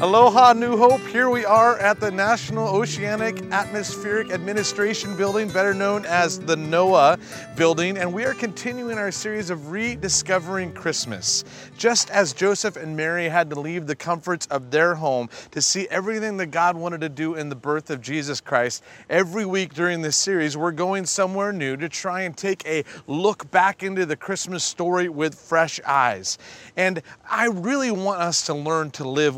Aloha, 0.00 0.52
New 0.52 0.76
Hope. 0.76 1.00
Here 1.08 1.28
we 1.28 1.44
are 1.44 1.76
at 1.80 1.98
the 1.98 2.08
National 2.08 2.68
Oceanic 2.68 3.42
Atmospheric 3.50 4.30
Administration 4.30 5.16
Building, 5.16 5.50
better 5.50 5.74
known 5.74 6.06
as 6.06 6.38
the 6.38 6.54
NOAA 6.54 7.18
building, 7.56 7.98
and 7.98 8.14
we 8.14 8.24
are 8.24 8.32
continuing 8.32 8.96
our 8.96 9.10
series 9.10 9.50
of 9.50 9.72
rediscovering 9.72 10.72
Christmas. 10.72 11.42
Just 11.76 12.10
as 12.10 12.32
Joseph 12.32 12.76
and 12.76 12.96
Mary 12.96 13.28
had 13.28 13.50
to 13.50 13.58
leave 13.58 13.88
the 13.88 13.96
comforts 13.96 14.46
of 14.46 14.70
their 14.70 14.94
home 14.94 15.28
to 15.50 15.60
see 15.60 15.88
everything 15.88 16.36
that 16.36 16.52
God 16.52 16.76
wanted 16.76 17.00
to 17.00 17.08
do 17.08 17.34
in 17.34 17.48
the 17.48 17.56
birth 17.56 17.90
of 17.90 18.00
Jesus 18.00 18.40
Christ, 18.40 18.84
every 19.10 19.44
week 19.44 19.74
during 19.74 20.02
this 20.02 20.16
series, 20.16 20.56
we're 20.56 20.70
going 20.70 21.06
somewhere 21.06 21.52
new 21.52 21.76
to 21.76 21.88
try 21.88 22.20
and 22.20 22.36
take 22.36 22.64
a 22.66 22.84
look 23.08 23.50
back 23.50 23.82
into 23.82 24.06
the 24.06 24.14
Christmas 24.16 24.62
story 24.62 25.08
with 25.08 25.34
fresh 25.34 25.80
eyes. 25.84 26.38
And 26.76 27.02
I 27.28 27.46
really 27.46 27.90
want 27.90 28.20
us 28.20 28.46
to 28.46 28.54
learn 28.54 28.92
to 28.92 29.08
live 29.08 29.36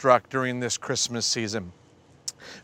wonderstruck 0.00 0.30
during 0.30 0.60
this 0.60 0.78
Christmas 0.78 1.26
season. 1.26 1.72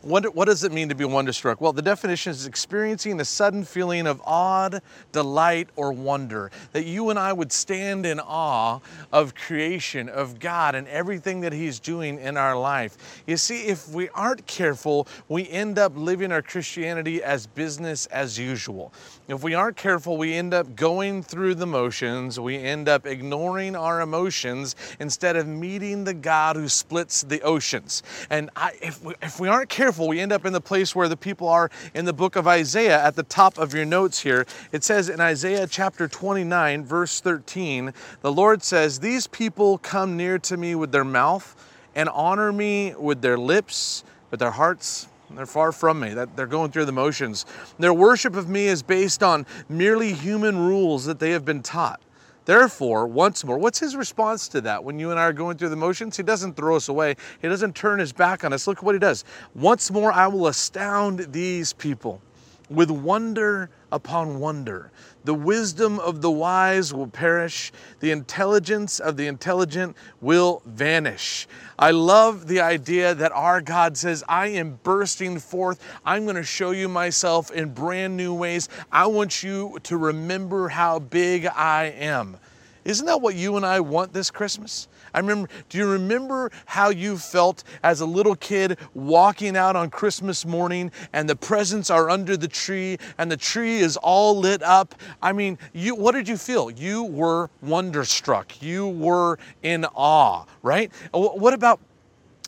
What, 0.01 0.33
what 0.33 0.45
does 0.45 0.63
it 0.63 0.71
mean 0.71 0.89
to 0.89 0.95
be 0.95 1.05
wonderstruck? 1.05 1.61
Well, 1.61 1.71
the 1.71 1.83
definition 1.83 2.31
is 2.31 2.47
experiencing 2.47 3.19
a 3.19 3.25
sudden 3.25 3.63
feeling 3.63 4.07
of 4.07 4.19
awe, 4.25 4.79
delight, 5.11 5.69
or 5.75 5.91
wonder. 5.91 6.49
That 6.71 6.85
you 6.85 7.11
and 7.11 7.19
I 7.19 7.31
would 7.33 7.51
stand 7.51 8.07
in 8.07 8.19
awe 8.19 8.79
of 9.11 9.35
creation, 9.35 10.09
of 10.09 10.39
God, 10.39 10.73
and 10.73 10.87
everything 10.87 11.41
that 11.41 11.53
He's 11.53 11.79
doing 11.79 12.19
in 12.19 12.37
our 12.37 12.57
life. 12.57 13.21
You 13.27 13.37
see, 13.37 13.67
if 13.67 13.87
we 13.89 14.09
aren't 14.09 14.47
careful, 14.47 15.07
we 15.29 15.47
end 15.47 15.77
up 15.77 15.93
living 15.95 16.31
our 16.31 16.41
Christianity 16.41 17.21
as 17.21 17.45
business 17.45 18.07
as 18.07 18.39
usual. 18.39 18.91
If 19.27 19.43
we 19.43 19.55
aren't 19.55 19.75
careful, 19.75 20.15
we 20.15 20.35
end 20.35 20.53
up 20.53 20.73
going 20.77 21.21
through 21.21 21.55
the 21.55 21.67
motions, 21.67 22.39
we 22.39 22.55
end 22.55 22.87
up 22.87 23.05
ignoring 23.05 23.75
our 23.75 23.99
emotions 23.99 24.73
instead 25.01 25.35
of 25.35 25.45
meeting 25.45 26.05
the 26.05 26.13
God 26.13 26.55
who 26.55 26.69
splits 26.69 27.23
the 27.23 27.41
oceans. 27.41 28.03
And 28.29 28.49
I, 28.55 28.71
if, 28.81 29.03
we, 29.03 29.15
if 29.21 29.37
we 29.37 29.49
aren't 29.49 29.67
careful, 29.67 30.07
we 30.07 30.21
end 30.21 30.31
up 30.31 30.45
in 30.45 30.53
the 30.53 30.61
place 30.61 30.95
where 30.95 31.09
the 31.09 31.17
people 31.17 31.49
are 31.49 31.69
in 31.93 32.05
the 32.05 32.13
book 32.13 32.37
of 32.37 32.47
Isaiah 32.47 33.03
at 33.03 33.17
the 33.17 33.23
top 33.23 33.57
of 33.57 33.73
your 33.73 33.83
notes 33.83 34.21
here. 34.21 34.45
It 34.71 34.85
says 34.85 35.09
in 35.09 35.19
Isaiah 35.19 35.67
chapter 35.67 36.07
29, 36.07 36.85
verse 36.85 37.19
13, 37.19 37.93
the 38.21 38.31
Lord 38.31 38.63
says, 38.63 39.01
These 39.01 39.27
people 39.27 39.77
come 39.79 40.15
near 40.15 40.39
to 40.39 40.55
me 40.55 40.73
with 40.73 40.93
their 40.93 41.03
mouth 41.03 41.53
and 41.95 42.07
honor 42.07 42.53
me 42.53 42.95
with 42.97 43.21
their 43.21 43.37
lips, 43.37 44.05
but 44.29 44.39
their 44.39 44.51
hearts 44.51 45.09
they're 45.31 45.45
far 45.45 45.71
from 45.71 45.99
me. 45.99 46.13
That 46.13 46.35
they're 46.35 46.47
going 46.47 46.71
through 46.71 46.85
the 46.85 46.91
motions. 46.91 47.45
Their 47.79 47.93
worship 47.93 48.35
of 48.35 48.47
me 48.47 48.67
is 48.67 48.81
based 48.81 49.23
on 49.23 49.45
merely 49.69 50.13
human 50.13 50.57
rules 50.57 51.05
that 51.05 51.19
they 51.19 51.31
have 51.31 51.45
been 51.45 51.61
taught. 51.61 52.01
Therefore, 52.45 53.07
once 53.07 53.43
more, 53.43 53.57
what's 53.57 53.79
his 53.79 53.97
response 53.97 54.47
to 54.49 54.61
that 54.61 54.81
when 54.81 54.99
you 54.99 55.11
and 55.11 55.19
I 55.19 55.23
are 55.23 55.33
going 55.33 55.57
through 55.57 55.67
the 55.67 55.75
motions? 55.75 56.15
He 56.15 56.23
doesn't 56.23 56.55
throw 56.55 56.77
us 56.77 56.87
away, 56.87 57.15
he 57.41 57.49
doesn't 57.49 57.75
turn 57.75 57.99
his 57.99 58.13
back 58.13 58.45
on 58.45 58.53
us. 58.53 58.67
Look 58.67 58.81
what 58.81 58.95
he 58.95 58.99
does. 58.99 59.25
Once 59.53 59.91
more, 59.91 60.13
I 60.13 60.27
will 60.27 60.47
astound 60.47 61.33
these 61.33 61.73
people 61.73 62.21
with 62.69 62.89
wonder 62.89 63.69
upon 63.91 64.39
wonder. 64.39 64.91
The 65.23 65.33
wisdom 65.33 65.99
of 65.99 66.21
the 66.21 66.31
wise 66.31 66.93
will 66.93 67.07
perish, 67.07 67.71
the 67.99 68.11
intelligence 68.11 68.99
of 68.99 69.17
the 69.17 69.27
intelligent 69.27 69.97
will 70.21 70.61
vanish. 70.65 71.47
I 71.77 71.91
love 71.91 72.47
the 72.47 72.61
idea 72.61 73.13
that 73.15 73.31
our 73.33 73.61
God 73.61 73.97
says, 73.97 74.23
I 74.27 74.47
am 74.47 74.79
bursting 74.83 75.39
forth. 75.39 75.83
I'm 76.05 76.23
going 76.23 76.37
to 76.37 76.43
show 76.43 76.71
you 76.71 76.87
myself 76.87 77.51
in 77.51 77.73
brand 77.73 78.15
new 78.15 78.33
ways. 78.33 78.69
I 78.91 79.07
want 79.07 79.43
you 79.43 79.77
to 79.83 79.97
remember 79.97 80.69
how 80.69 80.99
big 80.99 81.45
I 81.45 81.93
am. 81.97 82.37
Isn't 82.85 83.05
that 83.05 83.21
what 83.21 83.35
you 83.35 83.57
and 83.57 83.65
I 83.65 83.81
want 83.81 84.13
this 84.13 84.31
Christmas? 84.31 84.87
I 85.17 85.19
remember, 85.19 85.49
do 85.69 85.79
you 85.79 85.89
remember 85.89 86.51
how 86.67 86.89
you 86.89 87.17
felt 87.17 87.63
as 87.81 88.01
a 88.01 88.05
little 88.05 88.35
kid 88.35 88.77
walking 88.93 89.57
out 89.57 89.75
on 89.75 89.89
Christmas 89.89 90.45
morning 90.45 90.91
and 91.11 91.27
the 91.27 91.35
presents 91.35 91.89
are 91.89 92.07
under 92.07 92.37
the 92.37 92.47
tree 92.47 92.99
and 93.17 93.31
the 93.31 93.35
tree 93.35 93.79
is 93.79 93.97
all 93.97 94.37
lit 94.37 94.61
up? 94.61 94.93
I 95.19 95.33
mean, 95.33 95.57
you 95.73 95.95
what 95.95 96.11
did 96.11 96.27
you 96.27 96.37
feel? 96.37 96.69
You 96.69 97.03
were 97.03 97.49
wonderstruck. 97.63 98.61
You 98.61 98.89
were 98.89 99.39
in 99.63 99.85
awe, 99.85 100.45
right? 100.61 100.91
Uh, 101.11 101.29
what 101.29 101.55
about 101.55 101.79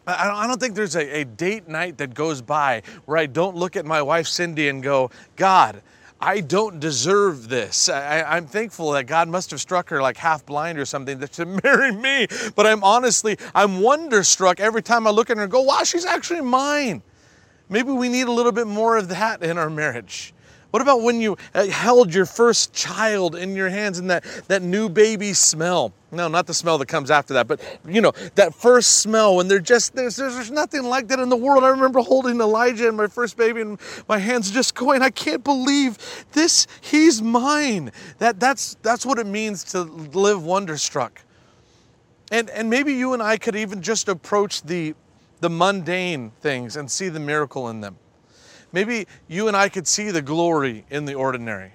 I 0.06 0.46
don't 0.46 0.60
think 0.60 0.76
there's 0.76 0.96
a, 0.96 1.22
a, 1.22 1.26
date 1.26 1.68
night 1.68 1.98
that 1.98 2.14
goes 2.14 2.42
by 2.42 2.82
where 3.06 3.18
I 3.18 3.28
don't 3.28 3.56
look 3.56 3.76
at 3.76 3.86
my 3.86 4.02
wife 4.02 4.28
Cindy 4.28 4.70
and 4.70 4.82
go, 4.82 5.12
God, 5.36 5.82
I 6.22 6.42
don't 6.42 6.82
deserve 6.82 7.48
this. 7.48 7.88
I, 7.88 8.38
am 8.38 8.46
thankful 8.46 8.92
that 8.92 9.06
God 9.06 9.30
must 9.30 9.52
have 9.52 9.62
struck 9.62 9.90
her 9.90 10.02
like 10.02 10.18
half 10.18 10.46
blind 10.46 10.78
or 10.78 10.86
something 10.86 11.20
to 11.28 11.46
marry 11.46 11.92
me. 11.92 12.28
But 12.56 12.68
I'm 12.68 12.84
honestly, 12.84 13.38
I'm 13.56 13.80
wonderstruck 13.80 14.60
every 14.60 14.82
time 14.82 15.08
I 15.08 15.12
look 15.12 15.30
at 15.30 15.38
her 15.38 15.44
and 15.44 15.52
go, 15.52 15.62
wow, 15.62 15.84
she's 15.84 16.06
actually 16.06 16.42
mine. 16.42 17.02
Maybe 17.70 17.92
we 17.92 18.10
need 18.10 18.28
a 18.28 18.32
little 18.32 18.52
bit 18.52 18.68
more 18.68 18.98
of 18.98 19.10
that 19.10 19.44
in 19.44 19.58
our 19.58 19.70
marriage. 19.70 20.34
What 20.72 20.84
about 20.84 21.02
when 21.02 21.20
you 21.20 21.36
uh, 21.56 21.66
held 21.68 22.14
your 22.14 22.28
first 22.28 22.74
child 22.74 23.36
in 23.36 23.56
your 23.56 23.70
hands 23.70 23.98
and 23.98 24.10
that, 24.12 24.24
that 24.48 24.62
new 24.62 24.88
baby 24.88 25.34
smell? 25.34 25.94
No, 26.12 26.28
not 26.28 26.46
the 26.46 26.54
smell 26.54 26.78
that 26.78 26.88
comes 26.88 27.10
after 27.10 27.34
that, 27.36 27.48
but 27.48 27.60
you 27.88 28.02
know, 28.02 28.12
that 28.36 28.54
first 28.54 29.02
smell 29.02 29.36
when 29.36 29.48
they're 29.48 29.60
just, 29.60 29.96
there's, 29.96 30.16
there's 30.16 30.52
nothing 30.52 30.84
like 30.84 31.08
that 31.08 31.20
in 31.20 31.30
the 31.30 31.38
world. 31.38 31.64
I 31.64 31.70
remember 31.70 32.02
holding 32.02 32.40
Elijah 32.40 32.88
and 32.88 32.98
my 32.98 33.08
first 33.08 33.36
baby 33.36 33.62
and 33.62 33.80
my 34.08 34.20
hands 34.20 34.52
just 34.52 34.76
going, 34.76 35.02
I 35.02 35.10
can't 35.10 35.44
believe 35.44 35.98
this, 36.34 36.68
he's 36.82 37.22
mine. 37.22 37.92
That, 38.20 38.40
that's, 38.40 38.76
that's 38.84 39.06
what 39.06 39.18
it 39.18 39.26
means 39.28 39.64
to 39.66 39.82
live 39.82 40.44
wonderstruck. 40.44 41.22
And, 42.32 42.50
and 42.52 42.70
maybe 42.70 42.94
you 42.94 43.14
and 43.14 43.24
I 43.24 43.38
could 43.38 43.56
even 43.56 43.82
just 43.82 44.08
approach 44.08 44.62
the, 44.62 44.94
the 45.42 45.50
mundane 45.50 46.32
things 46.42 46.76
and 46.76 46.90
see 46.90 47.10
the 47.10 47.20
miracle 47.20 47.70
in 47.70 47.82
them. 47.82 47.98
Maybe 48.72 49.08
you 49.28 49.48
and 49.48 49.58
I 49.58 49.70
could 49.70 49.88
see 49.88 50.12
the 50.12 50.22
glory 50.22 50.86
in 50.90 51.06
the 51.06 51.16
ordinary. 51.16 51.74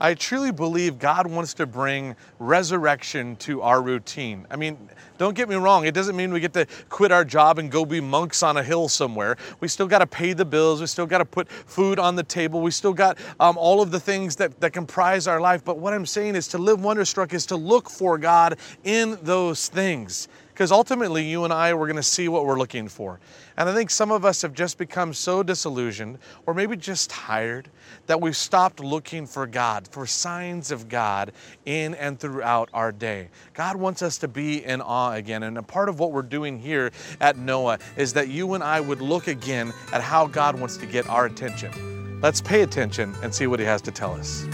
I 0.00 0.14
truly 0.14 0.52
believe 0.52 1.00
God 1.00 1.26
wants 1.26 1.54
to 1.54 1.66
bring 1.66 2.14
resurrection 2.38 3.34
to 3.36 3.62
our 3.62 3.82
routine. 3.82 4.46
I 4.48 4.54
mean, 4.54 4.78
don't 5.18 5.34
get 5.34 5.48
me 5.48 5.56
wrong, 5.56 5.86
it 5.86 5.94
doesn't 5.94 6.14
mean 6.14 6.32
we 6.32 6.38
get 6.38 6.52
to 6.52 6.66
quit 6.88 7.10
our 7.10 7.24
job 7.24 7.58
and 7.58 7.68
go 7.68 7.84
be 7.84 8.00
monks 8.00 8.44
on 8.44 8.56
a 8.56 8.62
hill 8.62 8.88
somewhere. 8.88 9.36
We 9.58 9.66
still 9.66 9.88
got 9.88 9.98
to 9.98 10.06
pay 10.06 10.34
the 10.34 10.44
bills, 10.44 10.80
we 10.80 10.86
still 10.86 11.06
got 11.06 11.18
to 11.18 11.24
put 11.24 11.50
food 11.50 11.98
on 11.98 12.14
the 12.14 12.22
table, 12.22 12.60
we 12.60 12.70
still 12.70 12.92
got 12.92 13.18
um, 13.40 13.58
all 13.58 13.82
of 13.82 13.90
the 13.90 13.98
things 13.98 14.36
that, 14.36 14.60
that 14.60 14.72
comprise 14.72 15.26
our 15.26 15.40
life. 15.40 15.64
But 15.64 15.78
what 15.78 15.92
I'm 15.92 16.06
saying 16.06 16.36
is 16.36 16.46
to 16.48 16.58
live 16.58 16.80
wonderstruck 16.80 17.34
is 17.34 17.46
to 17.46 17.56
look 17.56 17.90
for 17.90 18.18
God 18.18 18.58
in 18.84 19.18
those 19.22 19.66
things. 19.66 20.28
Because 20.58 20.72
ultimately, 20.72 21.22
you 21.22 21.44
and 21.44 21.52
I, 21.52 21.72
we're 21.72 21.86
going 21.86 21.94
to 21.94 22.02
see 22.02 22.26
what 22.26 22.44
we're 22.44 22.58
looking 22.58 22.88
for. 22.88 23.20
And 23.56 23.68
I 23.68 23.74
think 23.74 23.90
some 23.90 24.10
of 24.10 24.24
us 24.24 24.42
have 24.42 24.54
just 24.54 24.76
become 24.76 25.14
so 25.14 25.44
disillusioned, 25.44 26.18
or 26.46 26.52
maybe 26.52 26.76
just 26.76 27.10
tired, 27.10 27.68
that 28.08 28.20
we've 28.20 28.36
stopped 28.36 28.80
looking 28.80 29.24
for 29.24 29.46
God, 29.46 29.86
for 29.86 30.04
signs 30.04 30.72
of 30.72 30.88
God 30.88 31.30
in 31.64 31.94
and 31.94 32.18
throughout 32.18 32.70
our 32.74 32.90
day. 32.90 33.28
God 33.54 33.76
wants 33.76 34.02
us 34.02 34.18
to 34.18 34.26
be 34.26 34.64
in 34.64 34.80
awe 34.80 35.12
again. 35.12 35.44
And 35.44 35.58
a 35.58 35.62
part 35.62 35.88
of 35.88 36.00
what 36.00 36.10
we're 36.10 36.22
doing 36.22 36.58
here 36.58 36.90
at 37.20 37.36
NOAA 37.36 37.80
is 37.96 38.12
that 38.14 38.26
you 38.26 38.54
and 38.54 38.64
I 38.64 38.80
would 38.80 39.00
look 39.00 39.28
again 39.28 39.72
at 39.92 40.02
how 40.02 40.26
God 40.26 40.58
wants 40.58 40.76
to 40.78 40.86
get 40.86 41.08
our 41.08 41.26
attention. 41.26 42.20
Let's 42.20 42.40
pay 42.40 42.62
attention 42.62 43.14
and 43.22 43.32
see 43.32 43.46
what 43.46 43.60
He 43.60 43.66
has 43.66 43.80
to 43.82 43.92
tell 43.92 44.12
us. 44.12 44.44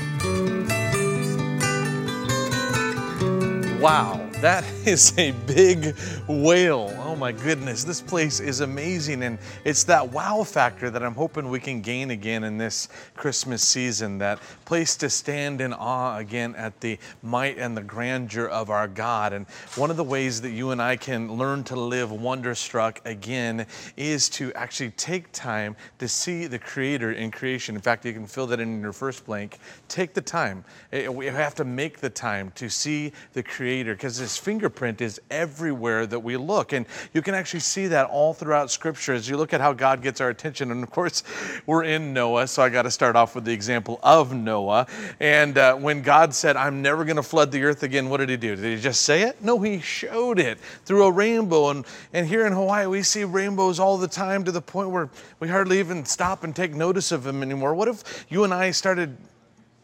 Wow. 3.85 4.19
That 4.41 4.65
is 4.87 5.13
a 5.19 5.33
big 5.33 5.95
whale. 6.27 7.04
Oh 7.15 7.17
my 7.17 7.31
goodness, 7.31 7.85
this 7.85 8.01
place 8.01 8.41
is 8.41 8.59
amazing. 8.59 9.23
And 9.23 9.39
it's 9.63 9.85
that 9.85 10.11
wow 10.11 10.43
factor 10.43 10.91
that 10.91 11.01
I'm 11.01 11.15
hoping 11.15 11.49
we 11.49 11.61
can 11.61 11.81
gain 11.81 12.11
again 12.11 12.43
in 12.43 12.59
this 12.59 12.89
Christmas 13.15 13.63
season. 13.63 14.19
That 14.19 14.41
place 14.65 14.97
to 14.97 15.09
stand 15.09 15.61
in 15.61 15.73
awe 15.73 16.19
again 16.19 16.57
at 16.57 16.81
the 16.81 16.99
might 17.23 17.57
and 17.57 17.77
the 17.77 17.85
grandeur 17.85 18.49
of 18.49 18.69
our 18.69 18.89
God. 18.89 19.33
And 19.33 19.47
one 19.77 19.93
of 19.93 19.97
the 19.97 20.03
ways 20.03 20.41
that 20.41 20.51
you 20.51 20.73
and 20.73 20.83
I 20.83 20.97
can 20.97 21.33
learn 21.33 21.63
to 21.65 21.77
live 21.77 22.11
wonderstruck 22.11 23.01
again 23.05 23.65
is 23.97 24.29
to 24.31 24.53
actually 24.55 24.91
take 24.91 25.31
time 25.31 25.77
to 26.01 26.09
see 26.09 26.49
the 26.49 26.59
Creator 26.59 27.13
in 27.13 27.31
creation. 27.31 27.77
In 27.77 27.81
fact, 27.81 28.05
you 28.05 28.13
can 28.13 28.27
fill 28.27 28.49
that 28.49 28.59
in 28.59 28.81
your 28.81 28.93
first 28.93 29.25
blank. 29.25 29.61
Take 29.87 30.15
the 30.15 30.21
time. 30.21 30.65
Eh, 30.93 31.07
we 31.07 31.27
have 31.27 31.55
to 31.55 31.65
make 31.65 31.99
the 31.99 32.11
time 32.11 32.51
to 32.57 32.69
see 32.69 33.13
the 33.35 33.43
Creator 33.45 33.95
because 33.95 34.17
his 34.17 34.37
fingerprint 34.37 35.01
is 35.01 35.21
everywhere 35.31 36.09
that 36.09 36.19
we 36.19 36.37
look. 36.37 36.73
And 36.73 36.87
you 37.13 37.23
can 37.23 37.35
actually 37.35 37.61
see 37.61 37.87
that 37.89 38.07
all 38.07 38.35
throughout 38.35 38.71
Scripture 38.71 39.13
as 39.13 39.29
you 39.29 39.37
look 39.37 39.53
at 39.53 39.61
how 39.61 39.73
God 39.73 40.03
gets 40.03 40.21
our 40.21 40.31
attention. 40.31 40.71
And 40.71 40.83
of 40.83 40.91
course, 40.91 41.23
we're 41.67 41.85
in 41.85 42.15
NOAA, 42.15 42.49
so 42.49 42.63
I 42.63 42.69
got 42.69 42.83
to 42.83 42.91
start 42.91 43.17
off 43.17 43.35
with 43.35 43.45
the 43.45 43.53
example 43.53 44.01
of 44.03 44.33
Noah. 44.35 44.87
And 45.21 45.59
uh, 45.59 45.75
when 45.77 46.03
God 46.03 46.35
said, 46.35 46.57
I'm 46.57 46.83
never 46.83 47.05
going 47.05 47.17
to 47.17 47.23
flood 47.23 47.53
the 47.53 47.63
earth 47.65 47.83
again, 47.83 48.09
what 48.09 48.19
did 48.19 48.29
he 48.29 48.37
do? 48.37 48.57
Did 48.57 48.77
he 48.77 48.81
just 48.81 49.03
say 49.03 49.23
it? 49.23 49.43
No, 49.43 49.61
he 49.61 49.81
showed 49.81 50.39
it 50.39 50.59
through 50.85 51.05
a 51.05 51.11
rainbow. 51.11 51.71
And, 51.71 51.85
and 52.13 52.27
here 52.27 52.47
in 52.47 52.53
Hawaii, 52.53 52.87
we 52.87 53.03
see 53.03 53.25
rainbows 53.25 53.79
all 53.79 53.99
the 53.99 54.09
time 54.09 54.45
to 54.45 54.53
the 54.53 54.63
point 54.63 54.91
where 54.91 55.11
we 55.41 55.49
hardly 55.49 55.79
even 55.79 56.05
stop 56.05 56.45
and 56.45 56.55
take 56.55 56.75
notice 56.75 57.13
of 57.13 57.25
them 57.25 57.43
anymore. 57.43 57.75
What 57.75 57.89
if 57.89 58.27
you 58.29 58.45
and 58.45 58.55
I 58.55 58.71
started 58.71 59.17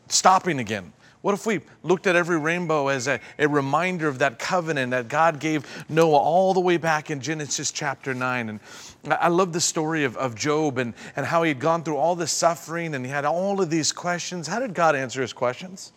stopping 0.08 0.58
again? 0.58 0.92
What 1.22 1.34
if 1.34 1.44
we 1.44 1.60
looked 1.82 2.06
at 2.06 2.16
every 2.16 2.38
rainbow 2.38 2.88
as 2.88 3.06
a, 3.06 3.20
a 3.38 3.46
reminder 3.46 4.08
of 4.08 4.20
that 4.20 4.38
covenant 4.38 4.92
that 4.92 5.08
God 5.08 5.38
gave 5.38 5.66
Noah 5.88 6.16
all 6.16 6.54
the 6.54 6.60
way 6.60 6.78
back 6.78 7.10
in 7.10 7.20
Genesis 7.20 7.70
chapter 7.70 8.14
9? 8.14 8.48
And 8.48 8.60
I 9.04 9.28
love 9.28 9.52
the 9.52 9.60
story 9.60 10.04
of, 10.04 10.16
of 10.16 10.34
Job 10.34 10.78
and, 10.78 10.94
and 11.16 11.26
how 11.26 11.42
he 11.42 11.48
had 11.50 11.58
gone 11.58 11.82
through 11.82 11.98
all 11.98 12.16
this 12.16 12.32
suffering 12.32 12.94
and 12.94 13.04
he 13.04 13.10
had 13.10 13.26
all 13.26 13.60
of 13.60 13.68
these 13.68 13.92
questions. 13.92 14.48
How 14.48 14.60
did 14.60 14.72
God 14.72 14.96
answer 14.96 15.20
his 15.20 15.34
questions? 15.34 15.92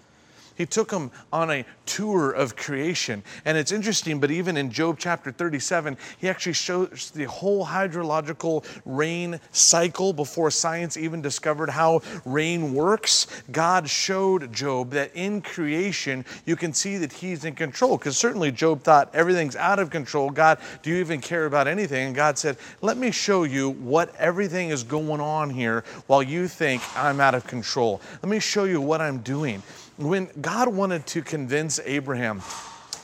He 0.56 0.66
took 0.66 0.90
them 0.90 1.12
on 1.32 1.50
a 1.52 1.66
tour 1.86 2.32
of 2.32 2.56
creation. 2.56 3.24
And 3.46 3.58
it's 3.58 3.72
interesting, 3.72 4.20
but 4.20 4.32
even 4.32 4.58
in 4.58 4.70
Job 4.72 4.98
chapter 5.00 5.32
37, 5.32 5.98
he 6.20 6.30
actually 6.30 6.54
shows 6.54 7.12
the 7.12 7.26
whole 7.26 7.66
hydrological 7.66 8.66
rain 8.86 9.40
cycle 9.52 10.14
before 10.14 10.52
science 10.52 10.98
even 10.98 11.22
discovered 11.22 11.70
how 11.70 12.02
rain 12.26 12.74
works. 12.74 13.28
God 13.52 13.90
showed 13.90 14.54
Job 14.54 14.92
that 14.92 15.12
in 15.16 15.42
creation, 15.42 16.26
you 16.46 16.56
can 16.56 16.74
see 16.74 16.98
that 16.98 17.14
he's 17.14 17.46
in 17.46 17.56
control. 17.56 17.98
Because 17.98 18.18
certainly 18.18 18.52
Job 18.52 18.84
thought 18.84 19.14
everything's 19.14 19.56
out 19.56 19.80
of 19.80 19.90
control. 19.90 20.30
God, 20.30 20.60
do 20.82 20.90
you 20.90 20.98
even 20.98 21.22
care 21.22 21.46
about 21.46 21.68
anything? 21.68 22.08
And 22.08 22.16
God 22.16 22.38
said, 22.38 22.58
Let 22.82 22.98
me 22.98 23.12
show 23.12 23.44
you 23.44 23.72
what 23.72 24.16
everything 24.16 24.70
is 24.70 24.84
going 24.84 25.22
on 25.22 25.50
here 25.50 25.84
while 26.08 26.24
you 26.24 26.48
think 26.48 26.82
I'm 26.98 27.20
out 27.20 27.36
of 27.36 27.46
control. 27.48 28.02
Let 28.22 28.30
me 28.30 28.40
show 28.40 28.66
you 28.66 28.82
what 28.82 29.02
I'm 29.02 29.20
doing 29.20 29.64
when 29.98 30.30
God 30.42 30.70
wanted 30.70 31.06
to 31.08 31.22
convince 31.22 31.80
Abraham 31.86 32.42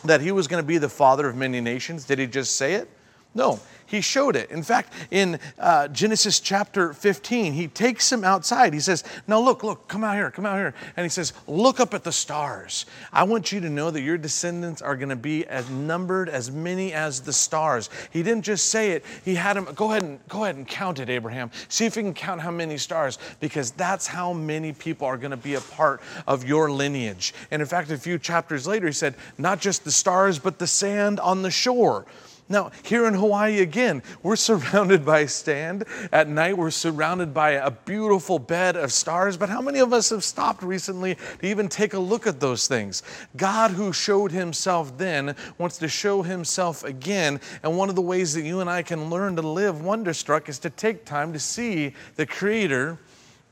that 0.06 0.22
he 0.22 0.32
was 0.32 0.48
going 0.48 0.64
to 0.64 0.68
be 0.68 0.78
the 0.78 0.90
father 0.90 1.28
of 1.28 1.36
many 1.36 1.62
nations, 1.62 2.06
did 2.06 2.20
he 2.20 2.28
just 2.28 2.56
say 2.56 2.74
it? 2.74 2.90
No, 3.36 3.60
he 3.86 4.02
showed 4.02 4.36
it. 4.36 4.50
In 4.50 4.64
fact, 4.64 4.92
in 5.12 5.40
uh, 5.60 5.88
Genesis 5.90 6.40
chapter 6.40 6.94
15, 6.94 7.54
he 7.54 7.68
takes 7.68 8.12
him 8.12 8.24
outside. 8.24 8.74
He 8.74 8.80
says, 8.80 9.04
Now 9.28 9.40
look, 9.40 9.64
look, 9.64 9.88
come 9.88 10.04
out 10.04 10.16
here, 10.16 10.32
come 10.32 10.48
out 10.48 10.58
here. 10.58 10.74
And 10.98 11.04
he 11.04 11.10
says, 11.10 11.34
Look 11.48 11.80
up 11.80 11.94
at 11.94 12.04
the 12.04 12.12
stars. 12.12 12.88
I 13.14 13.24
want 13.24 13.52
you 13.52 13.60
to 13.62 13.70
know 13.70 13.92
that 13.92 14.02
your 14.02 14.18
descendants 14.18 14.82
are 14.82 14.96
going 14.96 15.10
to 15.10 15.16
be 15.16 15.46
as 15.46 15.70
numbered 15.70 16.28
as 16.28 16.52
many 16.52 16.92
as 16.92 17.22
the 17.22 17.34
stars. 17.34 17.92
He 18.12 18.24
didn't 18.24 18.46
just 18.46 18.68
say 18.70 18.92
it, 18.92 19.06
he 19.24 19.36
had 19.36 19.58
him 19.58 19.66
go 19.76 19.92
ahead 19.92 20.04
and 20.04 20.20
go 20.28 20.44
ahead 20.44 20.56
and 20.56 20.68
count 20.68 21.00
it, 21.00 21.10
Abraham. 21.10 21.52
See 21.68 21.86
if 21.86 21.96
you 21.96 22.02
can 22.02 22.16
count 22.16 22.42
how 22.42 22.52
many 22.52 22.78
stars, 22.78 23.20
because 23.40 23.72
that's 23.72 24.08
how 24.08 24.34
many 24.34 24.74
people 24.74 25.08
are 25.08 25.18
going 25.18 25.32
to 25.32 25.38
be 25.38 25.54
a 25.54 25.62
part 25.62 26.02
of 26.28 26.48
your 26.48 26.72
lineage. 26.72 27.36
And 27.52 27.62
in 27.62 27.68
fact, 27.68 27.92
a 27.92 27.98
few 27.98 28.18
chapters 28.18 28.66
later, 28.66 28.88
he 28.88 28.94
said, 28.94 29.14
Not 29.38 29.62
just 29.62 29.84
the 29.84 29.92
stars, 29.92 30.40
but 30.40 30.58
the 30.58 30.68
sand 30.68 31.20
on 31.20 31.44
the 31.44 31.52
shore. 31.52 32.06
Now, 32.52 32.72
here 32.82 33.06
in 33.06 33.14
Hawaii 33.14 33.60
again, 33.60 34.02
we're 34.24 34.36
surrounded 34.36 35.06
by 35.06 35.28
sand. 35.28 35.86
At 36.12 36.28
night, 36.28 36.58
we're 36.58 36.72
surrounded 36.72 37.32
by 37.32 37.52
a 37.52 37.70
beautiful 37.70 38.40
bed 38.40 38.76
of 38.76 38.92
stars. 38.92 39.38
But 39.38 39.50
how 39.50 39.62
many 39.62 39.78
of 39.78 39.94
us 39.94 40.10
have 40.10 40.24
stopped 40.24 40.64
recently 40.64 41.16
to 41.16 41.46
even 41.46 41.70
take 41.70 41.94
a 41.94 42.00
look 42.00 42.26
at 42.26 42.40
those 42.40 42.68
things? 42.68 43.04
God, 43.38 43.72
who 43.72 43.94
showed 43.94 44.32
himself 44.32 44.98
then, 44.98 45.36
wants 45.60 45.78
to 45.78 45.88
show 45.88 46.24
himself 46.24 46.84
again. 46.84 47.40
And 47.62 47.78
one 47.78 47.88
of 47.88 47.96
the 47.96 48.02
ways 48.02 48.34
that 48.34 48.42
you 48.42 48.62
and 48.62 48.70
I 48.70 48.82
can 48.82 49.12
learn 49.12 49.36
to 49.36 49.44
live 49.44 49.84
wonderstruck 49.84 50.50
is 50.50 50.58
to 50.60 50.72
take 50.72 51.06
time 51.06 51.32
to 51.34 51.40
see 51.40 51.94
the 52.16 52.26
Creator 52.26 52.98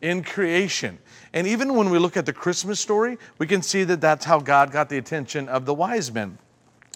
in 0.02 0.24
creation. 0.24 0.98
And 1.34 1.46
even 1.46 1.76
when 1.76 1.92
we 1.92 2.00
look 2.00 2.18
at 2.18 2.26
the 2.26 2.34
Christmas 2.34 2.80
story, 2.80 3.20
we 3.38 3.46
can 3.46 3.62
see 3.62 3.84
that 3.84 4.02
that's 4.02 4.26
how 4.26 4.40
God 4.40 4.72
got 4.72 4.90
the 4.90 4.98
attention 4.98 5.48
of 5.50 5.66
the 5.66 5.74
wise 5.76 6.12
men 6.12 6.40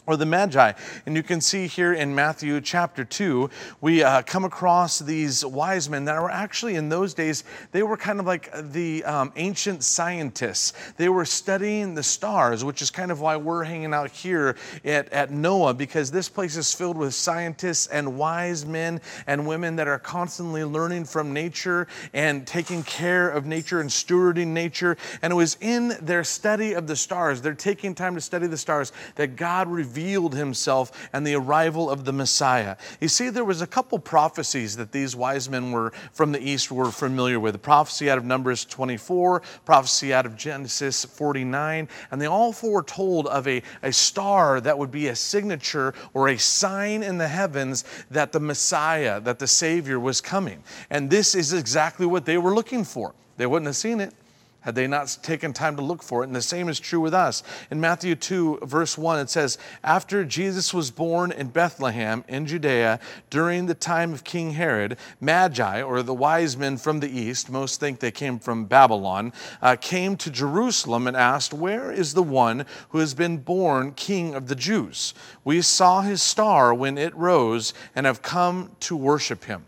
or 0.08 0.18
the 0.18 0.26
Magi. 0.26 0.74
And 1.06 1.16
you 1.16 1.22
can 1.22 1.42
see 1.42 1.68
here 1.68 1.94
in 1.94 2.14
Matthew 2.16 2.60
chapter 2.60 3.06
2, 3.06 3.50
we 3.82 4.04
uh, 4.04 4.24
come 4.24 4.44
across 4.44 5.00
these 5.00 5.46
wise 5.46 5.90
men 5.90 6.06
that 6.06 6.20
were 6.20 6.32
actually 6.32 6.76
in 6.76 6.90
those 6.90 7.14
days, 7.14 7.44
they 7.72 7.84
were 7.84 7.98
kind 7.98 8.20
of 8.20 8.26
like 8.26 8.52
the 8.72 9.04
um, 9.04 9.32
ancient 9.36 9.84
scientists. 9.84 10.74
They 10.98 11.08
were 11.08 11.26
studying 11.26 11.94
the 11.94 12.02
stars, 12.02 12.64
which 12.66 12.82
is 12.82 12.90
kind 12.90 13.12
of 13.12 13.22
why 13.22 13.38
we're 13.38 13.64
hanging 13.64 13.94
out 13.94 14.10
here 14.10 14.56
at, 14.84 15.12
at 15.14 15.30
NOAA, 15.30 15.78
because 15.78 16.10
this 16.10 16.28
place 16.28 16.58
is 16.58 16.74
filled 16.74 16.98
with 16.98 17.14
scientists 17.14 17.86
and 17.88 18.18
wise 18.18 18.66
men 18.66 19.02
and 19.28 19.46
women 19.46 19.76
that 19.76 19.88
are 19.88 20.00
constantly 20.00 20.64
learning 20.64 21.06
from 21.06 21.32
nature 21.32 21.88
and 22.14 22.48
taking 22.48 22.82
care 22.84 23.30
of 23.30 23.46
nature 23.46 23.80
and 23.80 23.90
stewarding 23.90 24.48
nature. 24.48 24.98
And 25.22 25.32
it 25.32 25.36
was 25.36 25.58
in 25.62 25.94
their 26.02 26.24
study 26.24 26.74
of 26.74 26.88
the 26.88 26.96
stars, 26.96 27.42
they're 27.42 27.54
taking 27.54 27.94
time 27.94 28.16
to 28.16 28.22
study 28.22 28.48
the 28.48 28.58
stars, 28.58 28.92
that 29.16 29.36
God 29.36 29.68
revealed 29.68 29.91
revealed 29.92 30.34
himself 30.34 31.10
and 31.12 31.28
the 31.28 31.36
arrival 31.36 31.90
of 31.90 32.06
the 32.06 32.14
Messiah. 32.14 32.78
You 33.02 33.10
see, 33.10 33.30
there 33.30 33.44
was 33.44 33.62
a 33.62 33.68
couple 33.68 34.00
prophecies 34.00 34.78
that 34.78 34.92
these 34.92 35.16
wise 35.16 35.50
men 35.50 35.72
were 35.72 35.92
from 36.14 36.32
the 36.32 36.40
east 36.42 36.72
were 36.72 36.92
familiar 36.92 37.40
with. 37.40 37.54
The 37.54 37.60
prophecy 37.60 38.10
out 38.10 38.18
of 38.18 38.24
Numbers 38.24 38.64
24, 38.66 39.42
prophecy 39.66 40.14
out 40.14 40.26
of 40.26 40.38
Genesis 40.38 41.04
49, 41.04 41.90
and 42.10 42.22
they 42.22 42.26
all 42.26 42.54
foretold 42.54 43.28
of 43.28 43.48
a, 43.48 43.62
a 43.84 43.92
star 43.92 44.62
that 44.62 44.78
would 44.78 44.92
be 44.92 45.10
a 45.10 45.16
signature 45.16 45.94
or 46.14 46.30
a 46.30 46.38
sign 46.38 47.04
in 47.04 47.18
the 47.18 47.28
heavens 47.28 47.84
that 48.12 48.32
the 48.32 48.40
Messiah, 48.40 49.20
that 49.20 49.40
the 49.40 49.48
Savior 49.48 50.00
was 50.00 50.22
coming. 50.22 50.64
And 50.90 51.10
this 51.10 51.36
is 51.36 51.52
exactly 51.52 52.06
what 52.06 52.26
they 52.26 52.38
were 52.38 52.56
looking 52.56 52.86
for. 52.86 53.14
They 53.36 53.46
wouldn't 53.46 53.68
have 53.68 53.76
seen 53.76 54.00
it 54.00 54.14
had 54.62 54.76
they 54.76 54.88
not 54.88 55.18
taken 55.22 55.54
time 55.54 55.76
to 55.76 55.82
look 55.82 56.02
for 56.04 56.24
it. 56.24 56.28
And 56.28 56.36
the 56.36 56.42
same 56.42 56.70
is 56.70 56.80
true 56.80 57.00
with 57.00 57.14
us. 57.14 57.44
In 57.70 57.82
Matthew 57.82 58.16
2, 58.16 58.60
verse 58.64 58.98
1, 58.98 59.20
it 59.20 59.30
says, 59.30 59.58
After 59.84 60.24
Jesus 60.24 60.74
was 60.74 60.92
born 60.92 61.32
in 61.32 61.48
Bethlehem 61.48 62.24
in 62.28 62.46
Judea 62.46 63.00
during 63.30 63.66
the 63.66 63.74
time 63.74 64.14
of 64.14 64.24
King 64.24 64.52
Herod, 64.52 64.98
Magi, 65.20 65.82
or 65.82 66.04
the 66.04 66.14
wise 66.14 66.56
men 66.56 66.78
from 66.78 67.00
the 67.00 67.10
east, 67.10 67.50
most 67.50 67.80
think 67.80 68.00
they 68.00 68.12
came 68.12 68.40
from 68.40 68.66
Babylon, 68.66 69.34
uh, 69.62 69.76
came 69.80 70.16
to 70.18 70.30
Jerusalem 70.30 71.08
and 71.08 71.18
asked, 71.18 71.54
Where 71.54 71.92
is 71.92 72.14
the 72.14 72.24
one 72.24 72.66
who 72.90 73.00
has 73.00 73.14
been 73.14 73.38
born 73.38 73.94
king 73.94 74.36
of 74.36 74.48
the 74.48 74.56
Jews? 74.56 75.14
We 75.44 75.62
saw 75.62 76.02
his 76.02 76.22
star 76.22 76.74
when 76.74 76.98
it 76.98 77.16
rose 77.16 77.74
and 77.96 78.06
have 78.06 78.22
come 78.22 78.72
to 78.82 78.96
worship 78.96 79.46
him. 79.46 79.66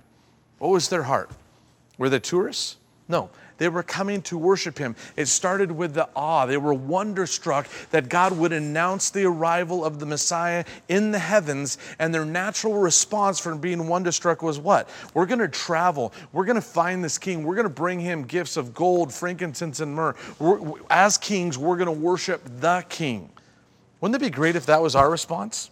What 0.60 0.70
was 0.70 0.90
their 0.90 1.04
heart? 1.04 1.32
Were 1.98 2.10
they 2.10 2.20
tourists? 2.20 2.78
No. 3.08 3.30
They 3.58 3.70
were 3.70 3.84
coming 3.84 4.22
to 4.24 4.38
worship 4.38 4.78
him. 4.78 4.96
It 5.16 5.28
started 5.28 5.72
with 5.72 5.94
the 5.94 6.10
awe. 6.16 6.46
They 6.46 6.58
were 6.58 6.74
wonderstruck 6.74 7.68
that 7.92 8.10
God 8.10 8.38
would 8.38 8.54
announce 8.54 9.10
the 9.10 9.26
arrival 9.26 9.86
of 9.86 10.00
the 10.00 10.06
Messiah 10.06 10.66
in 10.88 11.12
the 11.12 11.20
heavens, 11.20 11.78
and 12.00 12.14
their 12.14 12.26
natural 12.26 12.76
response 12.76 13.40
from 13.40 13.60
being 13.60 13.88
wonderstruck 13.88 14.42
was 14.42 14.60
what? 14.60 14.90
We're 15.14 15.26
going 15.26 15.40
to 15.40 15.48
travel. 15.48 16.14
We're 16.32 16.46
going 16.46 16.56
to 16.56 16.62
find 16.62 17.04
this 17.04 17.18
king. 17.18 17.44
We're 17.44 17.56
going 17.56 17.68
to 17.68 17.74
bring 17.74 18.00
him 18.00 18.24
gifts 18.24 18.58
of 18.58 18.74
gold, 18.74 19.14
frankincense, 19.14 19.80
and 19.80 19.94
myrrh. 19.94 20.16
We're, 20.40 20.60
as 20.90 21.18
kings, 21.18 21.58
we're 21.58 21.78
going 21.78 21.86
to 21.88 21.92
worship 21.92 22.42
the 22.60 22.86
king. 22.90 23.30
Wouldn't 24.02 24.22
it 24.22 24.26
be 24.26 24.30
great 24.30 24.56
if 24.56 24.66
that 24.66 24.82
was 24.82 24.96
our 24.96 25.10
response? 25.10 25.70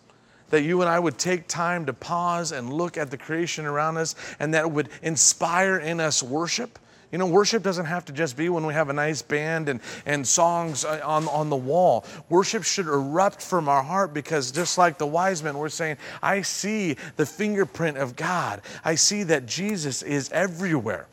that 0.52 0.64
you 0.64 0.82
and 0.82 0.90
I 0.90 1.00
would 1.00 1.18
take 1.18 1.48
time 1.48 1.86
to 1.88 1.94
pause 1.94 2.52
and 2.52 2.72
look 2.72 2.98
at 2.98 3.10
the 3.10 3.18
creation 3.18 3.66
around 3.66 3.98
us 3.98 4.16
and 4.40 4.54
that 4.54 4.70
would 4.70 4.90
inspire 5.02 5.78
in 5.80 6.00
us 6.00 6.22
worship. 6.22 6.78
You 7.12 7.18
know, 7.18 7.28
worship 7.28 7.62
doesn't 7.62 7.86
have 7.86 8.06
to 8.06 8.14
just 8.14 8.38
be 8.38 8.48
when 8.50 8.66
we 8.66 8.74
have 8.74 8.90
a 8.90 8.94
nice 8.94 9.22
band 9.22 9.68
and, 9.68 9.82
and 10.06 10.26
songs 10.26 10.86
uh, 10.86 11.02
on, 11.04 11.28
on 11.28 11.50
the 11.50 11.58
wall. 11.58 12.06
Worship 12.30 12.64
should 12.64 12.88
erupt 12.88 13.42
from 13.42 13.68
our 13.68 13.84
heart 13.84 14.14
because 14.14 14.52
just 14.52 14.78
like 14.78 14.98
the 14.98 15.08
wise 15.08 15.44
men, 15.44 15.58
we're 15.58 15.70
saying, 15.70 15.98
I 16.24 16.42
see 16.42 16.96
the 17.18 17.26
fingerprint 17.26 17.98
of 17.98 18.16
God. 18.16 18.62
I 18.86 18.96
see 18.96 19.24
that 19.24 19.46
Jesus 19.46 20.02
is 20.04 20.32
everywhere 20.32 21.08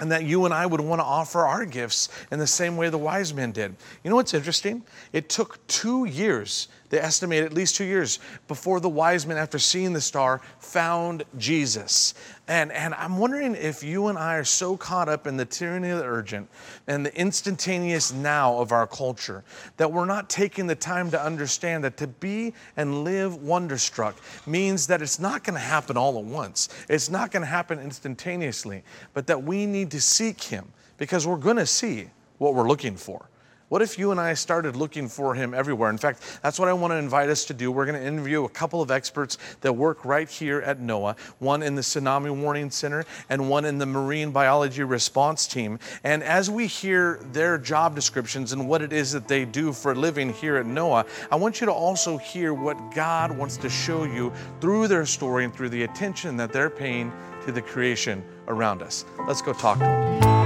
and 0.00 0.12
that 0.12 0.24
you 0.24 0.44
and 0.44 0.54
I 0.54 0.66
would 0.66 0.80
want 0.80 1.00
to 1.00 1.04
offer 1.04 1.40
our 1.40 1.64
gifts 1.64 2.08
in 2.30 2.38
the 2.38 2.46
same 2.46 2.76
way 2.76 2.88
the 2.88 2.98
wise 2.98 3.34
men 3.34 3.52
did. 3.52 3.74
You 4.04 4.10
know 4.10 4.16
what's 4.16 4.34
interesting? 4.34 4.82
It 5.12 5.28
took 5.28 5.64
two 5.66 6.04
years 6.04 6.68
they 6.90 7.00
estimate 7.00 7.44
at 7.44 7.52
least 7.52 7.76
two 7.76 7.84
years 7.84 8.18
before 8.46 8.80
the 8.80 8.88
wise 8.88 9.26
men, 9.26 9.36
after 9.36 9.58
seeing 9.58 9.92
the 9.92 10.00
star, 10.00 10.40
found 10.58 11.24
Jesus. 11.36 12.14
And, 12.46 12.72
and 12.72 12.94
I'm 12.94 13.18
wondering 13.18 13.54
if 13.54 13.82
you 13.82 14.06
and 14.06 14.16
I 14.16 14.36
are 14.36 14.44
so 14.44 14.76
caught 14.76 15.08
up 15.08 15.26
in 15.26 15.36
the 15.36 15.44
tyranny 15.44 15.90
of 15.90 15.98
the 15.98 16.04
urgent 16.04 16.48
and 16.86 17.04
the 17.04 17.14
instantaneous 17.14 18.12
now 18.12 18.58
of 18.58 18.72
our 18.72 18.86
culture 18.86 19.44
that 19.76 19.92
we're 19.92 20.06
not 20.06 20.30
taking 20.30 20.66
the 20.66 20.74
time 20.74 21.10
to 21.10 21.22
understand 21.22 21.84
that 21.84 21.98
to 21.98 22.06
be 22.06 22.54
and 22.76 23.04
live 23.04 23.36
wonderstruck 23.36 24.16
means 24.46 24.86
that 24.86 25.02
it's 25.02 25.18
not 25.18 25.44
going 25.44 25.54
to 25.54 25.60
happen 25.60 25.98
all 25.98 26.18
at 26.18 26.24
once. 26.24 26.70
It's 26.88 27.10
not 27.10 27.30
going 27.30 27.42
to 27.42 27.46
happen 27.46 27.78
instantaneously, 27.78 28.82
but 29.12 29.26
that 29.26 29.42
we 29.42 29.66
need 29.66 29.90
to 29.90 30.00
seek 30.00 30.42
Him 30.42 30.72
because 30.96 31.26
we're 31.26 31.36
going 31.36 31.56
to 31.56 31.66
see 31.66 32.08
what 32.38 32.54
we're 32.54 32.68
looking 32.68 32.96
for. 32.96 33.28
What 33.68 33.82
if 33.82 33.98
you 33.98 34.12
and 34.12 34.18
I 34.20 34.32
started 34.32 34.76
looking 34.76 35.08
for 35.08 35.34
him 35.34 35.52
everywhere? 35.52 35.90
In 35.90 35.98
fact, 35.98 36.40
that's 36.42 36.58
what 36.58 36.68
I 36.68 36.72
want 36.72 36.92
to 36.92 36.96
invite 36.96 37.28
us 37.28 37.44
to 37.46 37.54
do. 37.54 37.70
We're 37.70 37.84
going 37.84 38.00
to 38.00 38.06
interview 38.06 38.44
a 38.44 38.48
couple 38.48 38.80
of 38.80 38.90
experts 38.90 39.36
that 39.60 39.74
work 39.74 40.06
right 40.06 40.28
here 40.28 40.60
at 40.62 40.80
NOAA, 40.80 41.18
one 41.38 41.62
in 41.62 41.74
the 41.74 41.82
Tsunami 41.82 42.34
Warning 42.34 42.70
Center 42.70 43.04
and 43.28 43.50
one 43.50 43.66
in 43.66 43.76
the 43.76 43.84
Marine 43.84 44.30
Biology 44.30 44.84
Response 44.84 45.46
Team. 45.46 45.78
And 46.02 46.22
as 46.22 46.50
we 46.50 46.66
hear 46.66 47.20
their 47.32 47.58
job 47.58 47.94
descriptions 47.94 48.52
and 48.52 48.66
what 48.66 48.80
it 48.80 48.92
is 48.92 49.12
that 49.12 49.28
they 49.28 49.44
do 49.44 49.74
for 49.74 49.92
a 49.92 49.94
living 49.94 50.32
here 50.32 50.56
at 50.56 50.64
NOAA, 50.64 51.06
I 51.30 51.36
want 51.36 51.60
you 51.60 51.66
to 51.66 51.72
also 51.72 52.16
hear 52.16 52.54
what 52.54 52.94
God 52.94 53.36
wants 53.36 53.58
to 53.58 53.68
show 53.68 54.04
you 54.04 54.32
through 54.62 54.88
their 54.88 55.04
story 55.04 55.44
and 55.44 55.54
through 55.54 55.68
the 55.68 55.82
attention 55.82 56.38
that 56.38 56.52
they're 56.54 56.70
paying 56.70 57.12
to 57.44 57.52
the 57.52 57.60
creation 57.60 58.24
around 58.46 58.80
us. 58.80 59.04
Let's 59.26 59.42
go 59.42 59.52
talk 59.52 59.78
to 59.78 59.84
them. 59.84 60.37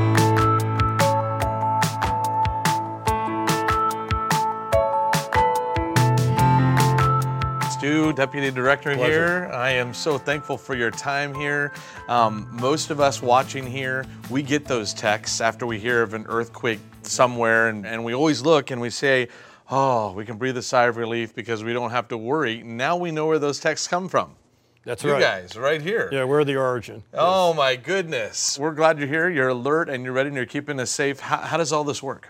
Stu, 7.83 8.13
Deputy 8.13 8.53
Director 8.53 8.95
Pleasure. 8.95 9.47
here. 9.47 9.51
I 9.53 9.71
am 9.71 9.93
so 9.93 10.17
thankful 10.17 10.57
for 10.57 10.77
your 10.77 10.93
time 10.93 11.35
here. 11.35 11.73
Um, 12.09 12.47
most 12.53 12.91
of 12.91 13.01
us 13.01 13.21
watching 13.21 13.67
here, 13.67 14.05
we 14.31 14.45
get 14.45 14.67
those 14.67 14.95
texts 14.95 15.41
after 15.41 15.67
we 15.67 15.81
hear 15.81 16.01
of 16.01 16.15
an 16.15 16.25
earthquake 16.29 16.79
somewhere, 17.03 17.71
and, 17.71 17.85
and 17.85 18.05
we 18.05 18.15
always 18.15 18.41
look 18.41 18.71
and 18.71 18.81
we 18.81 18.89
say, 18.89 19.27
Oh, 19.69 20.13
we 20.13 20.25
can 20.25 20.37
breathe 20.37 20.57
a 20.59 20.63
sigh 20.63 20.85
of 20.85 20.97
relief 20.97 21.35
because 21.35 21.65
we 21.65 21.73
don't 21.73 21.91
have 21.91 22.07
to 22.09 22.17
worry. 22.17 22.63
Now 22.63 22.97
we 22.97 23.11
know 23.11 23.27
where 23.27 23.41
those 23.41 23.59
texts 23.59 23.89
come 23.89 24.09
from. 24.09 24.37
That's 24.85 25.03
You 25.03 25.15
right. 25.15 25.19
You 25.19 25.25
guys, 25.25 25.57
right 25.57 25.83
here. 25.83 26.09
Yeah, 26.13 26.23
we're 26.23 26.45
the 26.45 26.55
origin. 26.55 27.03
Oh 27.13 27.53
my 27.53 27.75
goodness. 27.75 28.61
We're 28.61 28.75
glad 28.75 29.01
you're 29.01 29.09
here. 29.09 29.29
You're 29.29 29.49
alert 29.49 29.89
and 29.89 30.05
you're 30.05 30.13
ready 30.13 30.29
and 30.29 30.37
you're 30.37 30.47
keeping 30.47 30.79
us 30.79 30.93
safe. 30.93 31.19
How, 31.19 31.39
how 31.39 31.57
does 31.57 31.73
all 31.73 31.83
this 31.83 32.01
work? 32.01 32.29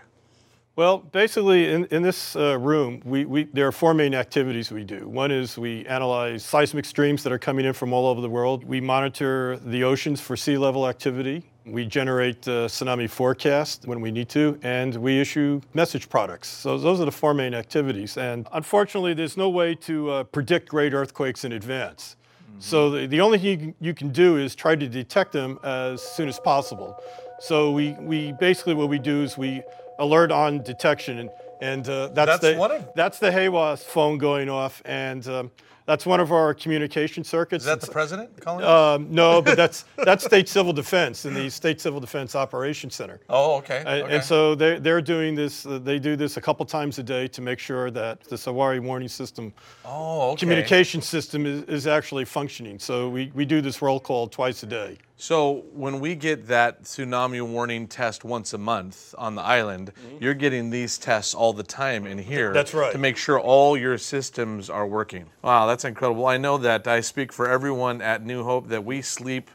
Well, 0.75 0.97
basically, 0.97 1.71
in, 1.71 1.85
in 1.91 2.01
this 2.01 2.35
uh, 2.35 2.57
room, 2.57 2.99
we, 3.05 3.25
we, 3.25 3.43
there 3.43 3.67
are 3.67 3.71
four 3.71 3.93
main 3.93 4.15
activities 4.15 4.71
we 4.71 4.83
do. 4.83 5.07
One 5.07 5.29
is 5.29 5.55
we 5.55 5.85
analyze 5.85 6.43
seismic 6.43 6.85
streams 6.85 7.21
that 7.21 7.31
are 7.31 7.37
coming 7.37 7.65
in 7.65 7.73
from 7.73 7.93
all 7.93 8.07
over 8.07 8.21
the 8.21 8.29
world. 8.29 8.63
We 8.63 8.81
monitor 8.81 9.57
the 9.57 9.83
oceans 9.83 10.19
for 10.19 10.35
sea 10.35 10.57
level 10.57 10.87
activity. 10.87 11.43
We 11.67 11.85
generate 11.85 12.47
uh, 12.47 12.65
tsunami 12.65 13.07
forecast 13.07 13.85
when 13.85 14.01
we 14.01 14.09
need 14.09 14.29
to, 14.29 14.59
and 14.63 14.95
we 14.95 15.19
issue 15.19 15.61
message 15.75 16.09
products. 16.09 16.47
So 16.47 16.79
those 16.79 16.99
are 16.99 17.05
the 17.05 17.11
four 17.11 17.35
main 17.35 17.53
activities. 17.53 18.17
And 18.17 18.47
unfortunately, 18.51 19.13
there's 19.13 19.37
no 19.37 19.51
way 19.51 19.75
to 19.75 20.09
uh, 20.09 20.23
predict 20.23 20.69
great 20.69 20.91
earthquakes 20.91 21.45
in 21.45 21.51
advance. 21.51 22.15
So 22.57 22.89
the, 22.89 23.05
the 23.05 23.21
only 23.21 23.37
thing 23.37 23.47
you 23.47 23.57
can, 23.57 23.75
you 23.79 23.93
can 23.93 24.09
do 24.09 24.37
is 24.37 24.55
try 24.55 24.75
to 24.75 24.87
detect 24.87 25.33
them 25.33 25.59
as 25.63 26.01
soon 26.01 26.27
as 26.27 26.39
possible. 26.39 26.99
So 27.39 27.71
we, 27.71 27.91
we 27.99 28.31
basically 28.31 28.73
what 28.73 28.89
we 28.89 28.97
do 28.97 29.21
is 29.21 29.37
we 29.37 29.61
alert 30.03 30.31
on 30.31 30.61
detection, 30.61 31.19
and, 31.19 31.29
and 31.61 31.87
uh, 31.89 32.07
that's, 32.09 32.39
That's 32.39 32.41
the 32.41 32.61
of- 32.61 32.89
that's 32.95 33.19
the 33.19 33.31
HAWAS 33.31 33.83
phone 33.83 34.17
going 34.17 34.49
off, 34.49 34.81
and 34.85 35.25
um, 35.27 35.51
that's 35.85 36.05
one 36.05 36.21
of 36.21 36.31
our 36.31 36.53
communication 36.53 37.23
circuits. 37.23 37.63
Is 37.63 37.67
that 37.67 37.81
the 37.81 37.91
president 37.91 38.39
calling? 38.39 38.63
um, 38.63 39.13
no, 39.13 39.41
but 39.41 39.57
that's 39.61 39.83
that's 39.97 40.23
State 40.23 40.47
Civil 40.47 40.71
Defense 40.73 41.25
in 41.25 41.33
the 41.33 41.49
State 41.49 41.81
Civil 41.81 41.99
Defense 41.99 42.35
Operations 42.35 42.95
Center. 42.95 43.19
oh, 43.29 43.55
okay. 43.57 43.79
And, 43.79 44.03
okay. 44.03 44.15
and 44.15 44.23
so 44.23 44.55
they're, 44.55 44.79
they're 44.79 45.01
doing 45.01 45.35
this, 45.35 45.65
uh, 45.65 45.79
they 45.79 45.99
do 45.99 46.15
this 46.15 46.37
a 46.37 46.41
couple 46.41 46.65
times 46.65 46.99
a 46.99 47.03
day 47.03 47.27
to 47.29 47.41
make 47.41 47.59
sure 47.59 47.91
that 47.91 48.23
the 48.23 48.35
Sawari 48.35 48.81
warning 48.81 49.09
system, 49.09 49.53
oh, 49.83 50.31
okay. 50.31 50.39
communication 50.39 51.01
system 51.01 51.45
is, 51.45 51.63
is 51.63 51.87
actually 51.87 52.25
functioning. 52.25 52.79
So 52.79 53.09
we, 53.09 53.31
we 53.33 53.43
do 53.45 53.61
this 53.61 53.81
roll 53.81 53.99
call 53.99 54.27
twice 54.27 54.63
a 54.63 54.67
day. 54.67 54.97
So 55.15 55.65
when 55.73 55.99
we 55.99 56.15
get 56.15 56.47
that 56.47 56.83
tsunami 56.83 57.41
warning 57.41 57.87
test 57.87 58.25
once 58.25 58.53
a 58.53 58.57
month 58.57 59.13
on 59.17 59.35
the 59.35 59.41
island, 59.41 59.93
you're 60.19 60.33
getting 60.33 60.69
these 60.69 60.97
tests 60.97 61.33
all 61.33 61.53
the 61.53 61.63
time 61.63 62.05
in 62.05 62.17
here. 62.17 62.47
Mm-hmm. 62.47 62.53
That's 62.53 62.73
right. 62.73 62.91
To 62.91 62.97
make 62.97 63.15
sure 63.15 63.39
all 63.39 63.77
your 63.77 63.97
systems 63.97 64.69
are 64.69 64.87
working. 64.87 65.27
Wow, 65.41 65.67
that's 65.67 65.85
incredible. 65.85 66.25
I 66.25 66.37
know 66.37 66.57
that 66.57 66.87
I 66.87 67.01
speak 67.01 67.31
for 67.31 67.49
everyone 67.49 68.01
at 68.01 68.25
New 68.25 68.43
Hope 68.43 68.67
that 68.69 68.83
we 68.83 69.01
sleep 69.01 69.49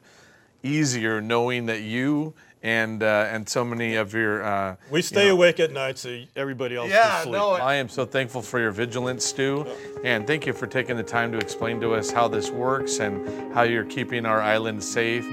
easier 0.63 1.21
knowing 1.21 1.67
that 1.67 1.83
you 1.83 2.35
and 2.63 3.03
uh, 3.03 3.29
and 3.31 3.49
so 3.49 3.65
many 3.65 3.95
of 3.95 4.15
your 4.15 4.43
uh, 4.43 4.77
We 4.91 5.03
stay 5.03 5.29
awake 5.29 5.61
at 5.61 5.73
night 5.73 5.99
so 5.99 6.23
everybody 6.37 6.77
else 6.77 6.91
can 6.91 7.23
sleep. 7.25 7.41
I 7.41 7.75
am 7.75 7.89
so 7.89 8.05
thankful 8.05 8.43
for 8.43 8.59
your 8.59 8.71
vigilance, 8.71 9.25
Stu, 9.25 9.67
and 10.05 10.27
thank 10.27 10.47
you 10.47 10.53
for 10.53 10.67
taking 10.67 10.97
the 10.97 11.03
time 11.03 11.33
to 11.33 11.39
explain 11.39 11.81
to 11.81 11.95
us 11.95 12.11
how 12.11 12.29
this 12.29 12.51
works 12.51 12.99
and 12.99 13.55
how 13.55 13.63
you're 13.63 13.85
keeping 13.85 14.27
our 14.27 14.41
island 14.41 14.83
safe. 14.83 15.25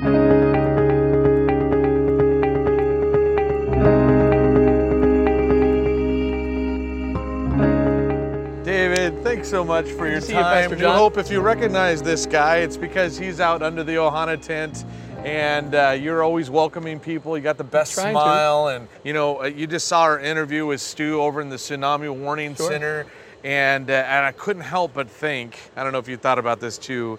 David, 8.64 9.24
thanks 9.24 9.48
so 9.48 9.64
much 9.64 9.86
for 9.92 10.08
your 10.08 10.20
to 10.20 10.22
see 10.22 10.34
you, 10.34 10.40
time. 10.40 10.64
Pastor 10.64 10.76
New 10.76 10.82
Jon. 10.82 10.98
Hope, 10.98 11.18
if 11.18 11.32
you 11.32 11.40
recognize 11.40 12.02
this 12.02 12.26
guy, 12.26 12.58
it's 12.58 12.78
because 12.78 13.18
he's 13.18 13.40
out 13.40 13.62
under 13.62 13.84
the 13.84 13.94
Ohana 13.94 14.40
tent. 14.42 14.84
And 15.26 15.74
uh, 15.74 15.98
you're 16.00 16.22
always 16.22 16.52
welcoming 16.52 17.00
people. 17.00 17.36
You 17.36 17.44
got 17.44 17.58
the 17.58 17.64
best 17.64 17.96
Trying 17.96 18.14
to. 18.14 18.20
smile, 18.20 18.68
and 18.68 18.88
you 19.04 19.12
know 19.12 19.42
uh, 19.42 19.46
you 19.46 19.66
just 19.66 19.88
saw 19.88 20.04
our 20.04 20.20
interview 20.20 20.68
with 20.68 20.82
Stu 20.82 21.20
over 21.20 21.42
in 21.42 21.50
the 21.50 21.56
Tsunami 21.56 22.14
Warning 22.16 22.54
Sure. 22.56 22.70
Center, 22.70 23.08
and 23.44 23.90
uh, 23.90 23.94
and 23.94 24.24
I 24.26 24.32
couldn't 24.34 24.62
help 24.62 24.94
but 24.94 25.10
think. 25.10 25.58
I 25.76 25.84
don't 25.84 25.94
know 25.94 25.98
if 26.00 26.08
you 26.08 26.18
thought 26.18 26.38
about 26.38 26.60
this 26.60 26.78
too, 26.78 27.18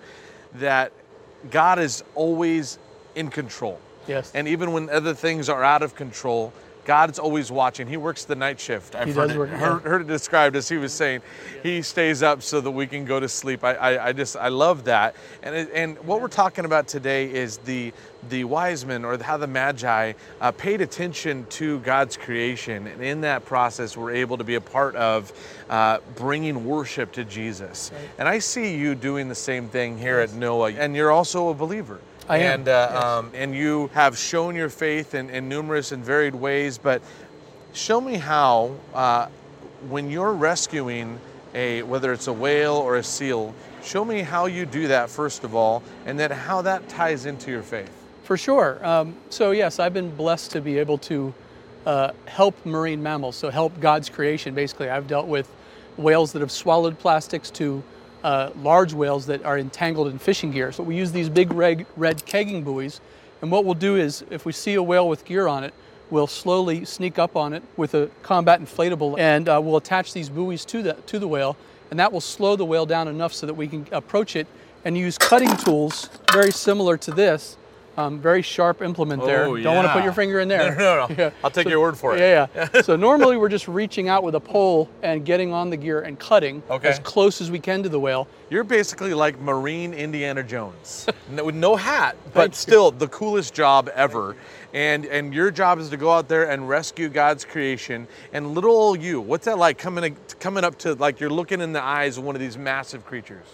that 0.55 0.93
God 1.51 1.81
is 1.81 2.05
always 2.15 2.79
in 3.17 3.29
control. 3.29 3.81
Yes. 4.07 4.31
And 4.37 4.47
even 4.47 4.71
when 4.71 4.89
other 4.89 5.13
things 5.13 5.49
are 5.49 5.65
out 5.65 5.83
of 5.83 5.97
control, 5.97 6.53
God's 6.87 7.19
always 7.19 7.51
watching. 7.51 7.89
He 7.89 7.97
works 7.97 8.25
the 8.25 8.37
night 8.37 8.59
shift. 8.59 8.95
I've 8.95 9.09
He 9.09 9.13
heard, 9.13 9.27
does 9.27 9.37
it, 9.37 9.39
work, 9.39 9.51
yeah. 9.51 9.59
heard, 9.59 9.83
heard 9.83 10.01
it 10.03 10.07
described 10.07 10.57
as 10.57 10.69
he 10.69 10.77
was 10.77 10.93
saying, 10.93 11.21
he 11.63 11.83
stays 11.83 12.23
up 12.23 12.43
so 12.43 12.61
that 12.61 12.71
we 12.71 12.87
can 12.87 13.05
go 13.05 13.19
to 13.21 13.29
sleep. 13.29 13.65
I, 13.65 13.75
I, 13.75 14.09
I 14.09 14.13
just, 14.13 14.37
I 14.37 14.49
love 14.49 14.85
that. 14.85 15.17
And, 15.43 15.55
it, 15.55 15.71
and 15.75 15.99
what 16.07 16.21
we're 16.21 16.29
talking 16.29 16.65
about 16.65 16.87
today 16.87 17.31
is 17.31 17.59
the, 17.59 17.93
the 18.29 18.45
wise 18.45 18.87
men 18.87 19.05
or 19.05 19.19
how 19.19 19.37
the 19.37 19.49
magi 19.49 20.13
uh, 20.41 20.53
paid 20.53 20.81
attention 20.81 21.45
to 21.51 21.81
God's 21.81 22.17
creation. 22.17 22.87
And 22.87 23.03
in 23.03 23.21
that 23.23 23.45
process, 23.45 23.97
we're 23.97 24.13
able 24.13 24.39
to 24.39 24.45
be 24.45 24.55
a 24.55 24.61
part 24.61 24.95
of 24.95 25.33
uh, 25.69 25.99
bringing 26.15 26.65
worship 26.65 27.13
to 27.13 27.25
Jesus. 27.25 27.91
And 28.19 28.29
I 28.29 28.39
see 28.39 28.77
you 28.77 28.95
doing 28.95 29.29
the 29.29 29.35
same 29.35 29.69
thing 29.69 29.99
here 29.99 30.21
at 30.21 30.31
NOAA. 30.31 30.79
And 30.79 30.95
you're 30.95 31.11
also 31.11 31.49
a 31.49 31.55
believer. 31.55 32.01
I 32.29 32.39
am, 32.39 32.61
And, 32.61 32.69
uh, 32.69 33.19
um, 33.19 33.31
and 33.35 33.55
you 33.55 33.89
have 33.95 34.19
shown 34.19 34.57
your 34.57 34.69
faith 34.69 35.15
in, 35.15 35.31
in 35.31 35.49
numerous 35.49 35.93
and 35.93 36.05
varied 36.05 36.35
ways, 36.35 36.77
but 36.77 37.01
show 37.73 38.01
me 38.01 38.15
how, 38.15 38.75
uh, 38.95 39.29
when 39.89 40.11
you're 40.11 40.33
rescuing 40.33 41.21
a, 41.55 41.83
whether 41.85 42.13
it's 42.13 42.27
a 42.27 42.33
whale 42.33 42.75
or 42.75 42.97
a 42.97 43.03
seal, 43.03 43.55
show 43.83 44.05
me 44.05 44.23
how 44.23 44.47
you 44.47 44.67
do 44.67 44.89
that 44.89 45.09
first 45.09 45.45
of 45.45 45.55
all, 45.55 45.83
and 46.05 46.19
then 46.19 46.31
how 46.31 46.63
that 46.63 46.89
ties 46.89 47.27
into 47.27 47.51
your 47.51 47.63
faith. 47.63 47.91
For 48.25 48.37
sure. 48.37 48.85
Um, 48.85 49.15
so 49.31 49.53
yes, 49.53 49.79
I've 49.79 49.95
been 49.95 50.15
blessed 50.15 50.51
to 50.53 50.61
be 50.61 50.79
able 50.79 50.99
to 50.99 51.33
uh, 51.87 52.11
help 52.25 52.67
marine 52.67 53.01
mammals. 53.01 53.37
So 53.37 53.51
help 53.51 53.79
God's 53.81 54.09
creation. 54.09 54.55
Basically, 54.55 54.91
I've 54.91 55.07
dealt 55.07 55.29
with 55.29 55.49
whales 55.97 56.33
that 56.33 56.41
have 56.41 56.51
swallowed 56.51 56.99
plastics 56.99 57.51
to 57.53 57.85
uh, 58.25 58.51
large 58.63 58.93
whales 58.93 59.27
that 59.27 59.45
are 59.45 59.59
entangled 59.59 60.09
in 60.09 60.19
fishing 60.19 60.51
gear. 60.51 60.73
So 60.73 60.83
we 60.83 60.97
use 60.97 61.13
these 61.13 61.29
big 61.29 61.53
red, 61.53 61.87
red 61.97 62.19
kegging 62.27 62.65
buoys, 62.65 63.01
and 63.43 63.51
what 63.51 63.65
we'll 63.65 63.75
do 63.75 63.97
is, 63.97 64.25
if 64.31 64.45
we 64.45 64.53
see 64.53 64.75
a 64.75 64.83
whale 64.83 65.09
with 65.09 65.25
gear 65.25 65.47
on 65.47 65.65
it, 65.65 65.75
we'll 66.11 66.27
slowly 66.27 66.85
sneak 66.85 67.19
up 67.19 67.37
on 67.37 67.53
it 67.53 67.63
with 67.77 67.95
a 67.95 68.11
combat 68.23 68.61
inflatable, 68.61 69.19
and 69.19 69.49
uh, 69.49 69.61
we'll 69.63 69.77
attach 69.77 70.13
these 70.13 70.29
buoys 70.29 70.65
to 70.65 70.83
the 70.83 70.95
to 71.07 71.19
the 71.19 71.29
whale, 71.29 71.57
and 71.91 71.99
that 71.99 72.13
will 72.13 72.21
slow 72.21 72.57
the 72.57 72.65
whale 72.65 72.87
down 72.87 73.09
enough 73.09 73.33
so 73.33 73.47
that 73.47 73.55
we 73.55 73.69
can 73.69 73.87
approach 73.93 74.37
it 74.37 74.47
and 74.85 74.97
use 74.97 75.19
cutting 75.19 75.57
tools 75.57 76.09
very 76.33 76.53
similar 76.53 76.97
to 76.97 77.11
this. 77.11 77.57
Um, 77.97 78.21
very 78.21 78.43
sharp 78.43 78.83
implement 78.83 79.25
there. 79.25 79.45
Oh, 79.47 79.57
Don't 79.57 79.75
want 79.75 79.89
to 79.89 79.93
put 79.95 80.05
your 80.05 80.13
finger 80.13 80.41
in 80.41 80.49
there. 80.49 80.75
No, 80.77 81.07
no, 81.07 81.07
no. 81.07 81.15
Yeah. 81.19 81.31
I'll 81.43 81.51
take 81.51 81.65
So- 81.65 81.71
your 81.71 81.81
word 81.81 81.97
for 81.97 82.15
it. 82.15 82.21
Yeah, 82.21 82.47
yeah. 82.55 82.81
so 82.83 82.95
normally 82.95 83.39
we're 83.39 83.49
just 83.49 83.69
reaching 83.69 84.09
out 84.09 84.23
with 84.23 84.35
a 84.35 84.41
pole 84.41 84.91
and 85.03 85.25
getting 85.25 85.53
on 85.53 85.71
the 85.71 85.77
gear 85.79 86.01
and 86.03 86.19
cutting 86.19 86.63
Okay. 86.69 86.89
as 86.89 86.99
close 86.99 87.41
as 87.41 87.51
we 87.51 87.59
can 87.59 87.83
to 87.85 87.89
the 87.89 87.99
whale. 87.99 88.29
You're 88.51 88.65
basically 88.65 89.15
like 89.15 89.41
Marine 89.41 89.95
Indiana 89.95 90.43
Jones, 90.43 91.07
with 91.43 91.55
no 91.55 91.75
hat, 91.75 92.17
but 92.35 92.55
still 92.55 92.91
the 92.91 93.09
coolest 93.09 93.55
job 93.55 93.91
ever. 93.95 94.37
And 94.75 95.07
and 95.07 95.33
your 95.33 95.51
job 95.51 95.79
is 95.79 95.89
to 95.89 95.97
go 95.97 96.13
out 96.13 96.29
there 96.29 96.51
and 96.51 96.69
rescue 96.69 97.09
God's 97.09 97.45
creation. 97.47 98.07
And 98.35 98.55
little 98.55 98.71
old 98.77 99.01
you, 99.01 99.21
what's 99.23 99.47
that 99.47 99.57
like 99.59 99.79
coming 99.79 100.17
coming 100.39 100.65
up 100.65 100.77
to 100.81 100.95
like 100.95 101.19
you're 101.19 101.31
looking 101.31 101.61
in 101.63 101.73
the 101.73 101.83
eyes 101.83 102.19
of 102.19 102.25
one 102.25 102.37
of 102.37 102.41
these 102.41 102.59
massive 102.59 103.07
creatures? 103.07 103.47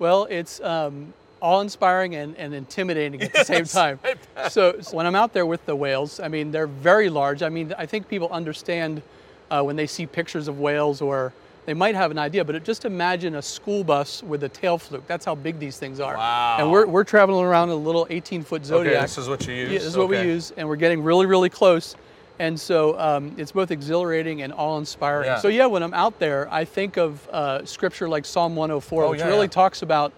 Well, 0.00 0.26
it's 0.28 0.60
um, 0.60 1.14
awe-inspiring 1.44 2.14
and, 2.16 2.34
and 2.36 2.54
intimidating 2.54 3.20
at 3.22 3.32
the 3.32 3.44
same 3.44 3.64
time. 3.66 4.00
So, 4.48 4.80
so 4.80 4.96
when 4.96 5.06
I'm 5.06 5.14
out 5.14 5.32
there 5.34 5.44
with 5.46 5.64
the 5.66 5.76
whales, 5.76 6.18
I 6.18 6.28
mean, 6.28 6.50
they're 6.50 6.66
very 6.66 7.10
large. 7.10 7.42
I 7.42 7.50
mean, 7.50 7.74
I 7.76 7.84
think 7.86 8.08
people 8.08 8.28
understand 8.30 9.02
uh, 9.50 9.62
when 9.62 9.76
they 9.76 9.86
see 9.86 10.06
pictures 10.06 10.48
of 10.48 10.58
whales 10.58 11.02
or 11.02 11.32
they 11.66 11.74
might 11.74 11.94
have 11.94 12.10
an 12.10 12.18
idea, 12.18 12.44
but 12.44 12.62
just 12.64 12.84
imagine 12.84 13.34
a 13.36 13.42
school 13.42 13.84
bus 13.84 14.22
with 14.22 14.42
a 14.44 14.48
tail 14.48 14.78
fluke. 14.78 15.06
That's 15.06 15.24
how 15.24 15.34
big 15.34 15.58
these 15.58 15.78
things 15.78 16.00
are. 16.00 16.16
Wow. 16.16 16.56
And 16.58 16.70
we're, 16.72 16.86
we're 16.86 17.04
traveling 17.04 17.44
around 17.44 17.68
in 17.68 17.74
a 17.74 17.78
little 17.78 18.06
18-foot 18.06 18.64
Zodiac. 18.64 18.92
Okay, 18.94 19.02
this 19.02 19.18
is 19.18 19.28
what 19.28 19.46
you 19.46 19.54
use. 19.54 19.70
Yeah, 19.70 19.78
this 19.78 19.86
is 19.88 19.96
what 19.96 20.08
we 20.08 20.20
use, 20.20 20.50
and 20.56 20.66
we're 20.68 20.76
getting 20.76 21.02
really, 21.02 21.26
really 21.26 21.48
close. 21.50 21.94
And 22.38 22.58
so 22.58 22.98
um, 22.98 23.34
it's 23.38 23.52
both 23.52 23.70
exhilarating 23.70 24.42
and 24.42 24.52
awe-inspiring. 24.52 25.26
Yeah. 25.26 25.38
So 25.38 25.48
yeah, 25.48 25.66
when 25.66 25.82
I'm 25.82 25.94
out 25.94 26.18
there, 26.18 26.52
I 26.52 26.64
think 26.64 26.96
of 26.96 27.26
uh, 27.28 27.64
scripture 27.64 28.08
like 28.08 28.24
Psalm 28.24 28.56
104, 28.56 29.04
Oh, 29.04 29.10
which 29.10 29.20
yeah, 29.20 29.26
really 29.28 29.42
yeah. 29.42 29.50
talks 29.50 29.82
about 29.82 30.12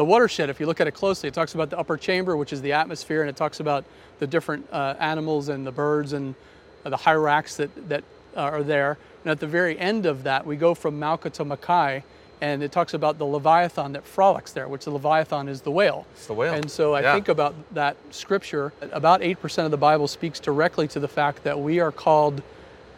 the 0.00 0.04
watershed. 0.06 0.48
If 0.48 0.58
you 0.60 0.64
look 0.64 0.80
at 0.80 0.86
it 0.86 0.92
closely, 0.92 1.28
it 1.28 1.34
talks 1.34 1.54
about 1.54 1.68
the 1.68 1.78
upper 1.78 1.98
chamber, 1.98 2.34
which 2.34 2.54
is 2.54 2.62
the 2.62 2.72
atmosphere, 2.72 3.20
and 3.20 3.28
it 3.28 3.36
talks 3.36 3.60
about 3.60 3.84
the 4.18 4.26
different 4.26 4.66
uh, 4.72 4.94
animals 4.98 5.50
and 5.50 5.66
the 5.66 5.70
birds 5.72 6.14
and 6.14 6.34
uh, 6.86 6.88
the 6.88 6.96
hyrax 6.96 7.56
that 7.56 7.68
that 7.90 8.02
are 8.34 8.62
there. 8.62 8.96
And 9.24 9.30
at 9.30 9.40
the 9.40 9.46
very 9.46 9.78
end 9.78 10.06
of 10.06 10.22
that, 10.22 10.46
we 10.46 10.56
go 10.56 10.74
from 10.74 10.98
mauka 10.98 11.30
to 11.34 11.44
Makai, 11.44 12.02
and 12.40 12.62
it 12.62 12.72
talks 12.72 12.94
about 12.94 13.18
the 13.18 13.26
leviathan 13.26 13.92
that 13.92 14.04
frolics 14.06 14.52
there, 14.52 14.68
which 14.68 14.86
the 14.86 14.90
leviathan 14.90 15.50
is 15.50 15.60
the 15.60 15.70
whale. 15.70 16.06
It's 16.14 16.26
the 16.28 16.32
whale. 16.32 16.54
And 16.54 16.70
so 16.70 16.94
I 16.94 17.02
Yeah. 17.02 17.12
think 17.12 17.28
about 17.28 17.54
that 17.74 17.96
scripture. 18.10 18.72
About 18.92 19.20
8% 19.20 19.66
of 19.66 19.70
the 19.70 19.76
Bible 19.76 20.08
speaks 20.08 20.40
directly 20.40 20.88
to 20.88 20.98
the 20.98 21.08
fact 21.08 21.44
that 21.44 21.60
we 21.60 21.78
are 21.78 21.92
called 21.92 22.40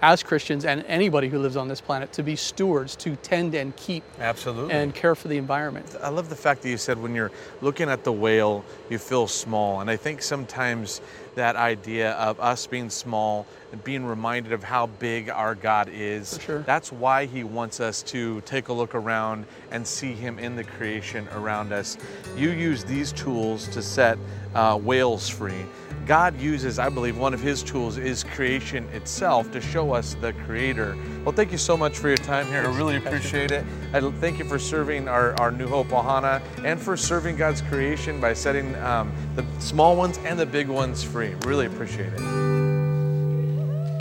as 0.03 0.21
Christians 0.23 0.65
and 0.65 0.85
anybody 0.87 1.29
who 1.29 1.39
lives 1.39 1.57
on 1.57 1.69
this 1.69 1.81
planet 1.81 2.13
to 2.15 2.25
be 2.25 2.35
stewards, 2.35 2.97
to 2.97 3.15
tend 3.17 3.55
and 3.55 3.75
keep 3.77 4.03
Absolutely. 4.19 4.75
and 4.75 4.93
care 4.93 5.15
for 5.15 5.29
the 5.29 5.37
environment. 5.37 5.97
I 6.03 6.09
love 6.09 6.29
the 6.29 6.37
fact 6.37 6.63
that 6.63 6.69
you 6.69 6.77
said 6.77 7.01
when 7.01 7.15
you're 7.15 7.31
looking 7.61 7.89
at 7.89 8.03
the 8.03 8.13
whale, 8.13 8.65
you 8.91 8.99
feel 8.99 9.29
small. 9.29 9.81
And 9.81 9.89
I 9.89 9.97
think 9.97 10.21
sometimes 10.21 11.01
that 11.37 11.55
idea 11.55 12.13
of 12.13 12.39
us 12.41 12.67
being 12.67 12.91
small 12.91 13.47
and 13.71 13.83
being 13.85 14.05
reminded 14.05 14.53
of 14.53 14.65
how 14.65 14.87
big 14.87 15.31
our 15.31 15.55
God 15.55 15.89
is. 15.91 16.39
Sure. 16.43 16.61
That's 16.61 16.93
why 16.93 17.27
He 17.27 17.45
wants 17.45 17.81
us 17.81 18.03
to 18.05 18.41
take 18.43 18.69
a 18.69 18.73
look 18.73 18.95
around 18.95 19.47
and 19.71 19.87
see 19.87 20.13
Him 20.15 20.39
in 20.39 20.57
the 20.57 20.65
creation 20.65 21.29
around 21.33 21.73
us. 21.73 21.97
You 22.37 22.51
use 22.51 22.85
these 22.85 23.13
tools 23.13 23.69
to 23.69 23.81
set 23.81 24.19
uh, 24.55 24.77
whales 24.79 25.29
free. 25.29 25.65
God 26.07 26.41
uses, 26.41 26.79
I 26.79 26.89
believe, 26.89 27.17
one 27.17 27.33
of 27.33 27.41
His 27.41 27.63
tools 27.63 27.97
is 27.97 28.25
creation 28.25 28.89
itself 28.89 29.53
to 29.53 29.61
show 29.61 29.93
us 29.93 30.15
the 30.21 30.33
Creator. 30.33 30.97
Well, 31.25 31.35
thank 31.35 31.53
you 31.53 31.59
so 31.59 31.77
much 31.77 31.99
for 31.99 32.09
your 32.09 32.17
time 32.17 32.47
here. 32.47 32.63
I 32.63 32.77
really 32.77 32.97
appreciate 32.97 33.53
it. 33.53 33.65
I 33.93 34.01
thank 34.01 34.39
you 34.39 34.45
for 34.45 34.59
serving 34.59 35.07
our, 35.07 35.39
our 35.41 35.53
New 35.53 35.69
Hope 35.69 35.89
Ohana 35.89 36.43
and 36.65 36.81
for 36.81 36.97
serving 36.97 37.37
God's 37.37 37.63
creation 37.63 38.21
by 38.21 38.33
setting 38.35 38.75
um, 38.77 39.13
the 39.37 39.45
small 39.61 39.97
ones 39.97 40.19
and 40.25 40.39
the 40.39 40.47
big 40.47 40.69
ones 40.69 41.05
free. 41.05 41.35
Really 41.45 41.67
appreciate 41.67 42.13
it. 42.13 42.19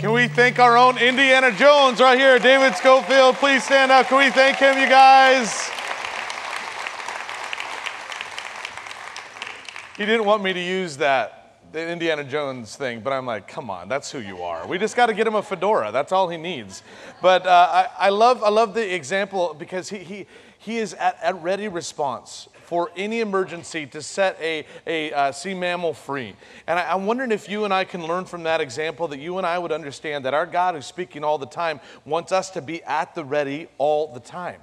Can 0.02 0.12
we 0.12 0.26
thank 0.26 0.58
our 0.58 0.76
own 0.76 0.98
Indiana 0.98 1.52
Jones 1.52 2.00
right 2.00 2.18
here, 2.18 2.36
David 2.40 2.74
Schofield? 2.74 3.36
Please 3.36 3.62
stand 3.62 3.92
up. 3.92 4.08
Can 4.08 4.18
we 4.18 4.30
thank 4.30 4.56
him, 4.56 4.76
you 4.76 4.88
guys? 4.88 5.70
He 9.96 10.04
didn't 10.04 10.24
want 10.24 10.42
me 10.42 10.52
to 10.52 10.60
use 10.60 10.96
that, 10.96 11.41
the 11.72 11.88
Indiana 11.88 12.22
Jones 12.22 12.76
thing, 12.76 13.00
but 13.00 13.12
I'm 13.12 13.24
like, 13.24 13.48
come 13.48 13.70
on, 13.70 13.88
that's 13.88 14.12
who 14.12 14.18
you 14.18 14.42
are. 14.42 14.66
We 14.66 14.78
just 14.78 14.94
got 14.94 15.06
to 15.06 15.14
get 15.14 15.26
him 15.26 15.34
a 15.34 15.42
fedora. 15.42 15.90
That's 15.90 16.12
all 16.12 16.28
he 16.28 16.36
needs. 16.36 16.82
But 17.22 17.46
uh, 17.46 17.86
I, 17.98 18.06
I, 18.06 18.08
love, 18.10 18.42
I 18.44 18.50
love 18.50 18.74
the 18.74 18.94
example 18.94 19.56
because 19.58 19.88
he, 19.88 19.98
he, 19.98 20.26
he 20.58 20.76
is 20.76 20.92
at, 20.94 21.18
at 21.22 21.42
ready 21.42 21.68
response 21.68 22.48
for 22.64 22.90
any 22.96 23.20
emergency 23.20 23.86
to 23.86 24.02
set 24.02 24.38
a, 24.40 24.66
a 24.86 25.12
uh, 25.12 25.32
sea 25.32 25.54
mammal 25.54 25.94
free. 25.94 26.34
And 26.66 26.78
I, 26.78 26.92
I'm 26.92 27.06
wondering 27.06 27.32
if 27.32 27.48
you 27.48 27.64
and 27.64 27.72
I 27.72 27.84
can 27.84 28.06
learn 28.06 28.26
from 28.26 28.42
that 28.42 28.60
example 28.60 29.08
that 29.08 29.18
you 29.18 29.38
and 29.38 29.46
I 29.46 29.58
would 29.58 29.72
understand 29.72 30.24
that 30.26 30.34
our 30.34 30.46
God, 30.46 30.74
who's 30.74 30.86
speaking 30.86 31.24
all 31.24 31.38
the 31.38 31.46
time, 31.46 31.80
wants 32.04 32.32
us 32.32 32.50
to 32.50 32.62
be 32.62 32.82
at 32.84 33.14
the 33.14 33.24
ready 33.24 33.68
all 33.78 34.12
the 34.12 34.20
time. 34.20 34.60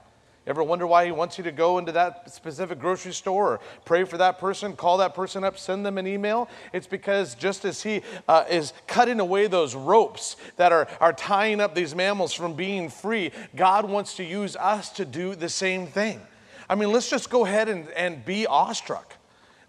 Ever 0.49 0.63
wonder 0.63 0.87
why 0.87 1.05
he 1.05 1.11
wants 1.11 1.37
you 1.37 1.43
to 1.43 1.51
go 1.51 1.77
into 1.77 1.91
that 1.91 2.33
specific 2.33 2.79
grocery 2.79 3.13
store 3.13 3.53
or 3.53 3.59
pray 3.85 4.03
for 4.03 4.17
that 4.17 4.39
person, 4.39 4.75
call 4.75 4.97
that 4.97 5.13
person 5.13 5.43
up, 5.43 5.59
send 5.59 5.85
them 5.85 5.99
an 5.99 6.07
email? 6.07 6.49
It's 6.73 6.87
because 6.87 7.35
just 7.35 7.65
as 7.65 7.83
he 7.83 8.01
uh, 8.27 8.45
is 8.49 8.73
cutting 8.87 9.19
away 9.19 9.45
those 9.45 9.75
ropes 9.75 10.37
that 10.55 10.71
are, 10.71 10.87
are 10.99 11.13
tying 11.13 11.61
up 11.61 11.75
these 11.75 11.93
mammals 11.93 12.33
from 12.33 12.55
being 12.55 12.89
free, 12.89 13.31
God 13.55 13.87
wants 13.87 14.15
to 14.15 14.23
use 14.23 14.55
us 14.55 14.89
to 14.93 15.05
do 15.05 15.35
the 15.35 15.49
same 15.49 15.85
thing. 15.85 16.19
I 16.67 16.73
mean, 16.73 16.91
let's 16.91 17.11
just 17.11 17.29
go 17.29 17.45
ahead 17.45 17.69
and, 17.69 17.87
and 17.91 18.25
be 18.25 18.47
awestruck. 18.47 19.17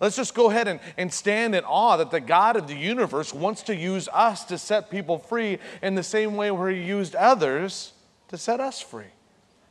Let's 0.01 0.17
just 0.17 0.35
go 0.35 0.49
ahead 0.49 0.67
and, 0.67 0.81
and 0.97 1.13
stand 1.13 1.55
in 1.55 1.63
awe 1.65 1.99
that 1.99 2.11
the 2.11 2.21
God 2.21 2.57
of 2.57 2.69
the 2.69 2.75
universe 2.75 3.35
wants 3.35 3.65
to 3.65 3.77
use 3.77 4.09
us 4.15 4.45
to 4.45 4.57
set 4.57 4.91
people 4.91 5.19
free 5.19 5.59
in 5.83 5.95
the 5.95 6.03
same 6.03 6.37
way 6.37 6.51
where 6.51 6.71
he 6.71 6.81
used 6.81 7.15
others 7.15 7.93
to 8.29 8.39
set 8.39 8.61
us 8.61 8.81
free. 8.81 9.13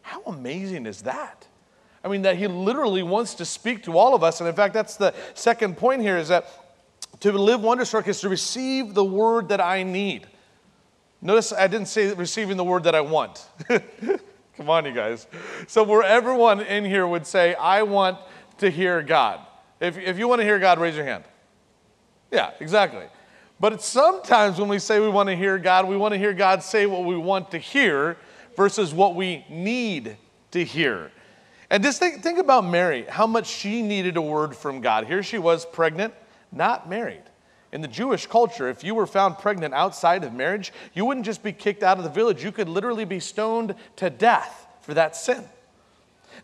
How 0.10 0.24
amazing 0.24 0.88
is 0.88 1.04
that? 1.04 1.46
I 2.04 2.08
mean, 2.08 2.24
that 2.24 2.38
he 2.38 2.48
literally 2.48 3.04
wants 3.04 3.36
to 3.36 3.46
speak 3.46 3.84
to 3.84 3.96
all 3.96 4.16
of 4.16 4.24
us. 4.24 4.40
And 4.40 4.50
in 4.50 4.56
fact, 4.56 4.74
that's 4.74 4.98
the 4.98 5.14
second 5.36 5.78
point 5.78 6.02
here 6.02 6.18
is 6.18 6.30
that 6.30 6.48
to 7.20 7.32
live 7.32 7.62
wonderstruck 7.62 8.08
is 8.08 8.20
to 8.22 8.30
receive 8.30 8.96
the 8.96 9.06
word 9.06 9.50
that 9.50 9.62
I 9.62 9.84
need. 9.84 10.26
Notice 11.22 11.54
I 11.54 11.68
didn't 11.68 11.90
say 11.90 12.12
receiving 12.16 12.58
the 12.58 12.64
word 12.64 12.86
that 12.86 12.96
I 12.96 13.02
want. 13.02 13.46
Come 14.58 14.68
on, 14.68 14.84
you 14.86 14.94
guys. 14.94 15.28
So, 15.68 15.84
where 15.84 16.02
everyone 16.02 16.62
in 16.62 16.86
here 16.86 17.06
would 17.06 17.28
say, 17.28 17.54
I 17.54 17.84
want 17.84 18.18
to 18.58 18.72
hear 18.72 19.04
God. 19.04 19.42
If, 19.80 19.96
if 20.00 20.18
you 20.18 20.28
want 20.28 20.40
to 20.40 20.46
hear 20.46 20.58
God, 20.58 20.80
raise 20.80 20.96
your 20.96 21.06
hand. 21.06 21.24
Yeah, 22.32 22.50
exactly. 22.60 23.06
But 23.60 23.84
sometimes 23.84 24.60
when 24.60 24.70
we 24.70 24.80
say 24.80 25.00
we 25.00 25.10
want 25.10 25.30
to 25.30 25.36
hear 25.36 25.60
God, 25.60 25.88
we 25.88 25.98
want 25.98 26.14
to 26.14 26.18
hear 26.18 26.34
God 26.34 26.64
say 26.64 26.88
what 26.88 27.06
we 27.06 27.16
want 27.16 27.52
to 27.52 27.60
hear 27.60 28.18
versus 28.60 28.94
what 28.94 29.16
we 29.16 29.46
need 29.50 30.18
to 30.52 30.66
hear. 30.66 31.10
And 31.70 31.82
just 31.82 31.98
think, 31.98 32.22
think 32.22 32.40
about 32.40 32.66
Mary, 32.66 33.06
how 33.08 33.26
much 33.26 33.48
she 33.48 33.82
needed 33.82 34.18
a 34.18 34.22
word 34.22 34.54
from 34.54 34.82
God. 34.82 35.08
Here 35.08 35.24
she 35.24 35.38
was 35.38 35.66
pregnant, 35.66 36.14
not 36.52 36.90
married. 36.90 37.24
In 37.72 37.80
the 37.80 37.88
Jewish 37.88 38.26
culture, 38.28 38.68
if 38.68 38.84
you 38.84 38.96
were 38.96 39.08
found 39.08 39.38
pregnant 39.38 39.74
outside 39.74 40.26
of 40.26 40.34
marriage, 40.34 40.74
you 40.94 41.06
wouldn't 41.06 41.26
just 41.26 41.42
be 41.42 41.54
kicked 41.54 41.84
out 41.84 42.00
of 42.00 42.04
the 42.04 42.10
village, 42.10 42.44
you 42.44 42.52
could 42.52 42.68
literally 42.68 43.06
be 43.06 43.22
stoned 43.22 43.76
to 43.96 44.10
death 44.10 44.68
for 44.82 44.94
that 44.94 45.16
sin. 45.16 45.46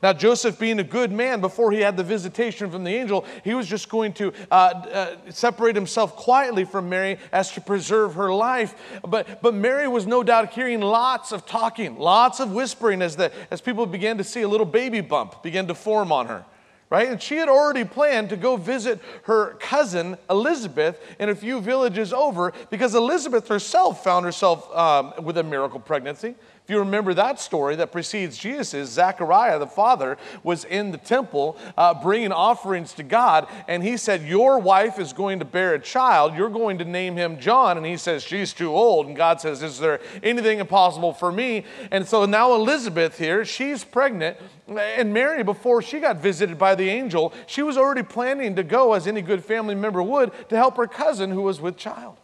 Now, 0.01 0.13
Joseph, 0.13 0.59
being 0.59 0.79
a 0.79 0.83
good 0.83 1.11
man, 1.11 1.41
before 1.41 1.71
he 1.71 1.79
had 1.79 1.97
the 1.97 2.03
visitation 2.03 2.69
from 2.69 2.83
the 2.83 2.91
angel, 2.91 3.25
he 3.43 3.53
was 3.53 3.67
just 3.67 3.89
going 3.89 4.13
to 4.13 4.33
uh, 4.51 4.53
uh, 4.53 5.15
separate 5.29 5.75
himself 5.75 6.15
quietly 6.15 6.65
from 6.65 6.89
Mary 6.89 7.17
as 7.31 7.51
to 7.53 7.61
preserve 7.61 8.15
her 8.15 8.33
life. 8.33 8.75
But, 9.07 9.41
but 9.41 9.53
Mary 9.53 9.87
was 9.87 10.05
no 10.05 10.23
doubt 10.23 10.53
hearing 10.53 10.81
lots 10.81 11.31
of 11.31 11.45
talking, 11.45 11.97
lots 11.97 12.39
of 12.39 12.51
whispering 12.51 13.01
as, 13.01 13.15
the, 13.15 13.31
as 13.51 13.61
people 13.61 13.85
began 13.85 14.17
to 14.17 14.23
see 14.23 14.41
a 14.41 14.47
little 14.47 14.65
baby 14.65 15.01
bump 15.01 15.43
begin 15.43 15.67
to 15.67 15.75
form 15.75 16.11
on 16.11 16.27
her. 16.27 16.45
Right? 16.91 17.09
And 17.09 17.19
she 17.19 17.37
had 17.37 17.49
already 17.49 17.83
planned 17.83 18.29
to 18.29 18.37
go 18.37 18.57
visit 18.57 19.01
her 19.23 19.55
cousin 19.55 20.17
Elizabeth 20.29 21.01
in 21.19 21.29
a 21.29 21.35
few 21.35 21.59
villages 21.59 22.13
over 22.13 22.53
because 22.69 22.93
Elizabeth 22.93 23.47
herself 23.47 24.03
found 24.03 24.23
herself 24.23 24.73
um, 24.73 25.13
with 25.23 25.37
a 25.39 25.43
miracle 25.43 25.79
pregnancy. 25.79 26.35
If 26.65 26.71
you 26.71 26.79
remember 26.79 27.13
that 27.13 27.39
story 27.39 27.75
that 27.75 27.91
precedes 27.91 28.39
Jesus, 28.39 28.89
Zechariah, 28.89 29.59
the 29.59 29.67
father, 29.67 30.17
was 30.41 30.65
in 30.65 30.89
the 30.89 30.97
temple 30.97 31.59
uh, 31.77 31.93
bringing 31.93 32.31
offerings 32.31 32.91
to 32.93 33.03
God, 33.03 33.47
and 33.67 33.83
he 33.83 33.97
said, 33.97 34.23
Your 34.23 34.57
wife 34.57 34.97
is 34.97 35.13
going 35.13 35.37
to 35.37 35.45
bear 35.45 35.75
a 35.75 35.79
child. 35.79 36.33
You're 36.33 36.49
going 36.49 36.79
to 36.79 36.85
name 36.85 37.17
him 37.17 37.39
John. 37.39 37.77
And 37.77 37.85
he 37.85 37.97
says, 37.97 38.23
She's 38.23 38.51
too 38.51 38.73
old. 38.73 39.05
And 39.05 39.15
God 39.15 39.39
says, 39.39 39.61
Is 39.61 39.77
there 39.77 39.99
anything 40.23 40.57
impossible 40.57 41.13
for 41.13 41.31
me? 41.31 41.65
And 41.91 42.07
so 42.07 42.25
now 42.25 42.55
Elizabeth 42.55 43.15
here, 43.15 43.45
she's 43.45 43.83
pregnant. 43.83 44.35
And 44.67 45.13
Mary, 45.13 45.43
before 45.43 45.83
she 45.83 45.99
got 45.99 46.17
visited 46.17 46.57
by 46.57 46.73
the 46.73 46.89
angel, 46.89 47.31
she 47.45 47.61
was 47.61 47.77
already 47.77 48.01
planning 48.01 48.55
to 48.55 48.63
go, 48.63 48.93
as 48.93 49.05
any 49.05 49.21
good 49.21 49.45
family 49.45 49.75
member 49.75 50.01
would, 50.01 50.31
to 50.49 50.55
help 50.55 50.77
her 50.77 50.87
cousin 50.87 51.29
who 51.29 51.43
was 51.43 51.61
with 51.61 51.77
child. 51.77 52.17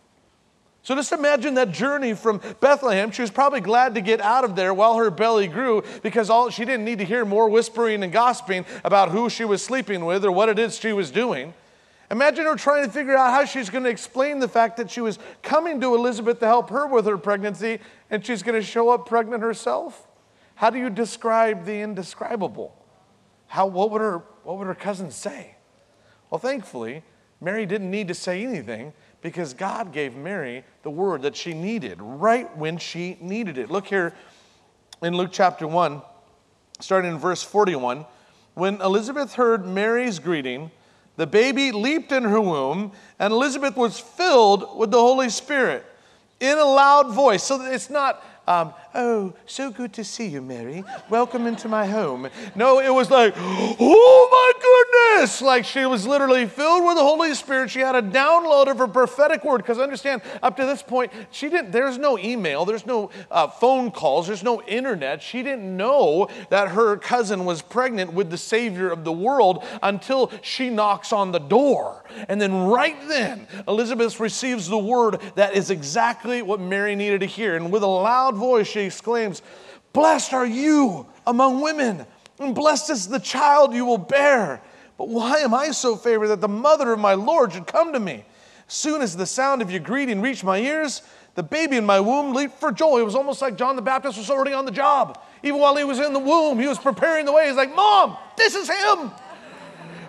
So 0.83 0.95
just 0.95 1.11
imagine 1.11 1.53
that 1.55 1.71
journey 1.71 2.15
from 2.15 2.41
Bethlehem. 2.59 3.11
She 3.11 3.21
was 3.21 3.29
probably 3.29 3.61
glad 3.61 3.93
to 3.95 4.01
get 4.01 4.19
out 4.19 4.43
of 4.43 4.55
there 4.55 4.73
while 4.73 4.97
her 4.97 5.11
belly 5.11 5.47
grew 5.47 5.83
because 6.01 6.29
all 6.29 6.49
she 6.49 6.65
didn't 6.65 6.85
need 6.85 6.97
to 6.99 7.05
hear 7.05 7.23
more 7.23 7.49
whispering 7.49 8.03
and 8.03 8.11
gossiping 8.11 8.65
about 8.83 9.09
who 9.09 9.29
she 9.29 9.45
was 9.45 9.63
sleeping 9.63 10.05
with 10.05 10.25
or 10.25 10.31
what 10.31 10.49
it 10.49 10.57
is 10.57 10.77
she 10.77 10.91
was 10.91 11.11
doing. 11.11 11.53
Imagine 12.09 12.45
her 12.45 12.55
trying 12.55 12.85
to 12.85 12.91
figure 12.91 13.15
out 13.15 13.31
how 13.31 13.45
she's 13.45 13.69
going 13.69 13.83
to 13.83 13.89
explain 13.89 14.39
the 14.39 14.47
fact 14.47 14.77
that 14.77 14.89
she 14.89 15.01
was 15.01 15.19
coming 15.43 15.79
to 15.81 15.93
Elizabeth 15.93 16.39
to 16.39 16.47
help 16.47 16.71
her 16.71 16.87
with 16.87 17.05
her 17.05 17.17
pregnancy 17.17 17.79
and 18.09 18.25
she's 18.25 18.41
going 18.41 18.59
to 18.59 18.65
show 18.65 18.89
up 18.89 19.05
pregnant 19.05 19.43
herself. 19.43 20.07
How 20.55 20.71
do 20.71 20.79
you 20.79 20.89
describe 20.89 21.65
the 21.65 21.79
indescribable? 21.79 22.75
How, 23.47 23.67
what, 23.67 23.91
would 23.91 24.01
her, 24.01 24.23
what 24.43 24.57
would 24.57 24.67
her 24.67 24.75
cousins 24.75 25.15
say? 25.15 25.55
Well, 26.29 26.39
thankfully, 26.39 27.03
Mary 27.39 27.65
didn't 27.65 27.91
need 27.91 28.07
to 28.07 28.13
say 28.13 28.43
anything 28.43 28.93
because 29.21 29.53
God 29.53 29.93
gave 29.93 30.15
Mary 30.15 30.63
the 30.84 30.89
word 30.89 31.21
that 31.23 31.36
she 31.36 31.53
needed 31.53 31.99
right 32.01 32.55
when 32.57 32.77
she 32.77 33.17
needed 33.21 33.57
it. 33.57 33.69
Look 33.69 33.88
here 33.88 34.13
in 35.01 35.15
Luke 35.15 35.29
chapter 35.31 35.67
1, 35.67 36.01
starting 36.79 37.12
in 37.12 37.17
verse 37.17 37.43
41. 37.43 38.05
When 38.53 38.81
Elizabeth 38.81 39.34
heard 39.34 39.65
Mary's 39.65 40.19
greeting, 40.19 40.71
the 41.17 41.27
baby 41.27 41.71
leaped 41.71 42.12
in 42.12 42.23
her 42.23 42.41
womb, 42.41 42.91
and 43.19 43.31
Elizabeth 43.31 43.75
was 43.75 43.99
filled 43.99 44.77
with 44.77 44.91
the 44.91 44.99
Holy 44.99 45.29
Spirit 45.29 45.86
in 46.39 46.57
a 46.57 46.65
loud 46.65 47.13
voice. 47.13 47.43
So 47.43 47.62
it's 47.62 47.89
not, 47.89 48.23
um, 48.47 48.73
oh, 48.93 49.34
so 49.45 49.71
good 49.71 49.93
to 49.93 50.04
see 50.04 50.27
you, 50.27 50.41
Mary. 50.41 50.84
Welcome 51.10 51.47
into 51.47 51.67
my 51.67 51.86
home. 51.86 52.30
No, 52.56 52.80
it 52.80 52.93
was 52.93 53.10
like, 53.10 53.34
oh 53.38 54.27
my 54.32 55.15
goodness. 55.15 55.41
Like 55.41 55.65
she 55.65 55.86
was 55.86 56.06
literally 56.06 56.45
filled 56.45 56.86
with 56.86 56.95
the 56.95 57.04
Holy 57.04 57.34
Spirit. 57.34 57.69
She 57.69 57.80
had 57.80 57.95
a 57.95 58.01
download 58.01 58.67
of 58.67 58.77
her 58.77 58.88
prophetic 58.88 59.43
word. 59.43 59.58
Because 59.58 59.80
understand, 59.80 60.21
up 60.41 60.58
to 60.58 60.65
this 60.65 60.82
point, 60.82 61.12
she 61.32 61.49
didn't, 61.49 61.71
there's 61.71 61.97
no 61.97 62.17
email, 62.17 62.65
there's 62.65 62.86
no 62.86 63.10
uh, 63.30 63.47
phone 63.47 63.91
calls, 63.91 64.27
there's 64.27 64.43
no 64.43 64.62
internet. 64.63 65.21
She 65.21 65.43
didn't 65.43 65.75
know 65.75 66.30
that 66.49 66.69
her 66.69 66.97
cousin 66.97 67.45
was 67.45 67.62
pregnant 67.62 68.13
with 68.13 68.30
the 68.30 68.38
Savior 68.38 68.89
of 68.89 69.04
the 69.04 69.12
world 69.12 69.63
until 69.82 70.32
she 70.41 70.69
knocks 70.69 71.13
on 71.13 71.32
the 71.32 71.39
door. 71.39 72.04
And 72.27 72.41
then 72.41 72.65
right 72.65 72.97
then, 73.08 73.47
Elizabeth 73.67 74.19
receives 74.19 74.67
the 74.67 74.77
word 74.77 75.21
that 75.36 75.56
is 75.56 75.69
exactly 75.69 76.41
what 76.41 76.60
Mary 76.60 76.95
needed 76.95 77.21
to 77.21 77.25
hear. 77.25 77.56
And 77.56 77.71
with 77.71 77.84
a 77.84 77.88
loud 77.88 78.36
voice, 78.36 78.67
she 78.67 78.80
exclaims, 78.85 79.41
Blessed 79.93 80.33
are 80.33 80.45
you 80.45 81.05
among 81.27 81.61
women, 81.61 82.05
and 82.39 82.55
blessed 82.55 82.89
is 82.89 83.07
the 83.07 83.19
child 83.19 83.73
you 83.73 83.85
will 83.85 83.97
bear. 83.97 84.61
But 84.97 85.09
why 85.09 85.39
am 85.39 85.53
I 85.53 85.71
so 85.71 85.95
favored 85.95 86.27
that 86.27 86.41
the 86.41 86.47
mother 86.47 86.93
of 86.93 86.99
my 86.99 87.13
Lord 87.13 87.53
should 87.53 87.67
come 87.67 87.93
to 87.93 87.99
me? 87.99 88.25
Soon 88.67 89.01
as 89.01 89.17
the 89.17 89.25
sound 89.25 89.61
of 89.61 89.69
your 89.69 89.81
greeting 89.81 90.21
reached 90.21 90.43
my 90.43 90.57
ears, 90.57 91.01
the 91.35 91.43
baby 91.43 91.77
in 91.77 91.85
my 91.85 91.99
womb 91.99 92.33
leaped 92.33 92.59
for 92.59 92.71
joy. 92.71 92.99
It 92.99 93.05
was 93.05 93.15
almost 93.15 93.41
like 93.41 93.57
John 93.57 93.75
the 93.75 93.81
Baptist 93.81 94.17
was 94.17 94.29
already 94.29 94.53
on 94.53 94.65
the 94.65 94.71
job. 94.71 95.21
Even 95.43 95.59
while 95.59 95.75
he 95.75 95.83
was 95.83 95.99
in 95.99 96.13
the 96.13 96.19
womb, 96.19 96.59
he 96.59 96.67
was 96.67 96.77
preparing 96.77 97.25
the 97.25 97.31
way. 97.31 97.47
He's 97.47 97.55
like, 97.55 97.75
Mom, 97.75 98.17
this 98.37 98.55
is 98.55 98.69
him. 98.69 99.11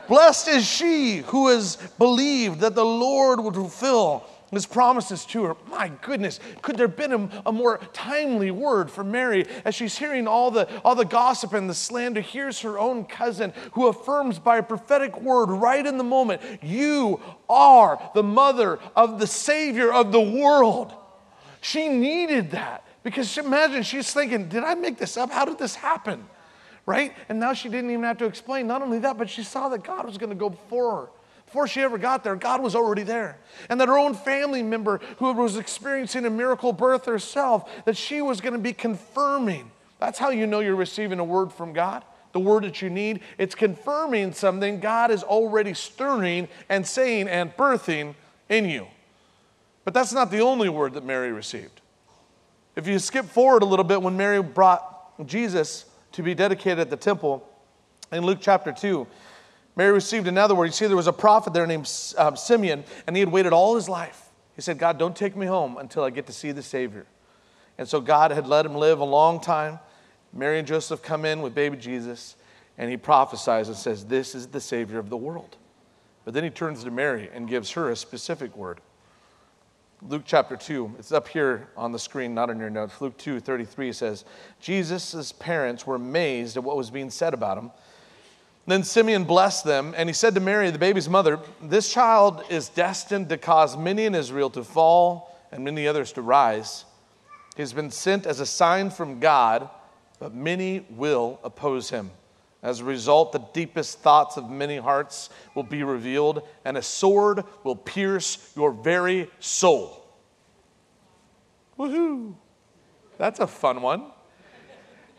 Blessed 0.08 0.48
is 0.48 0.66
she 0.66 1.18
who 1.18 1.48
has 1.48 1.76
believed 1.98 2.60
that 2.60 2.74
the 2.74 2.84
Lord 2.84 3.40
would 3.40 3.54
fulfill 3.54 4.24
his 4.52 4.66
promises 4.66 5.24
to 5.24 5.44
her. 5.44 5.56
My 5.70 5.90
goodness, 6.02 6.38
could 6.60 6.76
there 6.76 6.86
have 6.86 6.96
been 6.96 7.12
a, 7.12 7.42
a, 7.46 7.52
more 7.52 7.80
timely 7.92 8.50
word 8.50 8.90
for 8.90 9.02
Mary 9.02 9.46
as 9.64 9.74
she's 9.74 9.96
hearing 9.96 10.28
all 10.28 10.50
the, 10.50 10.68
all 10.82 10.94
the 10.94 11.06
gossip 11.06 11.54
and 11.54 11.68
the 11.68 11.74
slander? 11.74 12.20
Here's 12.20 12.60
her 12.60 12.78
own 12.78 13.04
cousin 13.06 13.54
who 13.72 13.88
affirms 13.88 14.38
by 14.38 14.58
a 14.58 14.62
prophetic 14.62 15.20
word 15.20 15.46
right 15.46 15.84
in 15.84 15.96
the 15.96 16.04
moment, 16.04 16.42
You 16.62 17.20
are 17.48 18.10
the 18.14 18.22
mother 18.22 18.78
of 18.94 19.18
the 19.18 19.26
Savior 19.26 19.92
of 19.92 20.12
the 20.12 20.20
world. 20.20 20.92
She 21.62 21.88
needed 21.88 22.50
that 22.50 22.84
because 23.02 23.36
imagine 23.38 23.82
she's 23.82 24.12
thinking, 24.12 24.48
Did 24.48 24.64
I 24.64 24.74
make 24.74 24.98
this 24.98 25.16
up? 25.16 25.30
How 25.30 25.46
did 25.46 25.58
this 25.58 25.74
happen? 25.74 26.26
Right? 26.84 27.14
And 27.28 27.40
now 27.40 27.54
she 27.54 27.68
didn't 27.68 27.90
even 27.90 28.04
have 28.04 28.18
to 28.18 28.26
explain. 28.26 28.66
Not 28.66 28.82
only 28.82 28.98
that, 28.98 29.16
but 29.16 29.30
she 29.30 29.44
saw 29.44 29.68
that 29.70 29.84
God 29.84 30.04
was 30.04 30.18
going 30.18 30.30
to 30.30 30.36
go 30.36 30.50
before 30.50 30.96
her. 30.96 31.08
Before 31.52 31.68
she 31.68 31.82
ever 31.82 31.98
got 31.98 32.24
there, 32.24 32.34
God 32.34 32.62
was 32.62 32.74
already 32.74 33.02
there. 33.02 33.36
And 33.68 33.78
that 33.78 33.86
her 33.86 33.98
own 33.98 34.14
family 34.14 34.62
member 34.62 35.02
who 35.18 35.30
was 35.34 35.58
experiencing 35.58 36.24
a 36.24 36.30
miracle 36.30 36.72
birth 36.72 37.04
herself, 37.04 37.84
that 37.84 37.94
she 37.94 38.22
was 38.22 38.40
going 38.40 38.54
to 38.54 38.58
be 38.58 38.72
confirming. 38.72 39.70
That's 40.00 40.18
how 40.18 40.30
you 40.30 40.46
know 40.46 40.60
you're 40.60 40.74
receiving 40.74 41.18
a 41.18 41.24
word 41.24 41.52
from 41.52 41.74
God. 41.74 42.04
The 42.32 42.40
word 42.40 42.64
that 42.64 42.80
you 42.80 42.88
need, 42.88 43.20
it's 43.36 43.54
confirming 43.54 44.32
something 44.32 44.80
God 44.80 45.10
is 45.10 45.22
already 45.22 45.74
stirring 45.74 46.48
and 46.70 46.86
saying 46.86 47.28
and 47.28 47.54
birthing 47.54 48.14
in 48.48 48.64
you. 48.64 48.86
But 49.84 49.92
that's 49.92 50.14
not 50.14 50.30
the 50.30 50.40
only 50.40 50.70
word 50.70 50.94
that 50.94 51.04
Mary 51.04 51.32
received. 51.32 51.82
If 52.76 52.86
you 52.86 52.98
skip 52.98 53.26
forward 53.26 53.62
a 53.62 53.66
little 53.66 53.84
bit, 53.84 54.00
when 54.00 54.16
Mary 54.16 54.40
brought 54.42 55.26
Jesus 55.26 55.84
to 56.12 56.22
be 56.22 56.34
dedicated 56.34 56.78
at 56.78 56.88
the 56.88 56.96
temple 56.96 57.46
in 58.10 58.24
Luke 58.24 58.38
chapter 58.40 58.72
2, 58.72 59.06
Mary 59.74 59.92
received 59.92 60.26
another 60.26 60.54
word. 60.54 60.66
You 60.66 60.72
see, 60.72 60.86
there 60.86 60.96
was 60.96 61.06
a 61.06 61.12
prophet 61.12 61.52
there 61.52 61.66
named 61.66 61.90
um, 62.18 62.36
Simeon, 62.36 62.84
and 63.06 63.16
he 63.16 63.20
had 63.20 63.30
waited 63.30 63.52
all 63.52 63.74
his 63.74 63.88
life. 63.88 64.28
He 64.54 64.60
said, 64.60 64.78
God, 64.78 64.98
don't 64.98 65.16
take 65.16 65.34
me 65.34 65.46
home 65.46 65.78
until 65.78 66.04
I 66.04 66.10
get 66.10 66.26
to 66.26 66.32
see 66.32 66.52
the 66.52 66.62
Savior. 66.62 67.06
And 67.78 67.88
so 67.88 68.00
God 68.00 68.32
had 68.32 68.46
let 68.46 68.66
him 68.66 68.74
live 68.74 69.00
a 69.00 69.04
long 69.04 69.40
time. 69.40 69.78
Mary 70.32 70.58
and 70.58 70.68
Joseph 70.68 71.02
come 71.02 71.24
in 71.24 71.40
with 71.40 71.54
baby 71.54 71.76
Jesus, 71.76 72.36
and 72.76 72.90
he 72.90 72.96
prophesies 72.96 73.68
and 73.68 73.76
says, 73.76 74.04
This 74.04 74.34
is 74.34 74.46
the 74.46 74.60
Savior 74.60 74.98
of 74.98 75.08
the 75.08 75.16
world. 75.16 75.56
But 76.24 76.34
then 76.34 76.44
he 76.44 76.50
turns 76.50 76.84
to 76.84 76.90
Mary 76.90 77.30
and 77.32 77.48
gives 77.48 77.70
her 77.72 77.90
a 77.90 77.96
specific 77.96 78.56
word. 78.56 78.80
Luke 80.02 80.22
chapter 80.24 80.56
2, 80.56 80.96
it's 80.98 81.12
up 81.12 81.28
here 81.28 81.68
on 81.76 81.92
the 81.92 81.98
screen, 81.98 82.34
not 82.34 82.50
in 82.50 82.58
your 82.58 82.70
notes. 82.70 83.00
Luke 83.00 83.16
2 83.18 83.38
33 83.40 83.92
says, 83.92 84.24
Jesus' 84.60 85.32
parents 85.32 85.86
were 85.86 85.94
amazed 85.94 86.56
at 86.56 86.64
what 86.64 86.76
was 86.76 86.90
being 86.90 87.08
said 87.08 87.34
about 87.34 87.56
him. 87.56 87.70
Then 88.66 88.84
Simeon 88.84 89.24
blessed 89.24 89.64
them, 89.64 89.92
and 89.96 90.08
he 90.08 90.12
said 90.12 90.34
to 90.34 90.40
Mary, 90.40 90.70
the 90.70 90.78
baby's 90.78 91.08
mother, 91.08 91.40
This 91.60 91.92
child 91.92 92.44
is 92.48 92.68
destined 92.68 93.28
to 93.30 93.38
cause 93.38 93.76
many 93.76 94.04
in 94.04 94.14
Israel 94.14 94.50
to 94.50 94.62
fall 94.62 95.36
and 95.50 95.64
many 95.64 95.88
others 95.88 96.12
to 96.12 96.22
rise. 96.22 96.84
He 97.56 97.62
has 97.62 97.72
been 97.72 97.90
sent 97.90 98.24
as 98.24 98.40
a 98.40 98.46
sign 98.46 98.90
from 98.90 99.18
God, 99.18 99.68
but 100.20 100.34
many 100.34 100.86
will 100.90 101.40
oppose 101.42 101.90
him. 101.90 102.12
As 102.62 102.78
a 102.78 102.84
result, 102.84 103.32
the 103.32 103.42
deepest 103.52 103.98
thoughts 103.98 104.36
of 104.36 104.48
many 104.48 104.76
hearts 104.76 105.30
will 105.56 105.64
be 105.64 105.82
revealed, 105.82 106.46
and 106.64 106.76
a 106.76 106.82
sword 106.82 107.42
will 107.64 107.74
pierce 107.74 108.52
your 108.54 108.70
very 108.70 109.28
soul. 109.40 110.04
Woohoo! 111.76 112.34
That's 113.18 113.40
a 113.40 113.48
fun 113.48 113.82
one. 113.82 114.12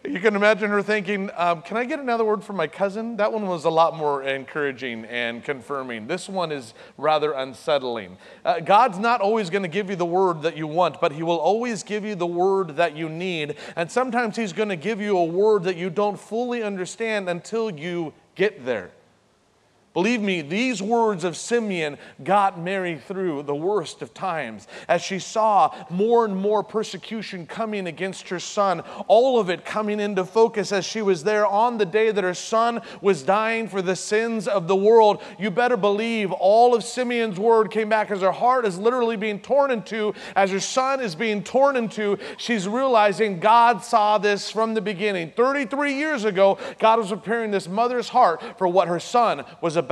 You 0.05 0.19
can 0.19 0.35
imagine 0.35 0.69
her 0.69 0.81
thinking, 0.81 1.29
um, 1.37 1.61
Can 1.61 1.77
I 1.77 1.85
get 1.85 1.97
another 1.97 2.25
word 2.25 2.43
from 2.43 2.57
my 2.57 2.67
cousin? 2.67 3.15
That 3.15 3.31
one 3.31 3.47
was 3.47 3.63
a 3.63 3.69
lot 3.69 3.95
more 3.95 4.21
encouraging 4.21 5.05
and 5.05 5.41
confirming. 5.41 6.07
This 6.07 6.27
one 6.27 6.51
is 6.51 6.73
rather 6.97 7.31
unsettling. 7.31 8.17
Uh, 8.43 8.59
God's 8.59 8.99
not 8.99 9.21
always 9.21 9.49
going 9.49 9.61
to 9.63 9.69
give 9.69 9.89
you 9.89 9.95
the 9.95 10.05
word 10.05 10.41
that 10.41 10.57
you 10.57 10.67
want, 10.67 10.99
but 10.99 11.13
He 11.13 11.23
will 11.23 11.39
always 11.39 11.83
give 11.83 12.03
you 12.03 12.15
the 12.15 12.27
word 12.27 12.75
that 12.75 12.97
you 12.97 13.07
need. 13.07 13.55
And 13.77 13.89
sometimes 13.89 14.35
He's 14.35 14.51
going 14.51 14.67
to 14.67 14.75
give 14.75 14.99
you 14.99 15.17
a 15.17 15.23
word 15.23 15.63
that 15.63 15.77
you 15.77 15.89
don't 15.89 16.19
fully 16.19 16.63
understand 16.63 17.29
until 17.29 17.71
you 17.71 18.13
get 18.35 18.65
there. 18.65 18.91
Believe 19.93 20.21
me, 20.21 20.41
these 20.41 20.81
words 20.81 21.23
of 21.23 21.37
Simeon 21.37 21.99
got 22.23 22.59
Mary 22.59 22.97
through 22.97 23.43
the 23.43 23.53
worst 23.53 24.01
of 24.01 24.11
times. 24.11 24.67
As 24.87 25.03
she 25.03 25.19
saw 25.19 25.85
more 25.87 26.25
and 26.25 26.35
more 26.35 26.63
persecution 26.63 27.45
coming 27.45 27.85
against 27.85 28.29
her 28.29 28.39
son, 28.39 28.79
all 29.07 29.39
of 29.39 29.51
it 29.51 29.65
coming 29.65 29.99
into 29.99 30.25
focus 30.25 30.71
as 30.71 30.83
she 30.83 31.03
was 31.03 31.23
there 31.23 31.45
on 31.45 31.77
the 31.77 31.85
day 31.85 32.09
that 32.09 32.23
her 32.23 32.33
son 32.33 32.81
was 33.01 33.21
dying 33.21 33.67
for 33.67 33.83
the 33.83 33.95
sins 33.95 34.47
of 34.47 34.67
the 34.67 34.75
world, 34.75 35.21
you 35.37 35.51
better 35.51 35.77
believe 35.77 36.31
all 36.31 36.73
of 36.73 36.83
Simeon's 36.83 37.37
word 37.37 37.69
came 37.69 37.89
back 37.89 38.09
as 38.09 38.21
her 38.21 38.31
heart 38.31 38.65
is 38.65 38.79
literally 38.79 39.15
being 39.15 39.39
torn 39.39 39.69
into, 39.69 40.15
as 40.35 40.49
her 40.49 40.59
son 40.59 41.01
is 41.01 41.13
being 41.13 41.43
torn 41.43 41.75
into. 41.75 42.17
She's 42.37 42.67
realizing 42.67 43.39
God 43.39 43.83
saw 43.83 44.17
this 44.17 44.49
from 44.49 44.73
the 44.73 44.81
beginning. 44.81 45.33
33 45.35 45.93
years 45.93 46.25
ago, 46.25 46.57
God 46.79 46.97
was 46.97 47.09
preparing 47.09 47.51
this 47.51 47.67
mother's 47.67 48.09
heart 48.09 48.41
for 48.57 48.67
what 48.67 48.87
her 48.87 48.99
son 48.99 49.45
was 49.61 49.75
about 49.75 49.82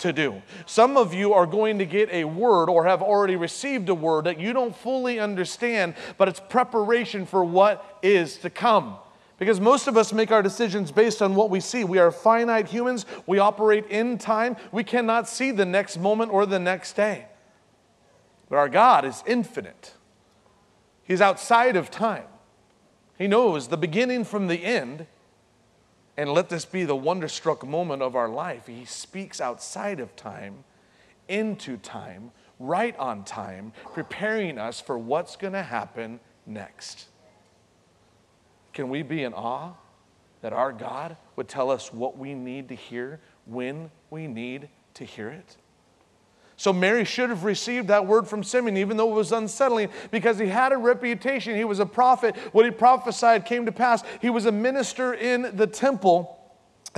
to 0.00 0.12
do. 0.12 0.42
Some 0.66 0.96
of 0.96 1.14
you 1.14 1.32
are 1.32 1.46
going 1.46 1.78
to 1.78 1.86
get 1.86 2.10
a 2.10 2.24
word 2.24 2.68
or 2.68 2.84
have 2.86 3.02
already 3.02 3.36
received 3.36 3.88
a 3.88 3.94
word 3.94 4.24
that 4.24 4.40
you 4.40 4.52
don't 4.52 4.74
fully 4.74 5.18
understand, 5.18 5.94
but 6.18 6.28
it's 6.28 6.40
preparation 6.40 7.26
for 7.26 7.44
what 7.44 7.98
is 8.02 8.36
to 8.38 8.50
come. 8.50 8.96
Because 9.38 9.58
most 9.58 9.86
of 9.86 9.96
us 9.96 10.12
make 10.12 10.30
our 10.30 10.42
decisions 10.42 10.92
based 10.92 11.22
on 11.22 11.34
what 11.34 11.48
we 11.48 11.60
see. 11.60 11.82
We 11.82 11.98
are 11.98 12.10
finite 12.10 12.68
humans. 12.68 13.06
We 13.26 13.38
operate 13.38 13.86
in 13.86 14.18
time. 14.18 14.56
We 14.70 14.84
cannot 14.84 15.28
see 15.28 15.50
the 15.50 15.64
next 15.64 15.98
moment 15.98 16.30
or 16.30 16.44
the 16.44 16.58
next 16.58 16.92
day. 16.92 17.26
But 18.50 18.56
our 18.56 18.68
God 18.68 19.04
is 19.04 19.22
infinite, 19.26 19.94
He's 21.04 21.20
outside 21.20 21.76
of 21.76 21.90
time. 21.90 22.24
He 23.16 23.26
knows 23.26 23.68
the 23.68 23.76
beginning 23.76 24.24
from 24.24 24.46
the 24.46 24.64
end. 24.64 25.06
And 26.20 26.34
let 26.34 26.50
this 26.50 26.66
be 26.66 26.84
the 26.84 26.94
wonderstruck 26.94 27.66
moment 27.66 28.02
of 28.02 28.14
our 28.14 28.28
life. 28.28 28.66
He 28.66 28.84
speaks 28.84 29.40
outside 29.40 30.00
of 30.00 30.14
time, 30.16 30.64
into 31.28 31.78
time, 31.78 32.32
right 32.58 32.94
on 32.98 33.24
time, 33.24 33.72
preparing 33.94 34.58
us 34.58 34.82
for 34.82 34.98
what's 34.98 35.36
going 35.36 35.54
to 35.54 35.62
happen 35.62 36.20
next. 36.44 37.06
Can 38.74 38.90
we 38.90 39.02
be 39.02 39.22
in 39.22 39.32
awe 39.32 39.72
that 40.42 40.52
our 40.52 40.74
God 40.74 41.16
would 41.36 41.48
tell 41.48 41.70
us 41.70 41.90
what 41.90 42.18
we 42.18 42.34
need 42.34 42.68
to 42.68 42.74
hear 42.74 43.18
when 43.46 43.90
we 44.10 44.26
need 44.26 44.68
to 44.92 45.04
hear 45.04 45.30
it? 45.30 45.56
So 46.60 46.74
Mary 46.74 47.06
should 47.06 47.30
have 47.30 47.44
received 47.44 47.88
that 47.88 48.06
word 48.06 48.28
from 48.28 48.44
Simeon, 48.44 48.76
even 48.76 48.98
though 48.98 49.10
it 49.10 49.14
was 49.14 49.32
unsettling, 49.32 49.88
because 50.10 50.38
he 50.38 50.46
had 50.46 50.72
a 50.72 50.76
reputation. 50.76 51.56
He 51.56 51.64
was 51.64 51.80
a 51.80 51.86
prophet. 51.86 52.36
What 52.52 52.66
he 52.66 52.70
prophesied 52.70 53.46
came 53.46 53.64
to 53.64 53.72
pass. 53.72 54.02
He 54.20 54.28
was 54.28 54.44
a 54.44 54.52
minister 54.52 55.14
in 55.14 55.56
the 55.56 55.66
temple. 55.66 56.38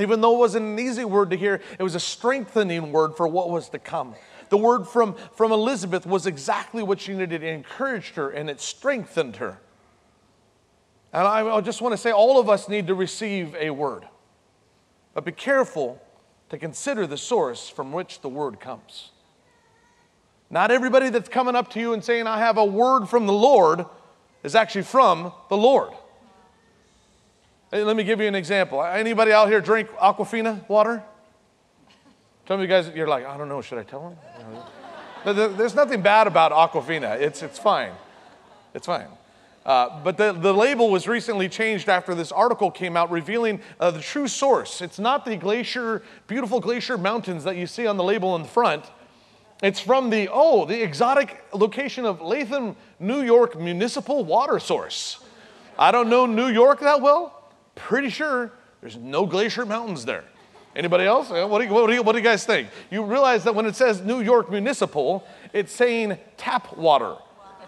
Even 0.00 0.20
though 0.20 0.34
it 0.34 0.38
wasn't 0.38 0.66
an 0.66 0.80
easy 0.80 1.04
word 1.04 1.30
to 1.30 1.36
hear, 1.36 1.60
it 1.78 1.82
was 1.84 1.94
a 1.94 2.00
strengthening 2.00 2.90
word 2.90 3.16
for 3.16 3.28
what 3.28 3.50
was 3.50 3.68
to 3.68 3.78
come. 3.78 4.16
The 4.48 4.56
word 4.56 4.88
from, 4.88 5.14
from 5.36 5.52
Elizabeth 5.52 6.06
was 6.06 6.26
exactly 6.26 6.82
what 6.82 7.00
she 7.00 7.12
needed. 7.12 7.44
It 7.44 7.54
encouraged 7.54 8.16
her 8.16 8.30
and 8.30 8.50
it 8.50 8.60
strengthened 8.60 9.36
her. 9.36 9.60
And 11.12 11.24
I 11.24 11.60
just 11.60 11.80
want 11.80 11.92
to 11.92 11.98
say, 11.98 12.10
all 12.10 12.40
of 12.40 12.50
us 12.50 12.68
need 12.68 12.88
to 12.88 12.96
receive 12.96 13.54
a 13.54 13.70
word. 13.70 14.08
But 15.14 15.24
be 15.24 15.30
careful 15.30 16.02
to 16.48 16.58
consider 16.58 17.06
the 17.06 17.16
source 17.16 17.68
from 17.68 17.92
which 17.92 18.22
the 18.22 18.28
word 18.28 18.58
comes. 18.58 19.10
Not 20.52 20.70
everybody 20.70 21.08
that's 21.08 21.30
coming 21.30 21.56
up 21.56 21.70
to 21.70 21.80
you 21.80 21.94
and 21.94 22.04
saying, 22.04 22.26
I 22.26 22.38
have 22.38 22.58
a 22.58 22.64
word 22.64 23.06
from 23.06 23.26
the 23.26 23.32
Lord, 23.32 23.86
is 24.44 24.54
actually 24.54 24.82
from 24.82 25.32
the 25.48 25.56
Lord. 25.56 25.92
Hey, 27.70 27.82
let 27.82 27.96
me 27.96 28.04
give 28.04 28.20
you 28.20 28.28
an 28.28 28.34
example. 28.34 28.84
Anybody 28.84 29.32
out 29.32 29.48
here 29.48 29.62
drink 29.62 29.88
Aquafina 29.92 30.68
water? 30.68 31.02
Some 32.46 32.56
of 32.56 32.60
you 32.60 32.66
guys, 32.66 32.90
you're 32.94 33.08
like, 33.08 33.24
I 33.24 33.38
don't 33.38 33.48
know, 33.48 33.62
should 33.62 33.78
I 33.78 33.82
tell 33.82 34.14
them? 35.24 35.56
There's 35.56 35.74
nothing 35.74 36.02
bad 36.02 36.26
about 36.26 36.52
Aquafina. 36.52 37.18
It's, 37.18 37.42
it's 37.42 37.58
fine. 37.58 37.92
It's 38.74 38.86
fine. 38.86 39.06
Uh, 39.64 40.02
but 40.02 40.18
the, 40.18 40.34
the 40.34 40.52
label 40.52 40.90
was 40.90 41.08
recently 41.08 41.48
changed 41.48 41.88
after 41.88 42.14
this 42.14 42.30
article 42.30 42.70
came 42.70 42.94
out 42.94 43.10
revealing 43.10 43.60
uh, 43.80 43.90
the 43.90 44.00
true 44.00 44.28
source. 44.28 44.82
It's 44.82 44.98
not 44.98 45.24
the 45.24 45.36
glacier, 45.36 46.02
beautiful 46.26 46.60
glacier 46.60 46.98
mountains 46.98 47.44
that 47.44 47.56
you 47.56 47.66
see 47.66 47.86
on 47.86 47.96
the 47.96 48.04
label 48.04 48.36
in 48.36 48.42
the 48.42 48.48
front. 48.48 48.84
It's 49.62 49.78
from 49.78 50.10
the, 50.10 50.28
oh, 50.30 50.64
the 50.64 50.82
exotic 50.82 51.42
location 51.54 52.04
of 52.04 52.20
Latham, 52.20 52.74
New 52.98 53.22
York 53.22 53.58
municipal 53.58 54.24
water 54.24 54.58
source. 54.58 55.20
I 55.78 55.92
don't 55.92 56.10
know 56.10 56.26
New 56.26 56.48
York 56.48 56.80
that 56.80 57.00
well. 57.00 57.48
Pretty 57.76 58.10
sure 58.10 58.52
there's 58.80 58.96
no 58.96 59.24
glacier 59.24 59.64
mountains 59.64 60.04
there. 60.04 60.24
Anybody 60.74 61.04
else? 61.04 61.30
Uh, 61.30 61.46
what 61.46 61.60
do, 61.60 61.66
you, 61.66 61.72
what, 61.72 61.86
do 61.86 61.92
you, 61.92 62.02
what 62.02 62.12
do 62.12 62.18
you 62.18 62.24
guys 62.24 62.44
think? 62.44 62.68
You 62.90 63.04
realize 63.04 63.44
that 63.44 63.54
when 63.54 63.66
it 63.66 63.76
says 63.76 64.00
New 64.00 64.20
York 64.20 64.50
Municipal, 64.50 65.24
it's 65.52 65.72
saying 65.72 66.18
tap 66.36 66.76
water. 66.76 67.16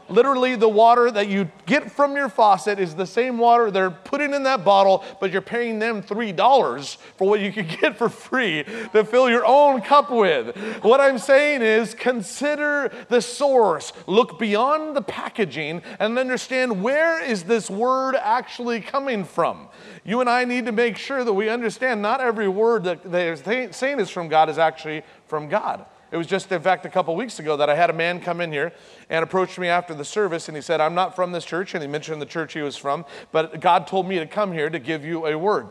Literally, 0.08 0.54
the 0.56 0.68
water 0.68 1.10
that 1.10 1.28
you 1.28 1.50
get 1.66 1.90
from 1.90 2.14
your 2.14 2.28
faucet 2.28 2.78
is 2.78 2.94
the 2.94 3.06
same 3.06 3.38
water 3.38 3.70
they're 3.70 3.90
putting 3.90 4.34
in 4.34 4.42
that 4.42 4.64
bottle, 4.64 5.04
but 5.20 5.30
you're 5.30 5.40
paying 5.40 5.78
them 5.78 6.02
$3 6.02 6.96
for 7.16 7.28
what 7.28 7.40
you 7.40 7.52
could 7.52 7.68
get 7.80 7.96
for 7.96 8.08
free 8.08 8.64
to 8.92 9.04
fill 9.04 9.30
your 9.30 9.46
own 9.46 9.80
cup 9.80 10.10
with. 10.10 10.56
What 10.82 11.00
I'm 11.00 11.18
saying 11.18 11.62
is 11.62 11.94
consider 11.94 12.92
the 13.08 13.22
source, 13.22 13.92
look 14.06 14.38
beyond 14.38 14.96
the 14.96 15.02
packaging, 15.02 15.82
and 15.98 16.18
understand 16.18 16.82
where 16.82 17.22
is 17.22 17.44
this 17.44 17.70
word 17.70 18.14
actually 18.16 18.80
coming 18.80 19.24
from. 19.24 19.68
You 20.04 20.20
and 20.20 20.28
I 20.28 20.44
need 20.44 20.66
to 20.66 20.72
make 20.72 20.98
sure 20.98 21.24
that 21.24 21.32
we 21.32 21.48
understand 21.48 22.02
not 22.02 22.20
every 22.20 22.48
word 22.48 22.84
that 22.84 23.10
they're 23.10 23.36
saying 23.36 24.00
is 24.00 24.10
from 24.10 24.28
God 24.28 24.50
is 24.50 24.58
actually 24.58 25.02
from 25.26 25.48
God. 25.48 25.86
It 26.14 26.16
was 26.16 26.28
just, 26.28 26.52
in 26.52 26.62
fact, 26.62 26.86
a 26.86 26.88
couple 26.88 27.16
weeks 27.16 27.40
ago 27.40 27.56
that 27.56 27.68
I 27.68 27.74
had 27.74 27.90
a 27.90 27.92
man 27.92 28.20
come 28.20 28.40
in 28.40 28.52
here 28.52 28.72
and 29.10 29.24
approached 29.24 29.58
me 29.58 29.66
after 29.66 29.94
the 29.94 30.04
service 30.04 30.46
and 30.46 30.56
he 30.56 30.62
said, 30.62 30.80
I'm 30.80 30.94
not 30.94 31.16
from 31.16 31.32
this 31.32 31.44
church. 31.44 31.74
And 31.74 31.82
he 31.82 31.88
mentioned 31.88 32.22
the 32.22 32.26
church 32.26 32.52
he 32.52 32.60
was 32.60 32.76
from, 32.76 33.04
but 33.32 33.58
God 33.58 33.88
told 33.88 34.06
me 34.06 34.20
to 34.20 34.26
come 34.26 34.52
here 34.52 34.70
to 34.70 34.78
give 34.78 35.04
you 35.04 35.26
a 35.26 35.36
word. 35.36 35.66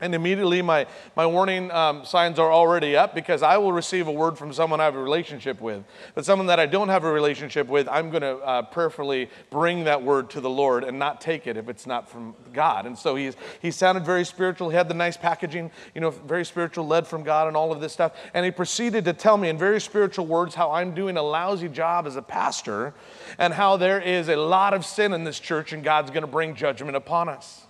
And 0.00 0.14
immediately 0.14 0.62
my, 0.62 0.86
my 1.16 1.26
warning 1.26 1.72
um, 1.72 2.04
signs 2.04 2.38
are 2.38 2.52
already 2.52 2.96
up 2.96 3.16
because 3.16 3.42
I 3.42 3.56
will 3.56 3.72
receive 3.72 4.06
a 4.06 4.12
word 4.12 4.38
from 4.38 4.52
someone 4.52 4.80
I 4.80 4.84
have 4.84 4.94
a 4.94 5.02
relationship 5.02 5.60
with. 5.60 5.82
But 6.14 6.24
someone 6.24 6.46
that 6.46 6.60
I 6.60 6.66
don't 6.66 6.88
have 6.88 7.02
a 7.02 7.10
relationship 7.10 7.66
with, 7.66 7.88
I'm 7.88 8.10
going 8.10 8.22
to 8.22 8.36
uh, 8.36 8.62
prayerfully 8.62 9.28
bring 9.50 9.84
that 9.84 10.00
word 10.00 10.30
to 10.30 10.40
the 10.40 10.48
Lord 10.50 10.84
and 10.84 11.00
not 11.00 11.20
take 11.20 11.48
it 11.48 11.56
if 11.56 11.68
it's 11.68 11.84
not 11.84 12.08
from 12.08 12.36
God. 12.52 12.86
And 12.86 12.96
so 12.96 13.16
he's, 13.16 13.34
he 13.60 13.72
sounded 13.72 14.04
very 14.04 14.24
spiritual. 14.24 14.70
He 14.70 14.76
had 14.76 14.88
the 14.88 14.94
nice 14.94 15.16
packaging, 15.16 15.72
you 15.96 16.00
know, 16.00 16.10
very 16.10 16.44
spiritual, 16.44 16.86
led 16.86 17.04
from 17.04 17.24
God 17.24 17.48
and 17.48 17.56
all 17.56 17.72
of 17.72 17.80
this 17.80 17.92
stuff. 17.92 18.12
And 18.34 18.44
he 18.44 18.52
proceeded 18.52 19.04
to 19.06 19.12
tell 19.12 19.36
me 19.36 19.48
in 19.48 19.58
very 19.58 19.80
spiritual 19.80 20.26
words 20.26 20.54
how 20.54 20.70
I'm 20.70 20.94
doing 20.94 21.16
a 21.16 21.22
lousy 21.22 21.68
job 21.68 22.06
as 22.06 22.14
a 22.14 22.22
pastor 22.22 22.94
and 23.36 23.52
how 23.52 23.76
there 23.76 24.00
is 24.00 24.28
a 24.28 24.36
lot 24.36 24.74
of 24.74 24.86
sin 24.86 25.12
in 25.12 25.24
this 25.24 25.40
church 25.40 25.72
and 25.72 25.82
God's 25.82 26.10
going 26.12 26.22
to 26.22 26.28
bring 26.28 26.54
judgment 26.54 26.96
upon 26.96 27.28
us. 27.28 27.64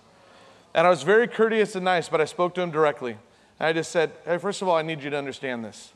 And 0.79 0.87
I 0.87 0.91
was 0.91 1.03
very 1.03 1.27
courteous 1.27 1.75
and 1.75 1.83
nice, 1.83 2.07
but 2.07 2.21
I 2.21 2.23
spoke 2.23 2.55
to 2.55 2.61
him 2.61 2.71
directly. 2.71 3.11
And 3.11 3.67
I 3.67 3.73
just 3.73 3.91
said, 3.91 4.13
hey, 4.23 4.37
first 4.37 4.61
of 4.61 4.69
all, 4.69 4.77
I 4.77 4.81
need 4.81 5.03
you 5.03 5.09
to 5.09 5.17
understand 5.17 5.65
this. 5.65 5.91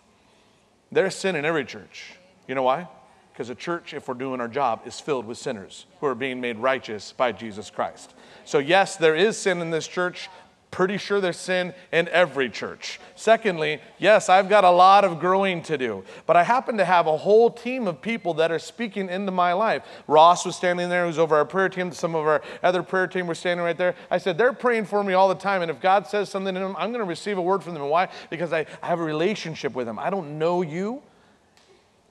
There's 0.91 1.15
sin 1.15 1.37
in 1.37 1.45
every 1.45 1.63
church. 1.63 2.15
You 2.49 2.55
know 2.55 2.63
why? 2.63 2.89
Because 3.31 3.49
a 3.49 3.55
church, 3.55 3.93
if 3.93 4.09
we're 4.09 4.15
doing 4.15 4.41
our 4.41 4.49
job, 4.49 4.81
is 4.85 4.99
filled 4.99 5.25
with 5.25 5.37
sinners 5.37 5.85
who 6.01 6.07
are 6.07 6.15
being 6.15 6.41
made 6.41 6.57
righteous 6.57 7.13
by 7.13 7.31
Jesus 7.31 7.69
Christ. 7.69 8.13
So, 8.43 8.59
yes, 8.59 8.97
there 8.97 9.15
is 9.15 9.37
sin 9.37 9.61
in 9.61 9.71
this 9.71 9.87
church 9.87 10.27
pretty 10.73 10.97
sure 10.97 11.21
there's 11.21 11.37
sin 11.37 11.71
in 11.91 12.07
every 12.09 12.49
church. 12.49 12.99
Secondly, 13.15 13.79
yes, 13.99 14.27
I've 14.27 14.49
got 14.49 14.63
a 14.63 14.71
lot 14.71 15.05
of 15.05 15.19
growing 15.19 15.61
to 15.63 15.77
do, 15.77 16.03
but 16.25 16.35
I 16.35 16.41
happen 16.41 16.77
to 16.77 16.83
have 16.85 17.05
a 17.05 17.15
whole 17.15 17.51
team 17.51 17.87
of 17.87 18.01
people 18.01 18.33
that 18.33 18.51
are 18.51 18.57
speaking 18.57 19.07
into 19.07 19.31
my 19.31 19.53
life. 19.53 19.83
Ross 20.07 20.47
was 20.47 20.55
standing 20.55 20.89
there, 20.89 21.05
who's 21.05 21.19
over 21.19 21.35
our 21.35 21.45
prayer 21.45 21.69
team. 21.69 21.91
Some 21.91 22.15
of 22.15 22.25
our 22.25 22.41
other 22.63 22.81
prayer 22.81 23.05
team 23.05 23.27
were 23.27 23.35
standing 23.35 23.63
right 23.63 23.77
there. 23.77 23.93
I 24.09 24.17
said, 24.17 24.35
They're 24.35 24.51
praying 24.51 24.85
for 24.85 25.03
me 25.03 25.13
all 25.13 25.29
the 25.29 25.35
time, 25.35 25.61
and 25.61 25.69
if 25.69 25.79
God 25.79 26.07
says 26.07 26.29
something 26.29 26.55
to 26.55 26.59
them, 26.59 26.75
I'm 26.75 26.89
going 26.89 27.03
to 27.03 27.09
receive 27.09 27.37
a 27.37 27.41
word 27.41 27.63
from 27.63 27.75
them. 27.75 27.87
Why? 27.87 28.09
Because 28.31 28.51
I, 28.51 28.65
I 28.81 28.87
have 28.87 28.99
a 28.99 29.03
relationship 29.03 29.75
with 29.75 29.85
them. 29.85 29.99
I 29.99 30.09
don't 30.09 30.39
know 30.39 30.63
you. 30.63 31.03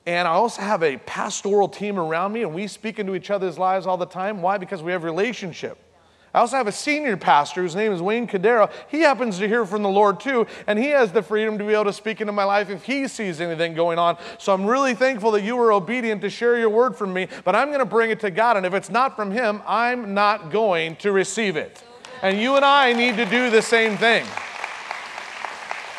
And 0.06 0.28
I 0.28 0.32
also 0.32 0.62
have 0.62 0.84
a 0.84 0.98
pastoral 0.98 1.68
team 1.68 1.98
around 1.98 2.32
me, 2.32 2.42
and 2.42 2.54
we 2.54 2.68
speak 2.68 3.00
into 3.00 3.16
each 3.16 3.30
other's 3.30 3.58
lives 3.58 3.88
all 3.88 3.96
the 3.96 4.06
time. 4.06 4.40
Why? 4.40 4.56
Because 4.56 4.84
we 4.84 4.92
have 4.92 5.02
relationship. 5.02 5.78
I 6.34 6.40
also 6.40 6.56
have 6.56 6.66
a 6.66 6.72
senior 6.72 7.18
pastor 7.18 7.60
whose 7.60 7.76
name 7.76 7.92
is 7.92 8.00
Wayne 8.00 8.26
Cordeiro. 8.26 8.70
He 8.88 9.00
happens 9.00 9.38
to 9.38 9.46
hear 9.46 9.66
from 9.66 9.82
the 9.82 9.90
Lord 9.90 10.18
too, 10.18 10.46
and 10.66 10.78
he 10.78 10.88
has 10.88 11.12
the 11.12 11.22
freedom 11.22 11.58
to 11.58 11.64
be 11.64 11.74
able 11.74 11.84
to 11.84 11.92
speak 11.92 12.22
into 12.22 12.32
my 12.32 12.44
life 12.44 12.70
if 12.70 12.84
he 12.84 13.06
sees 13.06 13.38
anything 13.40 13.74
going 13.74 13.98
on. 13.98 14.16
So 14.38 14.54
I'm 14.54 14.64
really 14.64 14.94
thankful 14.94 15.30
that 15.32 15.42
you 15.42 15.56
were 15.56 15.72
obedient 15.72 16.22
to 16.22 16.30
share 16.30 16.58
your 16.58 16.70
word 16.70 16.96
from 16.96 17.12
me, 17.12 17.28
but 17.44 17.54
I'm 17.54 17.68
going 17.68 17.80
to 17.80 17.84
bring 17.84 18.10
it 18.10 18.20
to 18.20 18.30
God, 18.30 18.56
and 18.56 18.64
if 18.64 18.72
it's 18.72 18.88
not 18.88 19.14
from 19.14 19.30
him, 19.30 19.60
I'm 19.66 20.14
not 20.14 20.50
going 20.50 20.96
to 20.96 21.12
receive 21.12 21.56
it. 21.56 21.82
And 22.22 22.40
you 22.40 22.56
and 22.56 22.64
I 22.64 22.94
need 22.94 23.16
to 23.16 23.26
do 23.26 23.50
the 23.50 23.60
same 23.60 23.98
thing. 23.98 24.24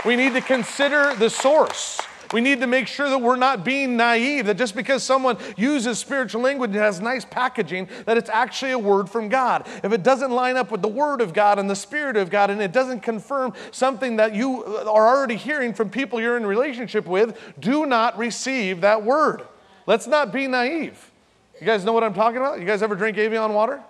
We 0.05 0.15
need 0.15 0.33
to 0.33 0.41
consider 0.41 1.13
the 1.13 1.29
source. 1.29 1.99
We 2.33 2.41
need 2.41 2.59
to 2.61 2.67
make 2.67 2.87
sure 2.87 3.09
that 3.09 3.19
we're 3.19 3.37
not 3.37 3.63
being 3.63 3.95
naive, 3.95 4.47
that 4.47 4.57
just 4.57 4.75
because 4.75 5.03
someone 5.03 5.37
uses 5.55 5.99
spiritual 5.99 6.41
language 6.41 6.71
and 6.71 6.79
has 6.79 6.99
nice 6.99 7.23
packaging, 7.23 7.87
that 8.05 8.17
it's 8.17 8.29
actually 8.29 8.71
a 8.71 8.79
word 8.79 9.07
from 9.09 9.29
God. 9.29 9.67
If 9.83 9.93
it 9.93 10.03
doesn't 10.03 10.31
line 10.31 10.57
up 10.57 10.71
with 10.71 10.81
the 10.81 10.87
word 10.87 11.21
of 11.21 11.33
God 11.33 11.59
and 11.59 11.69
the 11.69 11.75
spirit 11.75 12.17
of 12.17 12.29
God, 12.31 12.49
and 12.49 12.61
it 12.61 12.71
doesn't 12.73 13.01
confirm 13.01 13.53
something 13.71 14.17
that 14.17 14.33
you 14.33 14.65
are 14.65 15.07
already 15.07 15.35
hearing 15.35 15.73
from 15.73 15.89
people 15.89 16.19
you're 16.19 16.35
in 16.35 16.45
relationship 16.45 17.05
with, 17.05 17.39
do 17.59 17.85
not 17.85 18.17
receive 18.17 18.81
that 18.81 19.03
word. 19.03 19.43
Let's 19.85 20.07
not 20.07 20.33
be 20.33 20.47
naive. 20.47 21.11
You 21.61 21.67
guys 21.67 21.85
know 21.85 21.93
what 21.93 22.03
I'm 22.03 22.15
talking 22.15 22.37
about? 22.37 22.59
You 22.59 22.65
guys 22.65 22.81
ever 22.81 22.95
drink 22.95 23.17
Evian 23.17 23.53
water? 23.53 23.81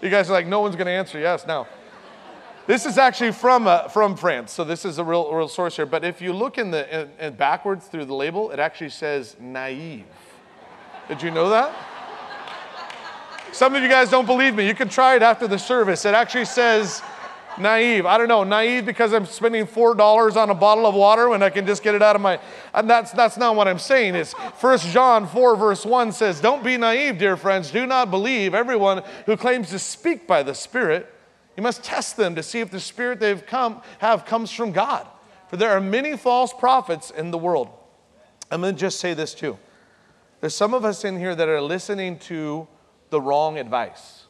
You 0.00 0.10
guys 0.10 0.30
are 0.30 0.34
like, 0.34 0.46
no 0.46 0.60
one's 0.60 0.76
going 0.76 0.86
to 0.86 0.92
answer 0.92 1.18
yes 1.18 1.46
now. 1.46 1.66
This 2.66 2.84
is 2.84 2.98
actually 2.98 3.30
from, 3.30 3.68
uh, 3.68 3.86
from 3.86 4.16
France, 4.16 4.50
so 4.50 4.64
this 4.64 4.84
is 4.84 4.98
a 4.98 5.04
real, 5.04 5.32
real 5.32 5.46
source 5.46 5.76
here. 5.76 5.86
But 5.86 6.04
if 6.04 6.20
you 6.20 6.32
look 6.32 6.58
in 6.58 6.72
the 6.72 7.02
in, 7.02 7.10
in 7.20 7.34
backwards 7.34 7.86
through 7.86 8.06
the 8.06 8.14
label, 8.14 8.50
it 8.50 8.58
actually 8.58 8.90
says 8.90 9.36
naive. 9.38 10.04
Did 11.06 11.22
you 11.22 11.30
know 11.30 11.48
that? 11.50 11.72
Some 13.52 13.76
of 13.76 13.82
you 13.84 13.88
guys 13.88 14.10
don't 14.10 14.26
believe 14.26 14.56
me. 14.56 14.66
You 14.66 14.74
can 14.74 14.88
try 14.88 15.14
it 15.14 15.22
after 15.22 15.46
the 15.46 15.58
service. 15.58 16.04
It 16.04 16.14
actually 16.14 16.44
says 16.44 17.02
naive. 17.56 18.04
I 18.04 18.18
don't 18.18 18.26
know, 18.26 18.42
naive 18.42 18.84
because 18.84 19.12
I'm 19.12 19.26
spending 19.26 19.64
four 19.64 19.94
dollars 19.94 20.36
on 20.36 20.50
a 20.50 20.54
bottle 20.54 20.86
of 20.86 20.94
water 20.96 21.28
when 21.28 21.44
I 21.44 21.50
can 21.50 21.66
just 21.66 21.84
get 21.84 21.94
it 21.94 22.02
out 22.02 22.16
of 22.16 22.22
my. 22.22 22.40
And 22.74 22.90
that's 22.90 23.12
that's 23.12 23.36
not 23.36 23.54
what 23.54 23.68
I'm 23.68 23.78
saying. 23.78 24.16
It's 24.16 24.34
First 24.58 24.88
John 24.88 25.28
4 25.28 25.54
verse 25.54 25.86
1 25.86 26.10
says, 26.10 26.40
"Don't 26.40 26.64
be 26.64 26.76
naive, 26.76 27.18
dear 27.18 27.36
friends. 27.36 27.70
Do 27.70 27.86
not 27.86 28.10
believe 28.10 28.54
everyone 28.54 29.04
who 29.26 29.36
claims 29.36 29.70
to 29.70 29.78
speak 29.78 30.26
by 30.26 30.42
the 30.42 30.52
Spirit." 30.52 31.12
You 31.56 31.62
must 31.62 31.82
test 31.82 32.16
them 32.16 32.34
to 32.34 32.42
see 32.42 32.60
if 32.60 32.70
the 32.70 32.80
spirit 32.80 33.18
they've 33.20 33.44
come 33.44 33.82
have 33.98 34.26
comes 34.26 34.50
from 34.50 34.72
God. 34.72 35.06
For 35.48 35.56
there 35.56 35.70
are 35.70 35.80
many 35.80 36.16
false 36.16 36.52
prophets 36.52 37.10
in 37.10 37.30
the 37.30 37.38
world. 37.38 37.68
I'm 38.50 38.60
going 38.60 38.74
to 38.74 38.80
just 38.80 39.00
say 39.00 39.14
this 39.14 39.34
too. 39.34 39.58
There's 40.40 40.54
some 40.54 40.74
of 40.74 40.84
us 40.84 41.04
in 41.04 41.18
here 41.18 41.34
that 41.34 41.48
are 41.48 41.60
listening 41.60 42.18
to 42.20 42.68
the 43.10 43.20
wrong 43.20 43.58
advice. 43.58 44.24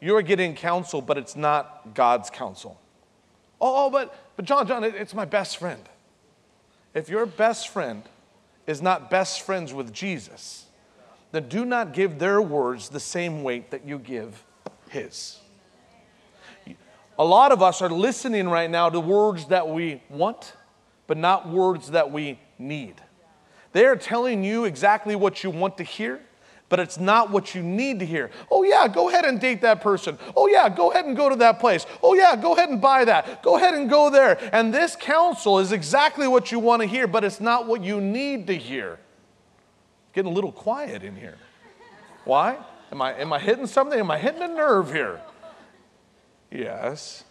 You 0.00 0.16
are 0.16 0.22
getting 0.22 0.54
counsel, 0.54 1.00
but 1.00 1.18
it's 1.18 1.36
not 1.36 1.94
God's 1.94 2.30
counsel. 2.30 2.80
Oh, 3.60 3.86
oh 3.86 3.90
but 3.90 4.14
but 4.36 4.44
Jon, 4.44 4.66
Jon, 4.66 4.84
it's 4.84 5.14
my 5.14 5.24
best 5.24 5.58
friend. 5.58 5.82
If 6.94 7.08
your 7.08 7.26
best 7.26 7.68
friend 7.68 8.02
is 8.66 8.82
not 8.82 9.10
best 9.10 9.42
friends 9.42 9.72
with 9.72 9.92
Jesus, 9.92 10.66
then 11.32 11.48
do 11.48 11.64
not 11.64 11.92
give 11.92 12.18
their 12.18 12.40
words 12.40 12.88
the 12.88 13.00
same 13.00 13.42
weight 13.42 13.70
that 13.70 13.86
you 13.86 13.98
give 13.98 14.44
his. 14.88 15.41
A 17.18 17.24
lot 17.24 17.52
of 17.52 17.62
us 17.62 17.82
are 17.82 17.90
listening 17.90 18.48
right 18.48 18.70
now 18.70 18.88
to 18.88 18.98
words 18.98 19.46
that 19.46 19.68
we 19.68 20.02
want, 20.08 20.54
but 21.06 21.16
not 21.16 21.48
words 21.48 21.90
that 21.90 22.10
we 22.10 22.38
need. 22.58 22.94
They 23.72 23.86
are 23.86 23.96
telling 23.96 24.44
you 24.44 24.64
exactly 24.64 25.16
what 25.16 25.42
you 25.44 25.50
want 25.50 25.76
to 25.78 25.84
hear, 25.84 26.20
but 26.68 26.80
it's 26.80 26.98
not 26.98 27.30
what 27.30 27.54
you 27.54 27.62
need 27.62 27.98
to 27.98 28.06
hear. 28.06 28.30
Oh, 28.50 28.62
yeah, 28.62 28.88
go 28.88 29.08
ahead 29.08 29.24
and 29.26 29.38
date 29.38 29.60
that 29.60 29.82
person. 29.82 30.18
Oh, 30.34 30.46
yeah, 30.46 30.68
go 30.68 30.90
ahead 30.90 31.04
and 31.04 31.16
go 31.16 31.28
to 31.28 31.36
that 31.36 31.60
place. 31.60 31.84
Oh, 32.02 32.14
yeah, 32.14 32.34
go 32.34 32.54
ahead 32.54 32.70
and 32.70 32.80
buy 32.80 33.04
that. 33.04 33.42
Go 33.42 33.56
ahead 33.56 33.74
and 33.74 33.90
go 33.90 34.08
there. 34.08 34.38
And 34.54 34.72
this 34.72 34.96
counsel 34.96 35.58
is 35.58 35.72
exactly 35.72 36.26
what 36.26 36.50
you 36.50 36.58
want 36.58 36.80
to 36.80 36.88
hear, 36.88 37.06
but 37.06 37.24
it's 37.24 37.40
not 37.40 37.66
what 37.66 37.82
you 37.82 38.00
need 38.00 38.46
to 38.46 38.56
hear. 38.56 38.98
Getting 40.14 40.32
a 40.32 40.34
little 40.34 40.52
quiet 40.52 41.02
in 41.02 41.16
here. 41.16 41.36
Why? 42.24 42.58
Am 42.90 43.02
I, 43.02 43.14
am 43.14 43.32
I 43.32 43.38
hitting 43.38 43.66
something? 43.66 43.98
Am 43.98 44.10
I 44.10 44.18
hitting 44.18 44.42
a 44.42 44.48
nerve 44.48 44.92
here? 44.92 45.20
Yes. 46.52 47.24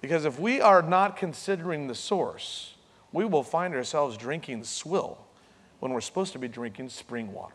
Because 0.00 0.24
if 0.24 0.38
we 0.38 0.60
are 0.60 0.82
not 0.82 1.16
considering 1.16 1.86
the 1.86 1.94
source, 1.94 2.74
we 3.12 3.24
will 3.24 3.42
find 3.42 3.74
ourselves 3.74 4.16
drinking 4.16 4.64
swill 4.64 5.18
when 5.80 5.92
we're 5.92 6.00
supposed 6.00 6.32
to 6.34 6.38
be 6.38 6.48
drinking 6.48 6.90
spring 6.90 7.32
water. 7.32 7.54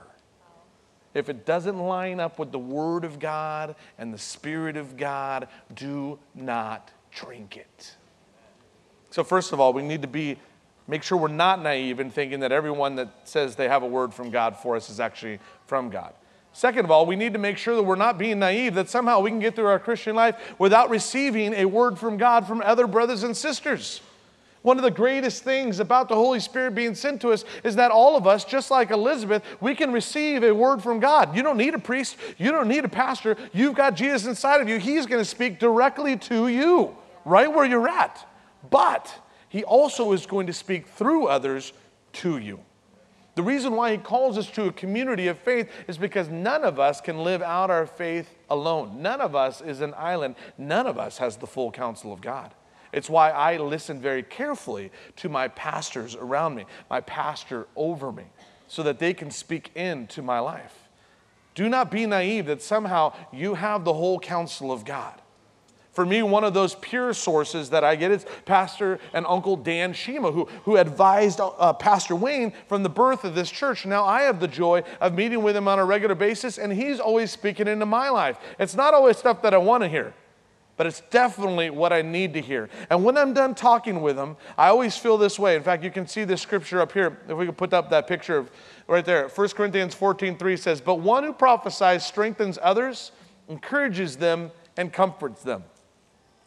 If 1.13 1.29
it 1.29 1.45
doesn't 1.45 1.77
line 1.77 2.19
up 2.19 2.39
with 2.39 2.51
the 2.51 2.59
Word 2.59 3.03
of 3.03 3.19
God 3.19 3.75
and 3.97 4.13
the 4.13 4.17
Spirit 4.17 4.77
of 4.77 4.95
God, 4.95 5.49
do 5.75 6.19
not 6.33 6.91
drink 7.11 7.57
it. 7.57 7.95
So, 9.09 9.23
first 9.23 9.51
of 9.51 9.59
all, 9.59 9.73
we 9.73 9.81
need 9.81 10.01
to 10.03 10.07
be 10.07 10.37
make 10.87 11.03
sure 11.03 11.17
we're 11.17 11.27
not 11.27 11.61
naive 11.61 11.99
in 11.99 12.09
thinking 12.09 12.39
that 12.39 12.51
everyone 12.51 12.95
that 12.95 13.09
says 13.25 13.55
they 13.55 13.67
have 13.67 13.83
a 13.83 13.87
word 13.87 14.13
from 14.13 14.29
God 14.29 14.57
for 14.57 14.75
us 14.75 14.89
is 14.89 14.99
actually 14.99 15.39
from 15.67 15.89
God. 15.89 16.13
Second 16.53 16.85
of 16.85 16.91
all, 16.91 17.05
we 17.05 17.15
need 17.15 17.33
to 17.33 17.39
make 17.39 17.57
sure 17.57 17.75
that 17.75 17.83
we're 17.83 17.95
not 17.95 18.17
being 18.17 18.39
naive, 18.39 18.75
that 18.75 18.89
somehow 18.89 19.21
we 19.21 19.29
can 19.29 19.39
get 19.39 19.55
through 19.55 19.67
our 19.67 19.79
Christian 19.79 20.15
life 20.15 20.35
without 20.59 20.89
receiving 20.89 21.53
a 21.53 21.65
word 21.65 21.97
from 21.97 22.17
God 22.17 22.45
from 22.45 22.61
other 22.61 22.87
brothers 22.87 23.23
and 23.23 23.35
sisters. 23.35 24.01
One 24.61 24.77
of 24.77 24.83
the 24.83 24.91
greatest 24.91 25.43
things 25.43 25.79
about 25.79 26.07
the 26.07 26.15
Holy 26.15 26.39
Spirit 26.39 26.75
being 26.75 26.93
sent 26.93 27.21
to 27.21 27.31
us 27.31 27.45
is 27.63 27.77
that 27.77 27.89
all 27.89 28.15
of 28.15 28.27
us, 28.27 28.45
just 28.45 28.69
like 28.69 28.91
Elizabeth, 28.91 29.43
we 29.59 29.73
can 29.73 29.91
receive 29.91 30.43
a 30.43 30.53
word 30.53 30.83
from 30.83 30.99
God. 30.99 31.35
You 31.35 31.41
don't 31.41 31.57
need 31.57 31.73
a 31.73 31.79
priest, 31.79 32.17
you 32.37 32.51
don't 32.51 32.67
need 32.67 32.85
a 32.85 32.89
pastor. 32.89 33.37
You've 33.53 33.75
got 33.75 33.95
Jesus 33.95 34.27
inside 34.27 34.61
of 34.61 34.69
you. 34.69 34.77
He's 34.77 35.07
going 35.07 35.21
to 35.21 35.25
speak 35.25 35.57
directly 35.57 36.15
to 36.17 36.47
you. 36.47 36.95
right 37.25 37.51
where 37.51 37.65
you're 37.65 37.87
at. 37.87 38.27
But 38.69 39.11
he 39.49 39.63
also 39.63 40.11
is 40.11 40.25
going 40.25 40.47
to 40.47 40.53
speak 40.53 40.87
through 40.87 41.27
others 41.27 41.73
to 42.13 42.37
you. 42.37 42.59
The 43.41 43.47
reason 43.47 43.75
why 43.75 43.93
he 43.93 43.97
calls 43.97 44.37
us 44.37 44.51
to 44.51 44.67
a 44.67 44.71
community 44.71 45.27
of 45.27 45.39
faith 45.39 45.67
is 45.87 45.97
because 45.97 46.29
none 46.29 46.63
of 46.63 46.79
us 46.79 47.01
can 47.01 47.23
live 47.23 47.41
out 47.41 47.71
our 47.71 47.87
faith 47.87 48.35
alone. 48.51 49.01
None 49.01 49.19
of 49.19 49.35
us 49.35 49.61
is 49.61 49.81
an 49.81 49.95
island. 49.97 50.35
None 50.59 50.85
of 50.85 50.99
us 50.99 51.17
has 51.17 51.37
the 51.37 51.47
full 51.47 51.71
counsel 51.71 52.13
of 52.13 52.21
God. 52.21 52.53
It's 52.93 53.09
why 53.09 53.31
I 53.31 53.57
listen 53.57 53.99
very 53.99 54.21
carefully 54.21 54.91
to 55.15 55.27
my 55.27 55.47
pastors 55.47 56.13
around 56.13 56.53
me, 56.53 56.65
my 56.87 57.01
pastor 57.01 57.65
over 57.75 58.11
me, 58.11 58.25
so 58.67 58.83
that 58.83 58.99
they 58.99 59.11
can 59.11 59.31
speak 59.31 59.71
into 59.73 60.21
my 60.21 60.37
life. 60.37 60.87
Do 61.55 61.67
not 61.67 61.89
be 61.89 62.05
naive 62.05 62.45
that 62.45 62.61
somehow 62.61 63.11
you 63.33 63.55
have 63.55 63.85
the 63.85 63.93
whole 63.93 64.19
counsel 64.19 64.71
of 64.71 64.85
God. 64.85 65.19
For 65.91 66.05
me, 66.05 66.23
one 66.23 66.45
of 66.45 66.53
those 66.53 66.75
pure 66.75 67.13
sources 67.13 67.69
that 67.71 67.83
I 67.83 67.97
get 67.97 68.11
is 68.11 68.25
Pastor 68.45 68.97
and 69.13 69.25
Uncle 69.27 69.57
Dan 69.57 69.91
Shima, 69.91 70.31
who, 70.31 70.45
who 70.63 70.77
advised 70.77 71.41
uh, 71.41 71.73
Pastor 71.73 72.15
Wayne 72.15 72.53
from 72.67 72.81
the 72.83 72.89
birth 72.89 73.25
of 73.25 73.35
this 73.35 73.51
church. 73.51 73.85
Now 73.85 74.05
I 74.05 74.21
have 74.21 74.39
the 74.39 74.47
joy 74.47 74.83
of 75.01 75.13
meeting 75.13 75.43
with 75.43 75.55
him 75.55 75.67
on 75.67 75.79
a 75.79 75.85
regular 75.85 76.15
basis, 76.15 76.57
and 76.57 76.71
he's 76.71 77.01
always 77.01 77.29
speaking 77.29 77.67
into 77.67 77.85
my 77.85 78.09
life. 78.09 78.37
It's 78.57 78.73
not 78.73 78.93
always 78.93 79.17
stuff 79.17 79.41
that 79.41 79.53
I 79.53 79.57
want 79.57 79.83
to 79.83 79.89
hear, 79.89 80.13
but 80.77 80.87
it's 80.87 81.01
definitely 81.09 81.69
what 81.69 81.91
I 81.91 82.01
need 82.01 82.35
to 82.35 82.41
hear. 82.41 82.69
And 82.89 83.03
when 83.03 83.17
I'm 83.17 83.33
done 83.33 83.53
talking 83.53 84.01
with 84.01 84.17
him, 84.17 84.37
I 84.57 84.69
always 84.69 84.95
feel 84.97 85.17
this 85.17 85.37
way. 85.37 85.57
In 85.57 85.63
fact, 85.63 85.83
you 85.83 85.91
can 85.91 86.07
see 86.07 86.23
this 86.23 86.41
scripture 86.41 86.79
up 86.79 86.93
here. 86.93 87.19
If 87.27 87.35
we 87.35 87.45
could 87.45 87.57
put 87.57 87.73
up 87.73 87.89
that 87.89 88.07
picture 88.07 88.37
of 88.37 88.51
right 88.87 89.03
there. 89.03 89.27
1 89.27 89.49
Corinthians 89.49 89.93
14 89.93 90.37
3 90.37 90.55
says, 90.55 90.79
But 90.79 91.01
one 91.01 91.25
who 91.25 91.33
prophesies 91.33 92.05
strengthens 92.05 92.57
others, 92.61 93.11
encourages 93.49 94.15
them, 94.15 94.51
and 94.77 94.93
comforts 94.93 95.43
them. 95.43 95.65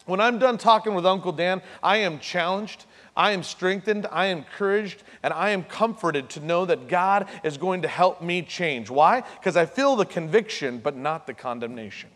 When 0.07 0.21
I'm 0.21 0.39
done 0.39 0.59
talking 0.59 0.95
with 0.95 1.07
Uncle 1.07 1.33
Dan, 1.33 1.63
I 1.83 1.99
am 1.99 2.19
challenged, 2.19 2.85
I 3.17 3.31
am 3.31 3.43
strengthened, 3.43 4.07
I 4.11 4.27
am 4.27 4.39
encouraged, 4.39 5.03
and 5.23 5.33
I 5.33 5.51
am 5.51 5.65
comforted 5.65 6.29
to 6.31 6.41
know 6.41 6.67
that 6.67 6.89
God 6.89 7.29
is 7.43 7.57
going 7.57 7.83
to 7.83 7.89
help 7.89 8.21
me 8.21 8.43
change. 8.43 8.91
Why? 8.91 9.23
Because 9.39 9.57
I 9.57 9.65
feel 9.67 9.97
the 9.97 10.05
conviction, 10.05 10.79
but 10.79 10.97
not 10.97 11.27
the 11.27 11.33
condemnation. 11.33 12.11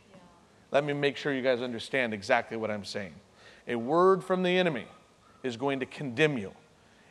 Let 0.70 0.84
me 0.84 0.92
make 0.92 1.16
sure 1.16 1.32
you 1.32 1.42
guys 1.42 1.62
understand 1.62 2.12
exactly 2.12 2.58
what 2.58 2.70
I'm 2.70 2.84
saying. 2.84 3.14
A 3.68 3.76
word 3.76 4.22
from 4.22 4.42
the 4.42 4.50
enemy 4.50 4.86
is 5.42 5.56
going 5.56 5.80
to 5.80 5.86
condemn 5.86 6.36
you, 6.36 6.52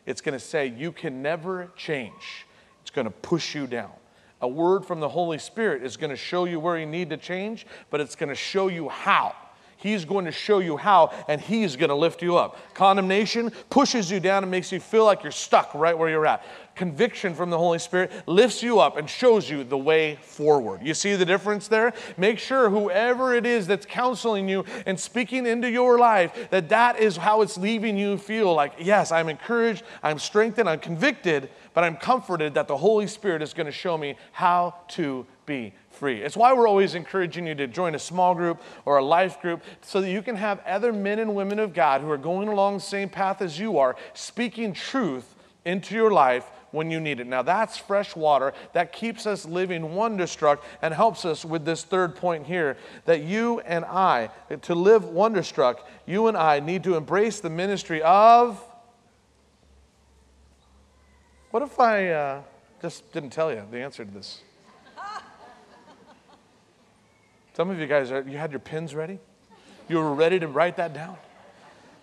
it's 0.06 0.22
going 0.22 0.34
to 0.34 0.40
say, 0.40 0.68
You 0.68 0.92
can 0.92 1.22
never 1.24 1.72
change, 1.76 2.46
it's 2.82 2.92
going 2.92 3.06
to 3.06 3.12
push 3.12 3.56
you 3.56 3.66
down. 3.66 3.92
A 4.42 4.48
word 4.48 4.86
from 4.86 5.00
the 5.00 5.10
Holy 5.10 5.40
Spirit 5.40 5.84
is 5.84 5.98
going 5.98 6.12
to 6.12 6.16
show 6.16 6.46
you 6.46 6.60
where 6.60 6.78
you 6.78 6.86
need 6.86 7.10
to 7.10 7.18
change, 7.18 7.66
but 7.90 8.00
it's 8.00 8.16
going 8.16 8.30
to 8.30 8.36
show 8.36 8.68
you 8.68 8.90
how. 8.90 9.34
He's 9.78 10.06
going 10.06 10.26
to 10.26 10.32
show 10.32 10.60
you 10.60 10.76
how, 10.76 11.14
and 11.28 11.40
He's 11.40 11.76
going 11.76 11.90
to 11.90 11.96
lift 11.96 12.22
you 12.22 12.36
up. 12.36 12.58
Condemnation 12.74 13.52
pushes 13.70 14.10
you 14.10 14.20
down 14.20 14.44
and 14.44 14.52
makes 14.52 14.72
you 14.72 14.80
feel 14.80 15.06
like 15.06 15.24
you're 15.24 15.32
stuck 15.32 15.74
right 15.76 15.98
where 15.98 16.10
you're 16.10 16.26
at. 16.26 16.44
Conviction 16.76 17.34
from 17.34 17.50
the 17.50 17.58
Holy 17.58 17.80
Spirit 17.80 18.12
lifts 18.28 18.62
you 18.62 18.80
up 18.80 18.98
and 18.98 19.10
shows 19.10 19.50
you 19.50 19.64
the 19.64 19.78
way 19.78 20.16
forward. 20.22 20.82
You 20.84 20.94
see 20.94 21.16
the 21.16 21.26
difference 21.26 21.68
there? 21.68 21.94
Make 22.18 22.40
sure 22.40 22.70
whoever 22.70 23.34
it 23.34 23.46
is 23.46 23.68
that's 23.68 23.86
counseling 23.86 24.50
you 24.50 24.66
and 24.86 25.00
speaking 25.00 25.46
into 25.46 25.70
your 25.70 25.98
life, 25.98 26.50
that 26.50 26.70
that 26.70 27.00
is 27.00 27.18
how 27.18 27.42
it's 27.42 27.58
leaving 27.58 27.98
you 27.98 28.18
feel 28.18 28.54
like, 28.54 28.74
yes, 28.80 29.12
I'm 29.12 29.30
encouraged, 29.30 29.84
I'm 30.04 30.20
strengthened, 30.20 30.70
I'm 30.70 30.80
convicted, 30.80 31.50
but 31.74 31.84
I'm 31.84 31.98
comforted 31.98 32.56
that 32.56 32.68
the 32.68 32.78
Holy 32.78 33.08
Spirit 33.08 33.42
is 33.42 33.54
going 33.54 33.68
to 33.68 33.72
show 33.72 33.98
me 33.98 34.16
how 34.32 34.76
to 34.90 35.26
be 35.46 35.74
free. 35.98 36.22
It's 36.22 36.38
why 36.38 36.54
we're 36.54 36.68
always 36.68 36.96
encouraging 36.96 37.48
you 37.48 37.56
to 37.56 37.68
join 37.68 37.96
a 37.96 38.00
small 38.00 38.36
group 38.36 38.62
or 38.86 38.98
a 38.98 39.04
life 39.04 39.42
group 39.42 39.64
so 39.82 40.00
that 40.02 40.12
you 40.12 40.22
can 40.22 40.36
have 40.36 40.60
other 40.66 40.94
men 40.94 41.20
and 41.20 41.36
women 41.36 41.60
of 41.60 41.74
God 41.74 42.02
who 42.02 42.10
are 42.12 42.18
going 42.18 42.48
along 42.48 42.76
the 42.76 42.82
same 42.82 43.10
path 43.10 43.42
as 43.42 43.60
you 43.60 43.80
are, 43.80 43.96
speaking 44.14 44.74
truth 44.74 45.36
into 45.66 45.96
your 45.96 46.12
life 46.12 46.46
when 46.72 46.92
you 46.92 47.00
need 47.00 47.20
it. 47.20 47.28
Now, 47.28 47.42
that's 47.42 47.78
fresh 47.78 48.16
water 48.16 48.54
that 48.74 48.92
keeps 48.92 49.26
us 49.26 49.46
living 49.46 49.96
wonderstruck 49.96 50.64
and 50.82 50.94
helps 50.94 51.26
us 51.26 51.44
with 51.44 51.66
this 51.66 51.84
third 51.84 52.16
point 52.16 52.46
here 52.46 52.78
that 53.06 53.24
you 53.24 53.60
and 53.62 53.84
I, 53.86 54.30
to 54.64 54.76
live 54.76 55.06
wonderstruck, 55.06 55.88
you 56.06 56.28
and 56.28 56.38
I 56.38 56.60
need 56.60 56.84
to 56.84 56.96
embrace 56.96 57.40
the 57.40 57.50
ministry 57.50 58.02
of. 58.02 58.64
What 61.52 61.64
if 61.64 61.80
I 61.80 62.10
uh, 62.10 62.42
just 62.82 63.12
didn't 63.14 63.32
tell 63.32 63.52
you 63.52 63.64
the 63.72 63.80
answer 63.80 64.06
to 64.06 64.12
this? 64.12 64.42
Some 67.58 67.72
of 67.72 67.80
you 67.80 67.88
guys, 67.88 68.12
are, 68.12 68.22
you 68.22 68.38
had 68.38 68.52
your 68.52 68.60
pens 68.60 68.94
ready? 68.94 69.18
You 69.90 69.98
were 69.98 70.14
ready 70.14 70.40
to 70.40 70.48
write 70.48 70.76
that 70.76 70.94
down? 70.94 71.18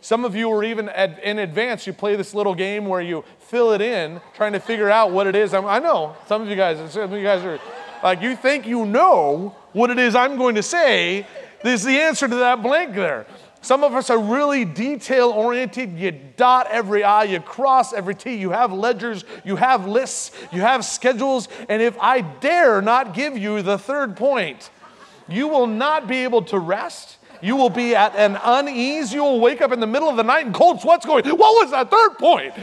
Some 0.00 0.24
of 0.24 0.34
you 0.34 0.48
were 0.48 0.64
even 0.64 0.88
at, 0.88 1.22
in 1.22 1.38
advance, 1.38 1.86
you 1.86 1.92
play 1.92 2.16
this 2.16 2.34
little 2.34 2.56
game 2.56 2.86
where 2.86 3.00
you 3.00 3.22
fill 3.38 3.70
it 3.70 3.80
in, 3.80 4.20
trying 4.34 4.54
to 4.54 4.58
figure 4.58 4.90
out 4.90 5.12
what 5.12 5.28
it 5.28 5.36
is. 5.36 5.54
I 5.54 5.78
know 5.78 6.16
some 6.26 6.42
of 6.42 6.48
you 6.48 6.56
guys, 6.56 6.92
some 6.92 7.02
of 7.04 7.12
you 7.12 7.22
guys 7.22 7.44
are 7.44 7.60
like, 8.02 8.20
you 8.20 8.34
think 8.34 8.66
you 8.66 8.84
know 8.84 9.54
what 9.72 9.90
it 9.90 9.98
is 10.00 10.16
I'm 10.16 10.38
going 10.38 10.56
to 10.56 10.62
say. 10.62 11.24
This 11.62 11.82
is 11.82 11.86
the 11.86 12.00
answer 12.00 12.26
to 12.26 12.34
that 12.34 12.60
blank 12.60 12.96
there. 12.96 13.24
Some 13.62 13.84
of 13.84 13.94
us 13.94 14.10
are 14.10 14.18
really 14.18 14.64
detail 14.64 15.30
oriented. 15.30 15.96
You 15.96 16.10
dot 16.36 16.66
every 16.68 17.04
I, 17.04 17.22
you 17.22 17.38
cross 17.38 17.92
every 17.92 18.16
T. 18.16 18.34
You 18.34 18.50
have 18.50 18.72
ledgers, 18.72 19.24
you 19.44 19.54
have 19.54 19.86
lists, 19.86 20.32
you 20.50 20.62
have 20.62 20.84
schedules. 20.84 21.46
And 21.68 21.80
if 21.80 21.96
I 22.00 22.22
dare 22.22 22.82
not 22.82 23.14
give 23.14 23.38
you 23.38 23.62
the 23.62 23.78
third 23.78 24.16
point, 24.16 24.70
you 25.28 25.48
will 25.48 25.66
not 25.66 26.06
be 26.06 26.18
able 26.24 26.42
to 26.42 26.58
rest. 26.58 27.18
You 27.40 27.56
will 27.56 27.70
be 27.70 27.94
at 27.94 28.14
an 28.16 28.38
unease. 28.42 29.12
You 29.12 29.22
will 29.22 29.40
wake 29.40 29.60
up 29.60 29.72
in 29.72 29.80
the 29.80 29.86
middle 29.86 30.08
of 30.08 30.16
the 30.16 30.22
night 30.22 30.46
and 30.46 30.54
cold 30.54 30.80
sweats 30.80 31.04
going, 31.04 31.24
What 31.24 31.38
was 31.38 31.70
that 31.72 31.90
third 31.90 32.18
point? 32.18 32.54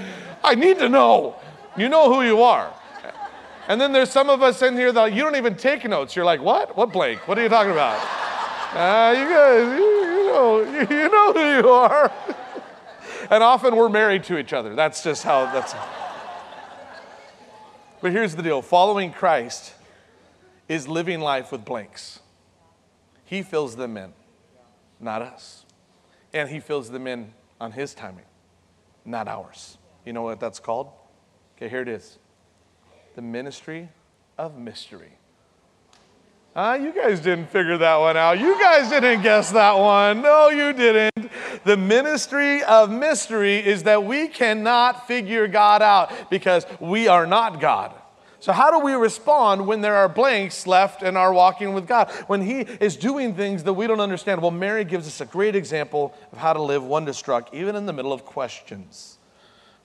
I 0.43 0.55
need 0.55 0.79
to 0.79 0.89
know. 0.89 1.35
You 1.77 1.89
know 1.89 2.13
who 2.13 2.23
you 2.23 2.41
are. 2.41 2.73
And 3.67 3.79
then 3.79 3.91
there's 3.93 4.09
some 4.09 4.29
of 4.29 4.41
us 4.41 4.61
in 4.61 4.75
here 4.75 4.91
that 4.91 5.13
you 5.13 5.21
don't 5.21 5.35
even 5.35 5.55
take 5.55 5.87
notes. 5.87 6.15
You're 6.15 6.25
like, 6.25 6.41
What? 6.41 6.75
What 6.75 6.91
blank? 6.91 7.27
What 7.27 7.37
are 7.37 7.43
you 7.43 7.49
talking 7.49 7.71
about? 7.71 7.99
Uh, 8.73 9.13
you 9.17 9.29
guys, 9.29 9.77
you, 9.77 9.85
you, 9.85 10.25
know, 10.31 10.59
you, 10.63 11.03
you 11.03 11.09
know 11.09 11.33
who 11.33 11.55
you 11.57 11.69
are. 11.69 12.11
and 13.29 13.43
often 13.43 13.75
we're 13.75 13.89
married 13.89 14.23
to 14.23 14.37
each 14.37 14.53
other. 14.53 14.75
That's 14.75 15.03
just 15.03 15.23
how 15.23 15.45
that's. 15.51 15.75
But 18.01 18.13
here's 18.13 18.35
the 18.35 18.41
deal 18.41 18.61
following 18.61 19.11
Christ 19.11 19.73
is 20.67 20.87
living 20.87 21.19
life 21.19 21.51
with 21.51 21.65
blanks. 21.65 22.20
He 23.31 23.43
fills 23.43 23.77
them 23.77 23.95
in, 23.95 24.11
not 24.99 25.21
us. 25.21 25.65
And 26.33 26.49
He 26.49 26.59
fills 26.59 26.89
them 26.89 27.07
in 27.07 27.31
on 27.61 27.71
His 27.71 27.93
timing, 27.93 28.25
not 29.05 29.29
ours. 29.29 29.77
You 30.05 30.11
know 30.11 30.21
what 30.21 30.41
that's 30.41 30.59
called? 30.59 30.91
Okay, 31.55 31.69
here 31.69 31.81
it 31.81 31.87
is 31.87 32.19
the 33.15 33.21
ministry 33.21 33.87
of 34.37 34.57
mystery. 34.57 35.13
Uh, 36.53 36.77
you 36.81 36.91
guys 36.91 37.21
didn't 37.21 37.47
figure 37.47 37.77
that 37.77 37.95
one 37.95 38.17
out. 38.17 38.37
You 38.37 38.59
guys 38.59 38.89
didn't 38.89 39.21
guess 39.21 39.51
that 39.53 39.77
one. 39.77 40.21
No, 40.21 40.49
you 40.49 40.73
didn't. 40.73 41.31
The 41.63 41.77
ministry 41.77 42.61
of 42.63 42.91
mystery 42.91 43.65
is 43.65 43.83
that 43.83 44.03
we 44.03 44.27
cannot 44.27 45.07
figure 45.07 45.47
God 45.47 45.81
out 45.81 46.29
because 46.29 46.65
we 46.81 47.07
are 47.07 47.25
not 47.25 47.61
God. 47.61 47.93
So, 48.41 48.53
how 48.53 48.71
do 48.71 48.83
we 48.83 48.93
respond 48.93 49.67
when 49.67 49.81
there 49.81 49.95
are 49.95 50.09
blanks 50.09 50.65
left 50.65 51.03
in 51.03 51.15
our 51.15 51.31
walking 51.31 51.73
with 51.73 51.87
God? 51.87 52.09
When 52.25 52.41
He 52.41 52.61
is 52.61 52.97
doing 52.97 53.35
things 53.35 53.63
that 53.63 53.73
we 53.73 53.85
don't 53.85 53.99
understand? 53.99 54.41
Well, 54.41 54.49
Mary 54.49 54.83
gives 54.83 55.07
us 55.07 55.21
a 55.21 55.25
great 55.25 55.55
example 55.55 56.15
of 56.31 56.39
how 56.39 56.53
to 56.53 56.61
live 56.61 56.83
wonderstruck, 56.83 57.53
even 57.53 57.75
in 57.75 57.85
the 57.85 57.93
middle 57.93 58.11
of 58.11 58.25
questions. 58.25 59.19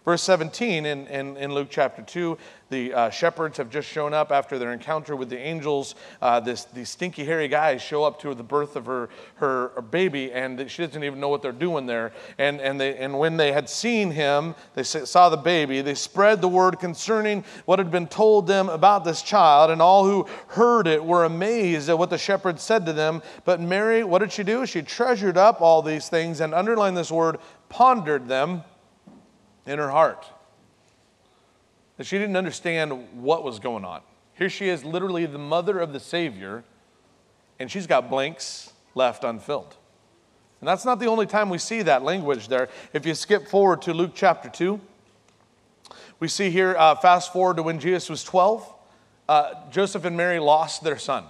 Verse 0.06 0.22
17 0.22 0.86
in, 0.86 1.08
in, 1.08 1.36
in 1.36 1.52
Luke 1.52 1.66
chapter 1.68 2.00
2, 2.00 2.38
the 2.70 2.94
uh, 2.94 3.10
shepherds 3.10 3.56
have 3.56 3.68
just 3.68 3.88
shown 3.88 4.14
up 4.14 4.30
after 4.30 4.56
their 4.56 4.72
encounter 4.72 5.16
with 5.16 5.28
the 5.28 5.36
angels. 5.36 5.96
Uh, 6.22 6.38
this, 6.38 6.62
these 6.66 6.90
stinky, 6.90 7.24
hairy 7.24 7.48
guys 7.48 7.82
show 7.82 8.04
up 8.04 8.20
to 8.20 8.32
the 8.32 8.44
birth 8.44 8.76
of 8.76 8.86
her, 8.86 9.08
her, 9.34 9.72
her, 9.74 9.82
baby, 9.82 10.32
and 10.32 10.70
she 10.70 10.86
doesn't 10.86 11.02
even 11.02 11.18
know 11.18 11.28
what 11.28 11.42
they're 11.42 11.50
doing 11.50 11.86
there. 11.86 12.12
And, 12.38 12.60
and, 12.60 12.80
they, 12.80 12.96
and 12.96 13.18
when 13.18 13.36
they 13.36 13.50
had 13.50 13.68
seen 13.68 14.12
him, 14.12 14.54
they 14.74 14.84
saw 14.84 15.28
the 15.28 15.36
baby, 15.36 15.80
they 15.80 15.96
spread 15.96 16.40
the 16.40 16.48
word 16.48 16.78
concerning 16.78 17.42
what 17.64 17.80
had 17.80 17.90
been 17.90 18.06
told 18.06 18.46
them 18.46 18.68
about 18.68 19.04
this 19.04 19.22
child, 19.22 19.72
and 19.72 19.82
all 19.82 20.04
who 20.04 20.28
heard 20.46 20.86
it 20.86 21.04
were 21.04 21.24
amazed 21.24 21.88
at 21.88 21.98
what 21.98 22.10
the 22.10 22.18
shepherds 22.18 22.62
said 22.62 22.86
to 22.86 22.92
them. 22.92 23.22
But 23.44 23.60
Mary, 23.60 24.04
what 24.04 24.20
did 24.20 24.30
she 24.30 24.44
do? 24.44 24.66
She 24.66 24.82
treasured 24.82 25.36
up 25.36 25.60
all 25.60 25.82
these 25.82 26.08
things 26.08 26.38
and 26.38 26.54
underlined 26.54 26.96
this 26.96 27.10
word, 27.10 27.38
pondered 27.68 28.28
them 28.28 28.62
in 29.66 29.78
her 29.78 29.90
heart. 29.90 30.26
That 31.96 32.04
she 32.04 32.18
didn't 32.18 32.36
understand 32.36 32.92
what 33.20 33.42
was 33.42 33.58
going 33.58 33.84
on. 33.84 34.02
Here 34.34 34.50
she 34.50 34.68
is, 34.68 34.84
literally 34.84 35.26
the 35.26 35.38
mother 35.38 35.78
of 35.80 35.92
the 35.92 36.00
Savior, 36.00 36.62
and 37.58 37.70
she's 37.70 37.86
got 37.86 38.10
blanks 38.10 38.72
left 38.94 39.24
unfilled. 39.24 39.76
And 40.60 40.68
that's 40.68 40.84
not 40.84 41.00
the 41.00 41.06
only 41.06 41.26
time 41.26 41.50
we 41.50 41.58
see 41.58 41.82
that 41.82 42.02
language 42.02 42.48
there. 42.48 42.68
If 42.92 43.06
you 43.06 43.14
skip 43.14 43.48
forward 43.48 43.82
to 43.82 43.94
Luke 43.94 44.12
chapter 44.14 44.48
2, 44.48 44.80
we 46.18 46.28
see 46.28 46.50
here, 46.50 46.74
uh, 46.78 46.94
fast 46.94 47.32
forward 47.32 47.56
to 47.56 47.62
when 47.62 47.78
Jesus 47.78 48.08
was 48.08 48.24
12, 48.24 48.74
uh, 49.28 49.54
Joseph 49.70 50.04
and 50.04 50.16
Mary 50.16 50.38
lost 50.38 50.82
their 50.82 50.98
son. 50.98 51.24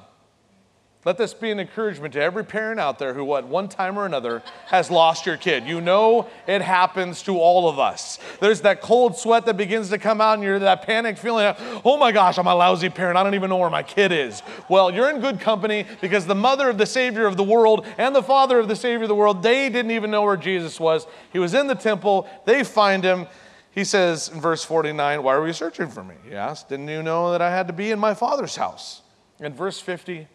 Let 1.07 1.19
this 1.19 1.33
be 1.35 1.53
an 1.53 1.61
encouragement 1.61 2.15
to 2.15 2.21
every 2.21 2.45
parent 2.45 2.81
out 2.81 2.99
there 2.99 3.15
who, 3.15 3.37
at 3.37 3.47
one 3.47 3.69
time 3.69 3.97
or 3.97 4.07
another, 4.07 4.43
has 4.67 4.91
lost 4.91 5.25
your 5.25 5.37
kid. 5.37 5.65
You 5.65 5.81
know 5.81 6.27
it 6.49 6.63
happens 6.63 7.23
to 7.23 7.39
all 7.39 7.69
of 7.69 7.79
us. 7.79 8.19
There's 8.41 8.63
that 8.63 8.81
cold 8.81 9.17
sweat 9.17 9.47
that 9.47 9.57
begins 9.57 9.89
to 9.91 9.99
come 9.99 10.21
out, 10.21 10.35
and 10.35 10.43
you're 10.43 10.59
that 10.59 10.83
panic 10.83 11.17
feeling 11.17 11.55
oh 11.85 11.97
my 11.97 12.11
gosh, 12.11 12.39
I'm 12.39 12.49
a 12.49 12.55
lousy 12.57 12.89
parent. 12.89 13.17
I 13.17 13.23
don't 13.23 13.37
even 13.37 13.51
know 13.51 13.57
where 13.59 13.71
my 13.71 13.85
kid 13.85 14.11
is. 14.11 14.43
Well, 14.69 14.93
you're 14.93 15.09
in 15.09 15.21
good 15.21 15.39
company 15.39 15.87
because 16.01 16.27
the 16.27 16.35
mother 16.35 16.69
of 16.69 16.77
the 16.77 16.87
Savior 16.87 17.27
of 17.27 17.37
the 17.37 17.45
world 17.45 17.87
and 17.99 18.13
the 18.13 18.23
father 18.23 18.59
of 18.59 18.67
the 18.67 18.75
Savior 18.75 19.05
of 19.05 19.09
the 19.09 19.15
world, 19.15 19.45
they 19.45 19.69
didn't 19.69 19.93
even 19.93 20.11
know 20.11 20.25
where 20.25 20.37
Jesus 20.37 20.81
was. 20.81 21.07
He 21.33 21.39
was 21.39 21.55
in 21.55 21.69
the 21.69 21.77
temple, 21.77 22.29
they 22.47 22.65
find 22.65 23.05
him. 23.05 23.29
He 23.71 23.85
says 23.85 24.29
in 24.29 24.41
verse 24.41 24.65
49, 24.65 25.23
Why 25.23 25.37
are 25.37 25.47
you 25.47 25.53
searching 25.53 25.87
for 25.87 26.03
me? 26.03 26.17
He 26.29 26.35
asked, 26.35 26.69
Didn't 26.69 26.89
you 26.89 27.05
know 27.05 27.31
that 27.31 27.41
I 27.41 27.51
had 27.51 27.69
to 27.69 27.73
be 27.73 27.93
in 27.93 28.01
my 28.01 28.13
father's 28.13 28.57
house? 28.57 29.03
In 29.39 29.55
verse 29.55 29.79
50, 29.79 30.27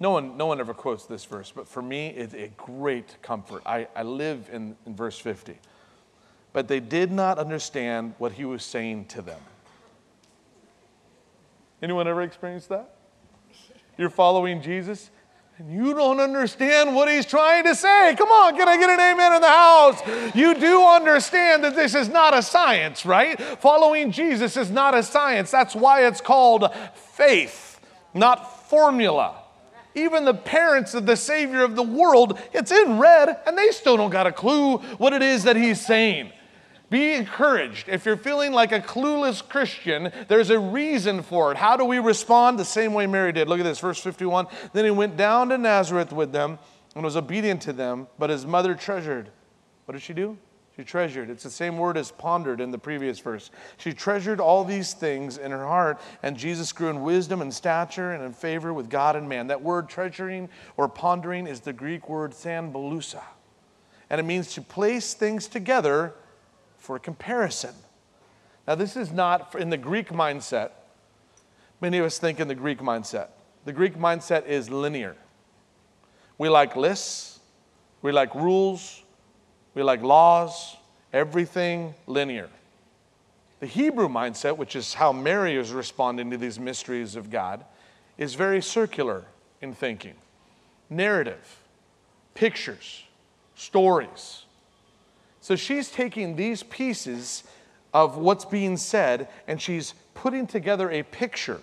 no 0.00 0.10
one, 0.10 0.38
no 0.38 0.46
one 0.46 0.60
ever 0.60 0.72
quotes 0.72 1.04
this 1.04 1.26
verse, 1.26 1.52
but 1.54 1.68
for 1.68 1.82
me, 1.82 2.08
it's 2.08 2.32
a 2.32 2.48
great 2.56 3.20
comfort. 3.20 3.62
I, 3.66 3.86
I 3.94 4.02
live 4.02 4.48
in, 4.50 4.74
in 4.86 4.96
verse 4.96 5.18
50. 5.18 5.58
But 6.54 6.68
they 6.68 6.80
did 6.80 7.12
not 7.12 7.38
understand 7.38 8.14
what 8.16 8.32
he 8.32 8.46
was 8.46 8.64
saying 8.64 9.04
to 9.06 9.22
them. 9.22 9.40
Anyone 11.82 12.08
ever 12.08 12.22
experienced 12.22 12.70
that? 12.70 12.96
You're 13.98 14.10
following 14.10 14.62
Jesus 14.62 15.10
and 15.58 15.70
you 15.70 15.92
don't 15.92 16.20
understand 16.20 16.94
what 16.94 17.10
he's 17.10 17.26
trying 17.26 17.64
to 17.64 17.74
say. 17.74 18.14
Come 18.16 18.30
on, 18.30 18.56
can 18.56 18.66
I 18.66 18.78
get 18.78 18.88
an 18.88 18.98
amen 18.98 19.34
in 19.34 19.42
the 19.42 19.48
house? 19.48 20.34
You 20.34 20.54
do 20.54 20.82
understand 20.86 21.64
that 21.64 21.76
this 21.76 21.94
is 21.94 22.08
not 22.08 22.32
a 22.32 22.42
science, 22.42 23.04
right? 23.04 23.38
Following 23.60 24.10
Jesus 24.10 24.56
is 24.56 24.70
not 24.70 24.94
a 24.94 25.02
science. 25.02 25.50
That's 25.50 25.74
why 25.74 26.06
it's 26.06 26.22
called 26.22 26.74
faith, 26.94 27.78
not 28.14 28.70
formula. 28.70 29.39
Even 29.94 30.24
the 30.24 30.34
parents 30.34 30.94
of 30.94 31.06
the 31.06 31.16
Savior 31.16 31.62
of 31.62 31.76
the 31.76 31.82
world, 31.82 32.38
it's 32.52 32.70
in 32.70 32.98
red, 32.98 33.40
and 33.46 33.58
they 33.58 33.70
still 33.70 33.96
don't 33.96 34.10
got 34.10 34.26
a 34.26 34.32
clue 34.32 34.78
what 34.98 35.12
it 35.12 35.22
is 35.22 35.44
that 35.44 35.56
he's 35.56 35.84
saying. 35.84 36.32
Be 36.90 37.14
encouraged. 37.14 37.88
If 37.88 38.04
you're 38.04 38.16
feeling 38.16 38.52
like 38.52 38.72
a 38.72 38.80
clueless 38.80 39.46
Christian, 39.48 40.10
there's 40.26 40.50
a 40.50 40.58
reason 40.58 41.22
for 41.22 41.52
it. 41.52 41.56
How 41.56 41.76
do 41.76 41.84
we 41.84 42.00
respond? 42.00 42.58
The 42.58 42.64
same 42.64 42.94
way 42.94 43.06
Mary 43.06 43.32
did. 43.32 43.48
Look 43.48 43.60
at 43.60 43.62
this, 43.62 43.78
verse 43.78 44.00
51. 44.00 44.48
Then 44.72 44.84
he 44.84 44.90
went 44.90 45.16
down 45.16 45.50
to 45.50 45.58
Nazareth 45.58 46.12
with 46.12 46.32
them 46.32 46.58
and 46.96 47.04
was 47.04 47.16
obedient 47.16 47.62
to 47.62 47.72
them, 47.72 48.08
but 48.18 48.30
his 48.30 48.44
mother 48.44 48.74
treasured. 48.74 49.30
What 49.84 49.92
did 49.92 50.02
she 50.02 50.14
do? 50.14 50.36
She 50.80 50.84
treasured. 50.84 51.28
It's 51.28 51.42
the 51.42 51.50
same 51.50 51.76
word 51.76 51.98
as 51.98 52.10
pondered 52.10 52.58
in 52.58 52.70
the 52.70 52.78
previous 52.78 53.18
verse. 53.18 53.50
She 53.76 53.92
treasured 53.92 54.40
all 54.40 54.64
these 54.64 54.94
things 54.94 55.36
in 55.36 55.50
her 55.50 55.66
heart, 55.66 56.00
and 56.22 56.38
Jesus 56.38 56.72
grew 56.72 56.88
in 56.88 57.02
wisdom 57.02 57.42
and 57.42 57.52
stature 57.52 58.12
and 58.12 58.24
in 58.24 58.32
favor 58.32 58.72
with 58.72 58.88
God 58.88 59.14
and 59.14 59.28
man. 59.28 59.48
That 59.48 59.60
word 59.60 59.90
treasuring 59.90 60.48
or 60.78 60.88
pondering 60.88 61.46
is 61.46 61.60
the 61.60 61.74
Greek 61.74 62.08
word 62.08 62.30
symballousa, 62.30 63.20
and 64.08 64.18
it 64.18 64.22
means 64.22 64.54
to 64.54 64.62
place 64.62 65.12
things 65.12 65.48
together 65.48 66.14
for 66.78 66.98
comparison. 66.98 67.74
Now, 68.66 68.74
this 68.74 68.96
is 68.96 69.12
not 69.12 69.54
in 69.54 69.68
the 69.68 69.76
Greek 69.76 70.08
mindset. 70.08 70.70
Many 71.82 71.98
of 71.98 72.06
us 72.06 72.18
think 72.18 72.40
in 72.40 72.48
the 72.48 72.54
Greek 72.54 72.78
mindset. 72.78 73.28
The 73.66 73.74
Greek 73.74 73.98
mindset 73.98 74.46
is 74.46 74.70
linear. 74.70 75.14
We 76.38 76.48
like 76.48 76.74
lists, 76.74 77.40
we 78.00 78.12
like 78.12 78.34
rules, 78.34 79.02
we 79.74 79.82
like 79.82 80.02
laws, 80.02 80.76
everything 81.12 81.94
linear. 82.06 82.48
The 83.60 83.66
Hebrew 83.66 84.08
mindset, 84.08 84.56
which 84.56 84.74
is 84.74 84.94
how 84.94 85.12
Mary 85.12 85.56
is 85.56 85.72
responding 85.72 86.30
to 86.30 86.36
these 86.36 86.58
mysteries 86.58 87.14
of 87.14 87.30
God, 87.30 87.64
is 88.16 88.34
very 88.34 88.62
circular 88.62 89.24
in 89.60 89.74
thinking 89.74 90.14
narrative, 90.88 91.58
pictures, 92.34 93.04
stories. 93.54 94.44
So 95.40 95.56
she's 95.56 95.90
taking 95.90 96.36
these 96.36 96.62
pieces 96.62 97.44
of 97.94 98.16
what's 98.16 98.44
being 98.44 98.76
said 98.76 99.28
and 99.46 99.60
she's 99.60 99.94
putting 100.14 100.46
together 100.46 100.90
a 100.90 101.02
picture 101.02 101.60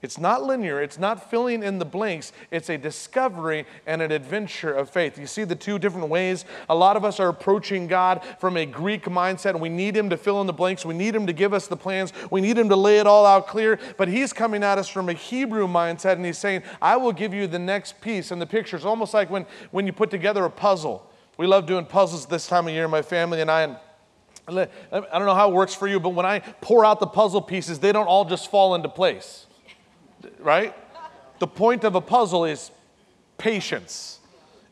it's 0.00 0.16
not 0.16 0.44
linear, 0.44 0.80
it's 0.80 0.98
not 0.98 1.28
filling 1.28 1.64
in 1.64 1.80
the 1.80 1.84
blanks, 1.84 2.32
it's 2.52 2.68
a 2.68 2.78
discovery 2.78 3.66
and 3.84 4.00
an 4.00 4.12
adventure 4.12 4.72
of 4.72 4.88
faith. 4.88 5.18
You 5.18 5.26
see 5.26 5.42
the 5.42 5.56
two 5.56 5.76
different 5.80 6.08
ways? 6.08 6.44
A 6.68 6.74
lot 6.74 6.96
of 6.96 7.04
us 7.04 7.18
are 7.18 7.28
approaching 7.28 7.88
God 7.88 8.24
from 8.38 8.56
a 8.56 8.64
Greek 8.64 9.06
mindset, 9.06 9.50
and 9.50 9.60
we 9.60 9.68
need 9.68 9.96
Him 9.96 10.08
to 10.10 10.16
fill 10.16 10.40
in 10.40 10.46
the 10.46 10.52
blanks, 10.52 10.84
we 10.84 10.94
need 10.94 11.16
Him 11.16 11.26
to 11.26 11.32
give 11.32 11.52
us 11.52 11.66
the 11.66 11.76
plans, 11.76 12.12
we 12.30 12.40
need 12.40 12.56
Him 12.56 12.68
to 12.68 12.76
lay 12.76 12.98
it 12.98 13.08
all 13.08 13.26
out 13.26 13.48
clear. 13.48 13.80
But 13.96 14.06
He's 14.06 14.32
coming 14.32 14.62
at 14.62 14.78
us 14.78 14.86
from 14.88 15.08
a 15.08 15.14
Hebrew 15.14 15.66
mindset, 15.66 16.12
and 16.12 16.24
He's 16.24 16.38
saying, 16.38 16.62
I 16.80 16.96
will 16.96 17.12
give 17.12 17.34
you 17.34 17.48
the 17.48 17.58
next 17.58 18.00
piece. 18.00 18.30
And 18.30 18.40
the 18.40 18.46
picture 18.46 18.76
is 18.76 18.84
almost 18.84 19.14
like 19.14 19.30
when, 19.30 19.46
when 19.72 19.84
you 19.84 19.92
put 19.92 20.10
together 20.10 20.44
a 20.44 20.50
puzzle. 20.50 21.10
We 21.38 21.48
love 21.48 21.66
doing 21.66 21.86
puzzles 21.86 22.26
this 22.26 22.46
time 22.46 22.68
of 22.68 22.72
year, 22.72 22.86
my 22.86 23.02
family 23.02 23.40
and 23.40 23.50
I. 23.50 23.62
And 23.62 23.76
I 24.92 25.18
don't 25.18 25.26
know 25.26 25.34
how 25.34 25.50
it 25.50 25.54
works 25.54 25.74
for 25.74 25.88
you, 25.88 25.98
but 25.98 26.10
when 26.10 26.24
I 26.24 26.38
pour 26.38 26.84
out 26.84 27.00
the 27.00 27.06
puzzle 27.06 27.42
pieces, 27.42 27.80
they 27.80 27.92
don't 27.92 28.06
all 28.06 28.24
just 28.24 28.48
fall 28.50 28.76
into 28.76 28.88
place 28.88 29.46
right? 30.38 30.74
The 31.38 31.46
point 31.46 31.84
of 31.84 31.94
a 31.94 32.00
puzzle 32.00 32.44
is 32.44 32.70
patience 33.38 34.18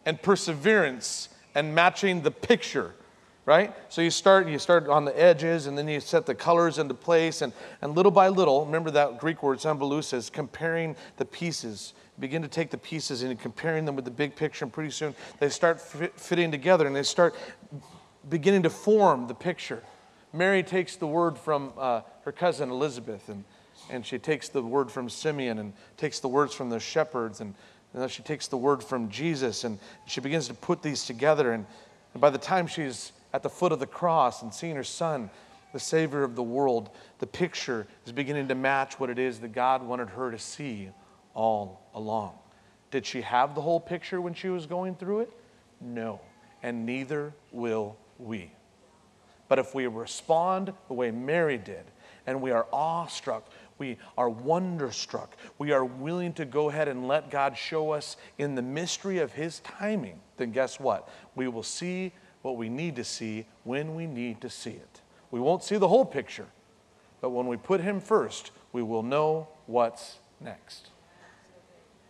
and 0.04 0.20
perseverance 0.20 1.28
and 1.54 1.74
matching 1.74 2.22
the 2.22 2.30
picture 2.30 2.94
right? 3.46 3.72
So 3.88 4.02
you 4.02 4.10
start 4.10 4.48
you 4.48 4.58
start 4.58 4.88
on 4.88 5.04
the 5.04 5.18
edges 5.18 5.66
and 5.66 5.78
then 5.78 5.88
you 5.88 6.00
set 6.00 6.26
the 6.26 6.34
colors 6.34 6.78
into 6.78 6.92
place 6.92 7.40
and, 7.40 7.52
and 7.80 7.94
little 7.94 8.12
by 8.12 8.28
little 8.28 8.66
remember 8.66 8.90
that 8.90 9.18
greek 9.18 9.42
word 9.42 9.58
symballousa 9.58 10.30
comparing 10.32 10.94
the 11.16 11.24
pieces. 11.24 11.94
Begin 12.18 12.42
to 12.42 12.48
take 12.48 12.70
the 12.70 12.78
pieces 12.78 13.22
and 13.22 13.38
comparing 13.40 13.84
them 13.84 13.94
with 13.94 14.04
the 14.04 14.10
big 14.10 14.34
picture 14.34 14.64
and 14.64 14.72
pretty 14.72 14.90
soon 14.90 15.14
they 15.38 15.48
start 15.48 15.80
fit, 15.80 16.18
fitting 16.18 16.50
together 16.50 16.86
and 16.86 16.94
they 16.94 17.04
start 17.04 17.34
beginning 18.28 18.64
to 18.64 18.70
form 18.70 19.28
the 19.28 19.34
picture. 19.34 19.82
Mary 20.32 20.62
takes 20.62 20.96
the 20.96 21.06
word 21.06 21.38
from 21.38 21.72
uh, 21.78 22.00
her 22.24 22.32
cousin 22.32 22.70
elizabeth 22.70 23.28
and 23.28 23.44
and 23.90 24.04
she 24.04 24.18
takes 24.18 24.48
the 24.48 24.62
word 24.62 24.90
from 24.90 25.08
Simeon 25.08 25.58
and 25.58 25.72
takes 25.96 26.20
the 26.20 26.28
words 26.28 26.54
from 26.54 26.70
the 26.70 26.80
shepherds 26.80 27.40
and, 27.40 27.54
and 27.94 28.10
she 28.10 28.22
takes 28.22 28.48
the 28.48 28.56
word 28.56 28.82
from 28.82 29.08
Jesus 29.08 29.64
and 29.64 29.78
she 30.06 30.20
begins 30.20 30.48
to 30.48 30.54
put 30.54 30.82
these 30.82 31.04
together. 31.06 31.52
And, 31.52 31.66
and 32.14 32.20
by 32.20 32.30
the 32.30 32.38
time 32.38 32.66
she's 32.66 33.12
at 33.32 33.42
the 33.42 33.50
foot 33.50 33.72
of 33.72 33.78
the 33.78 33.86
cross 33.86 34.42
and 34.42 34.52
seeing 34.52 34.76
her 34.76 34.84
son, 34.84 35.30
the 35.72 35.80
Savior 35.80 36.22
of 36.22 36.36
the 36.36 36.42
world, 36.42 36.90
the 37.18 37.26
picture 37.26 37.86
is 38.06 38.12
beginning 38.12 38.48
to 38.48 38.54
match 38.54 38.98
what 38.98 39.10
it 39.10 39.18
is 39.18 39.40
that 39.40 39.52
God 39.52 39.82
wanted 39.82 40.08
her 40.10 40.30
to 40.30 40.38
see 40.38 40.90
all 41.34 41.90
along. 41.94 42.32
Did 42.90 43.04
she 43.04 43.20
have 43.20 43.54
the 43.54 43.60
whole 43.60 43.80
picture 43.80 44.20
when 44.20 44.32
she 44.32 44.48
was 44.48 44.66
going 44.66 44.94
through 44.94 45.20
it? 45.20 45.32
No, 45.80 46.20
and 46.62 46.86
neither 46.86 47.34
will 47.52 47.96
we. 48.18 48.50
But 49.48 49.58
if 49.58 49.74
we 49.74 49.86
respond 49.86 50.72
the 50.88 50.94
way 50.94 51.10
Mary 51.10 51.58
did, 51.58 51.84
and 52.26 52.40
we 52.40 52.50
are 52.50 52.66
awestruck 52.72 53.48
we 53.78 53.98
are 54.16 54.28
wonderstruck. 54.28 55.36
We 55.58 55.72
are 55.72 55.84
willing 55.84 56.32
to 56.34 56.44
go 56.44 56.70
ahead 56.70 56.88
and 56.88 57.06
let 57.06 57.30
God 57.30 57.56
show 57.56 57.90
us 57.90 58.16
in 58.38 58.54
the 58.54 58.62
mystery 58.62 59.18
of 59.18 59.32
His 59.32 59.60
timing. 59.60 60.20
Then 60.36 60.52
guess 60.52 60.80
what? 60.80 61.08
We 61.34 61.48
will 61.48 61.62
see 61.62 62.12
what 62.42 62.56
we 62.56 62.68
need 62.68 62.96
to 62.96 63.04
see 63.04 63.46
when 63.64 63.94
we 63.94 64.06
need 64.06 64.40
to 64.40 64.50
see 64.50 64.70
it. 64.70 65.00
We 65.30 65.40
won't 65.40 65.62
see 65.62 65.76
the 65.76 65.88
whole 65.88 66.04
picture, 66.04 66.46
but 67.20 67.30
when 67.30 67.46
we 67.46 67.56
put 67.56 67.80
Him 67.80 68.00
first, 68.00 68.52
we 68.72 68.82
will 68.82 69.02
know 69.02 69.48
what's 69.66 70.18
next. 70.40 70.90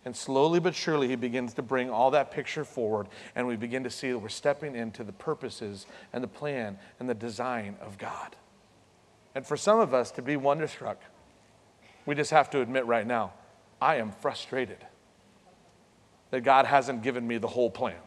And 0.05 0.15
slowly 0.15 0.61
but 0.61 0.73
surely, 0.73 1.09
He 1.09 1.15
begins 1.15 1.53
to 1.55 1.61
bring 1.61 1.89
all 1.89 2.11
that 2.11 2.31
picture 2.31 2.63
forward, 2.63 3.07
and 3.35 3.45
we 3.45 3.57
begin 3.57 3.83
to 3.83 3.89
see 3.89 4.11
that 4.11 4.19
we're 4.19 4.29
stepping 4.29 4.75
into 4.75 5.03
the 5.03 5.11
purposes 5.11 5.85
and 6.13 6.23
the 6.23 6.29
plan 6.29 6.77
and 6.99 7.09
the 7.09 7.13
design 7.13 7.75
of 7.81 7.97
God. 7.97 8.35
And 9.35 9.45
for 9.45 9.57
some 9.57 9.79
of 9.79 9.93
us 9.93 10.11
to 10.11 10.21
be 10.21 10.37
wonderstruck, 10.37 11.01
we 12.07 12.15
just 12.15 12.31
have 12.31 12.49
to 12.51 12.61
admit 12.61 12.85
right 12.85 13.05
now, 13.05 13.33
I 13.79 13.97
am 13.97 14.11
frustrated 14.11 14.77
that 16.31 16.41
God 16.41 16.65
hasn't 16.65 17.03
given 17.03 17.27
me 17.27 17.37
the 17.37 17.47
whole 17.47 17.69
plan. 17.69 17.99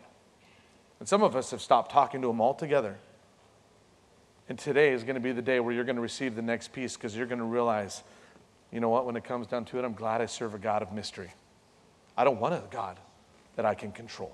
And 0.98 1.08
some 1.08 1.22
of 1.22 1.36
us 1.36 1.50
have 1.52 1.60
stopped 1.60 1.92
talking 1.92 2.22
to 2.22 2.30
Him 2.30 2.40
altogether. 2.40 2.96
And 4.48 4.58
today 4.58 4.92
is 4.92 5.04
going 5.04 5.14
to 5.14 5.20
be 5.20 5.32
the 5.32 5.42
day 5.42 5.60
where 5.60 5.72
you're 5.72 5.84
going 5.84 5.96
to 5.96 6.02
receive 6.02 6.34
the 6.34 6.42
next 6.42 6.72
piece 6.72 6.96
because 6.96 7.14
you're 7.14 7.26
going 7.26 7.38
to 7.38 7.44
realize, 7.44 8.02
you 8.72 8.80
know 8.80 8.88
what, 8.88 9.04
when 9.04 9.16
it 9.16 9.22
comes 9.22 9.46
down 9.46 9.66
to 9.66 9.78
it, 9.78 9.84
I'm 9.84 9.94
glad 9.94 10.20
I 10.20 10.26
serve 10.26 10.54
a 10.54 10.58
God 10.58 10.82
of 10.82 10.92
mystery. 10.92 11.32
I 12.16 12.24
don't 12.24 12.40
want 12.40 12.54
a 12.54 12.62
God 12.70 12.98
that 13.56 13.66
I 13.66 13.74
can 13.74 13.92
control. 13.92 14.32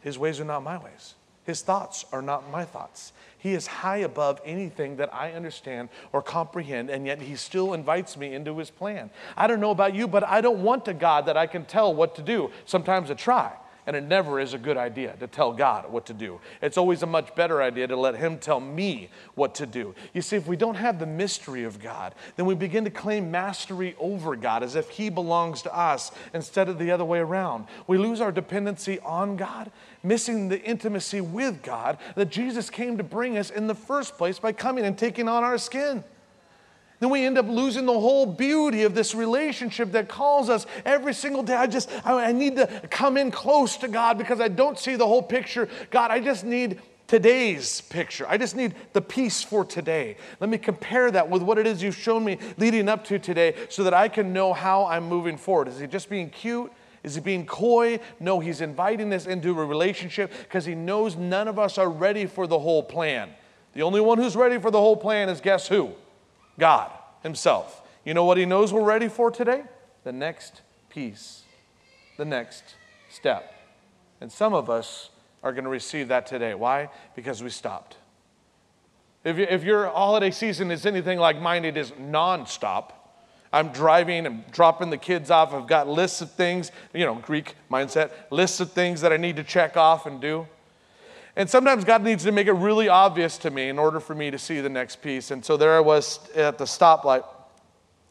His 0.00 0.18
ways 0.18 0.40
are 0.40 0.44
not 0.44 0.62
my 0.62 0.76
ways. 0.78 1.14
His 1.48 1.62
thoughts 1.62 2.04
are 2.12 2.20
not 2.20 2.50
my 2.50 2.66
thoughts. 2.66 3.14
He 3.38 3.54
is 3.54 3.66
high 3.66 3.96
above 3.96 4.38
anything 4.44 4.96
that 4.96 5.14
I 5.14 5.32
understand 5.32 5.88
or 6.12 6.20
comprehend, 6.20 6.90
and 6.90 7.06
yet 7.06 7.22
He 7.22 7.36
still 7.36 7.72
invites 7.72 8.18
me 8.18 8.34
into 8.34 8.58
His 8.58 8.68
plan. 8.68 9.08
I 9.34 9.46
don't 9.46 9.58
know 9.58 9.70
about 9.70 9.94
you, 9.94 10.06
but 10.06 10.24
I 10.24 10.42
don't 10.42 10.62
want 10.62 10.86
a 10.88 10.92
God 10.92 11.24
that 11.24 11.38
I 11.38 11.46
can 11.46 11.64
tell 11.64 11.94
what 11.94 12.16
to 12.16 12.22
do. 12.22 12.50
Sometimes 12.66 13.10
I 13.10 13.14
try, 13.14 13.54
And 13.88 13.96
it 13.96 14.04
never 14.04 14.38
is 14.38 14.52
a 14.52 14.58
good 14.58 14.76
idea 14.76 15.16
to 15.18 15.26
tell 15.26 15.50
God 15.50 15.90
what 15.90 16.04
to 16.06 16.12
do. 16.12 16.40
It's 16.60 16.76
always 16.76 17.02
a 17.02 17.06
much 17.06 17.34
better 17.34 17.62
idea 17.62 17.86
to 17.86 17.96
let 17.96 18.16
Him 18.16 18.36
tell 18.36 18.60
me 18.60 19.08
what 19.34 19.54
to 19.54 19.66
do. 19.66 19.94
You 20.12 20.20
see, 20.20 20.36
if 20.36 20.46
we 20.46 20.56
don't 20.56 20.74
have 20.74 20.98
the 20.98 21.06
mystery 21.06 21.64
of 21.64 21.80
God, 21.80 22.14
then 22.36 22.44
we 22.44 22.54
begin 22.54 22.84
to 22.84 22.90
claim 22.90 23.30
mastery 23.30 23.96
over 23.98 24.36
God 24.36 24.62
as 24.62 24.76
if 24.76 24.90
He 24.90 25.08
belongs 25.08 25.62
to 25.62 25.74
us 25.74 26.10
instead 26.34 26.68
of 26.68 26.78
the 26.78 26.90
other 26.90 27.04
way 27.06 27.20
around. 27.20 27.64
We 27.86 27.96
lose 27.96 28.20
our 28.20 28.30
dependency 28.30 29.00
on 29.00 29.36
God, 29.38 29.70
missing 30.02 30.50
the 30.50 30.62
intimacy 30.62 31.22
with 31.22 31.62
God 31.62 31.96
that 32.14 32.28
Jesus 32.28 32.68
came 32.68 32.98
to 32.98 33.02
bring 33.02 33.38
us 33.38 33.48
in 33.48 33.68
the 33.68 33.74
first 33.74 34.18
place 34.18 34.38
by 34.38 34.52
coming 34.52 34.84
and 34.84 34.98
taking 34.98 35.30
on 35.30 35.44
our 35.44 35.56
skin 35.56 36.04
then 37.00 37.10
we 37.10 37.24
end 37.24 37.38
up 37.38 37.46
losing 37.46 37.86
the 37.86 37.92
whole 37.92 38.26
beauty 38.26 38.82
of 38.82 38.94
this 38.94 39.14
relationship 39.14 39.92
that 39.92 40.08
calls 40.08 40.50
us 40.50 40.66
every 40.84 41.14
single 41.14 41.42
day. 41.42 41.54
I 41.54 41.66
just, 41.66 41.88
I, 42.04 42.26
I, 42.26 42.32
need 42.32 42.56
to 42.56 42.66
come 42.90 43.16
in 43.16 43.30
close 43.30 43.76
to 43.78 43.88
God 43.88 44.18
because 44.18 44.40
I 44.40 44.48
don't 44.48 44.78
see 44.78 44.96
the 44.96 45.06
whole 45.06 45.22
picture. 45.22 45.68
God, 45.90 46.10
I 46.10 46.18
just 46.18 46.44
need 46.44 46.80
today's 47.06 47.82
picture. 47.82 48.26
I 48.28 48.36
just 48.36 48.56
need 48.56 48.74
the 48.92 49.00
piece 49.00 49.42
for 49.42 49.64
today. 49.64 50.16
Let 50.40 50.50
me 50.50 50.58
compare 50.58 51.10
that 51.12 51.30
with 51.30 51.42
what 51.42 51.56
it 51.56 51.66
is 51.66 51.82
you've 51.82 51.96
shown 51.96 52.24
me 52.24 52.38
leading 52.56 52.88
up 52.88 53.04
to 53.06 53.18
today 53.18 53.54
so 53.68 53.84
that 53.84 53.94
I 53.94 54.08
can 54.08 54.32
know 54.32 54.52
how 54.52 54.86
I'm 54.86 55.08
moving 55.08 55.36
forward. 55.36 55.68
Is 55.68 55.78
he 55.78 55.86
just 55.86 56.10
being 56.10 56.30
cute? 56.30 56.72
Is 57.04 57.14
he 57.14 57.20
being 57.20 57.46
coy? 57.46 58.00
No, 58.18 58.40
he's 58.40 58.60
inviting 58.60 59.12
us 59.12 59.26
into 59.26 59.50
a 59.58 59.64
relationship 59.64 60.32
because 60.42 60.64
he 60.64 60.74
knows 60.74 61.16
none 61.16 61.46
of 61.46 61.58
us 61.58 61.78
are 61.78 61.88
ready 61.88 62.26
for 62.26 62.48
the 62.48 62.58
whole 62.58 62.82
plan. 62.82 63.30
The 63.72 63.82
only 63.82 64.00
one 64.00 64.18
who's 64.18 64.34
ready 64.34 64.58
for 64.58 64.72
the 64.72 64.80
whole 64.80 64.96
plan 64.96 65.28
is 65.28 65.40
guess 65.40 65.68
who? 65.68 65.92
God 66.58 66.90
Himself. 67.22 67.82
You 68.04 68.14
know 68.14 68.24
what 68.24 68.38
He 68.38 68.44
knows 68.44 68.72
we're 68.72 68.82
ready 68.82 69.08
for 69.08 69.30
today? 69.30 69.64
The 70.04 70.12
next 70.12 70.62
piece, 70.88 71.42
the 72.16 72.24
next 72.24 72.74
step. 73.08 73.54
And 74.20 74.32
some 74.32 74.54
of 74.54 74.68
us 74.68 75.10
are 75.42 75.52
going 75.52 75.64
to 75.64 75.70
receive 75.70 76.08
that 76.08 76.26
today. 76.26 76.54
Why? 76.54 76.88
Because 77.14 77.42
we 77.42 77.50
stopped. 77.50 77.96
If, 79.24 79.36
you, 79.38 79.46
if 79.48 79.62
your 79.64 79.88
holiday 79.88 80.30
season 80.30 80.70
is 80.70 80.86
anything 80.86 81.18
like 81.18 81.40
mine, 81.40 81.64
it 81.64 81.76
is 81.76 81.90
nonstop. 81.92 82.92
I'm 83.52 83.68
driving 83.68 84.26
and 84.26 84.50
dropping 84.50 84.90
the 84.90 84.98
kids 84.98 85.30
off. 85.30 85.54
I've 85.54 85.66
got 85.66 85.88
lists 85.88 86.20
of 86.20 86.30
things, 86.32 86.70
you 86.92 87.04
know, 87.04 87.14
Greek 87.16 87.54
mindset, 87.70 88.10
lists 88.30 88.60
of 88.60 88.72
things 88.72 89.00
that 89.00 89.12
I 89.12 89.16
need 89.16 89.36
to 89.36 89.44
check 89.44 89.76
off 89.76 90.06
and 90.06 90.20
do. 90.20 90.46
And 91.38 91.48
sometimes 91.48 91.84
God 91.84 92.02
needs 92.02 92.24
to 92.24 92.32
make 92.32 92.48
it 92.48 92.52
really 92.52 92.88
obvious 92.88 93.38
to 93.38 93.50
me 93.52 93.68
in 93.68 93.78
order 93.78 94.00
for 94.00 94.12
me 94.12 94.28
to 94.32 94.38
see 94.38 94.60
the 94.60 94.68
next 94.68 95.00
piece. 95.00 95.30
And 95.30 95.44
so 95.44 95.56
there 95.56 95.76
I 95.76 95.78
was 95.78 96.18
at 96.34 96.58
the 96.58 96.64
stoplight, 96.64 97.24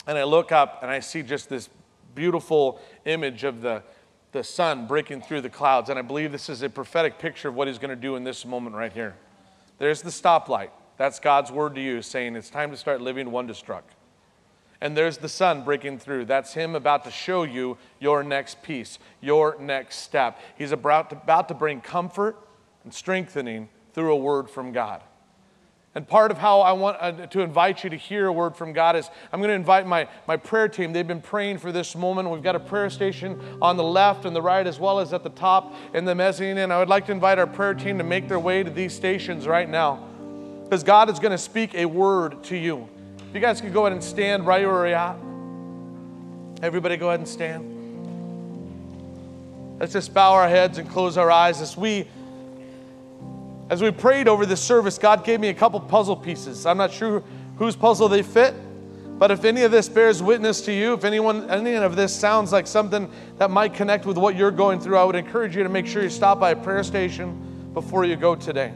and 0.07 0.17
I 0.17 0.23
look 0.23 0.53
up 0.53 0.79
and 0.81 0.89
I 0.89 1.01
see 1.01 1.23
just 1.23 1.49
this 1.49 1.67
beautiful 2.15 2.79
image 3.03 3.43
of 3.43 3.59
the, 3.59 3.83
the 4.31 4.45
sun 4.45 4.87
breaking 4.87 5.23
through 5.23 5.41
the 5.41 5.49
clouds. 5.49 5.89
And 5.89 5.99
I 5.99 6.03
believe 6.03 6.31
this 6.31 6.47
is 6.47 6.61
a 6.61 6.69
prophetic 6.69 7.19
picture 7.19 7.49
of 7.49 7.55
what 7.55 7.67
he's 7.67 7.79
going 7.79 7.89
to 7.89 7.97
do 7.97 8.15
in 8.15 8.23
this 8.23 8.45
moment 8.45 8.77
right 8.77 8.93
here. 8.93 9.13
There's 9.77 10.01
the 10.01 10.09
stoplight. 10.09 10.69
That's 10.95 11.19
God's 11.19 11.51
word 11.51 11.75
to 11.75 11.81
you, 11.81 12.01
saying 12.01 12.37
it's 12.37 12.49
time 12.49 12.71
to 12.71 12.77
start 12.77 13.01
living 13.01 13.29
wonderstruck. 13.29 13.83
And 14.79 14.95
there's 14.95 15.17
the 15.17 15.27
sun 15.27 15.65
breaking 15.65 15.99
through. 15.99 16.25
That's 16.25 16.53
him 16.53 16.75
about 16.75 17.03
to 17.03 17.11
show 17.11 17.43
you 17.43 17.77
your 17.99 18.23
next 18.23 18.63
piece, 18.63 18.99
your 19.19 19.57
next 19.59 19.97
step. 19.97 20.39
He's 20.57 20.71
about 20.71 21.09
to, 21.09 21.17
about 21.17 21.49
to 21.49 21.53
bring 21.53 21.81
comfort 21.81 22.37
and 22.87 22.93
strengthening 22.93 23.67
through 23.91 24.13
a 24.13 24.15
word 24.15 24.49
from 24.49 24.71
God. 24.71 25.03
And 25.93 26.07
part 26.07 26.31
of 26.31 26.37
how 26.37 26.61
I 26.61 26.71
want 26.71 26.95
uh, 27.01 27.27
to 27.27 27.41
invite 27.41 27.83
you 27.83 27.89
to 27.89 27.97
hear 27.97 28.27
a 28.27 28.31
word 28.31 28.55
from 28.55 28.71
God 28.71 28.95
is 28.95 29.09
I'm 29.33 29.41
going 29.41 29.49
to 29.49 29.55
invite 29.55 29.85
my, 29.85 30.07
my 30.25 30.37
prayer 30.37 30.69
team. 30.69 30.93
They've 30.93 31.05
been 31.05 31.19
praying 31.19 31.57
for 31.57 31.73
this 31.73 31.97
moment. 31.97 32.29
We've 32.29 32.41
got 32.41 32.55
a 32.55 32.61
prayer 32.61 32.89
station 32.89 33.41
on 33.61 33.75
the 33.75 33.83
left 33.83 34.23
and 34.23 34.33
the 34.33 34.41
right, 34.41 34.65
as 34.65 34.79
well 34.79 35.01
as 35.01 35.11
at 35.11 35.23
the 35.23 35.31
top 35.31 35.75
in 35.93 36.05
the 36.05 36.15
mezzanine. 36.15 36.59
And 36.59 36.71
I 36.71 36.79
would 36.79 36.87
like 36.87 37.07
to 37.07 37.11
invite 37.11 37.39
our 37.39 37.47
prayer 37.47 37.73
team 37.73 37.97
to 37.97 38.05
make 38.05 38.29
their 38.29 38.39
way 38.39 38.63
to 38.63 38.69
these 38.69 38.93
stations 38.93 39.45
right 39.47 39.67
now 39.67 40.07
because 40.63 40.81
God 40.81 41.09
is 41.09 41.19
going 41.19 41.33
to 41.33 41.37
speak 41.37 41.75
a 41.75 41.85
word 41.85 42.41
to 42.45 42.55
you. 42.55 42.87
If 43.27 43.35
you 43.35 43.41
guys 43.41 43.59
could 43.59 43.73
go 43.73 43.81
ahead 43.81 43.91
and 43.91 44.01
stand 44.01 44.47
right 44.47 44.65
where 44.65 44.87
you're 44.87 44.95
at. 44.95 45.17
Everybody, 46.63 46.95
go 46.95 47.09
ahead 47.09 47.19
and 47.19 47.27
stand. 47.27 47.73
Let's 49.77 49.93
just 49.93 50.13
bow 50.13 50.33
our 50.33 50.49
heads 50.49 50.77
and 50.79 50.89
close 50.89 51.17
our 51.17 51.29
eyes 51.29 51.61
as 51.61 51.77
we 51.77 52.07
as 53.69 53.81
we 53.81 53.91
prayed 53.91 54.27
over 54.27 54.45
this 54.45 54.61
service, 54.61 54.97
God 54.97 55.23
gave 55.23 55.39
me 55.39 55.49
a 55.49 55.53
couple 55.53 55.79
puzzle 55.79 56.15
pieces. 56.15 56.65
I'm 56.65 56.77
not 56.77 56.91
sure 56.91 57.21
whose 57.57 57.75
puzzle 57.75 58.07
they 58.07 58.23
fit, 58.23 58.55
but 59.19 59.31
if 59.31 59.43
any 59.43 59.63
of 59.63 59.71
this 59.71 59.89
bears 59.89 60.23
witness 60.23 60.61
to 60.61 60.71
you, 60.71 60.93
if 60.93 61.03
anyone, 61.03 61.49
any 61.49 61.73
of 61.73 61.95
this 61.95 62.15
sounds 62.15 62.51
like 62.51 62.67
something 62.67 63.09
that 63.37 63.51
might 63.51 63.73
connect 63.73 64.05
with 64.05 64.17
what 64.17 64.35
you're 64.35 64.51
going 64.51 64.79
through, 64.79 64.97
I 64.97 65.03
would 65.03 65.15
encourage 65.15 65.55
you 65.55 65.63
to 65.63 65.69
make 65.69 65.87
sure 65.87 66.03
you 66.03 66.09
stop 66.09 66.39
by 66.39 66.51
a 66.51 66.55
prayer 66.55 66.83
station 66.83 67.71
before 67.73 68.05
you 68.05 68.15
go 68.15 68.35
today. 68.35 68.69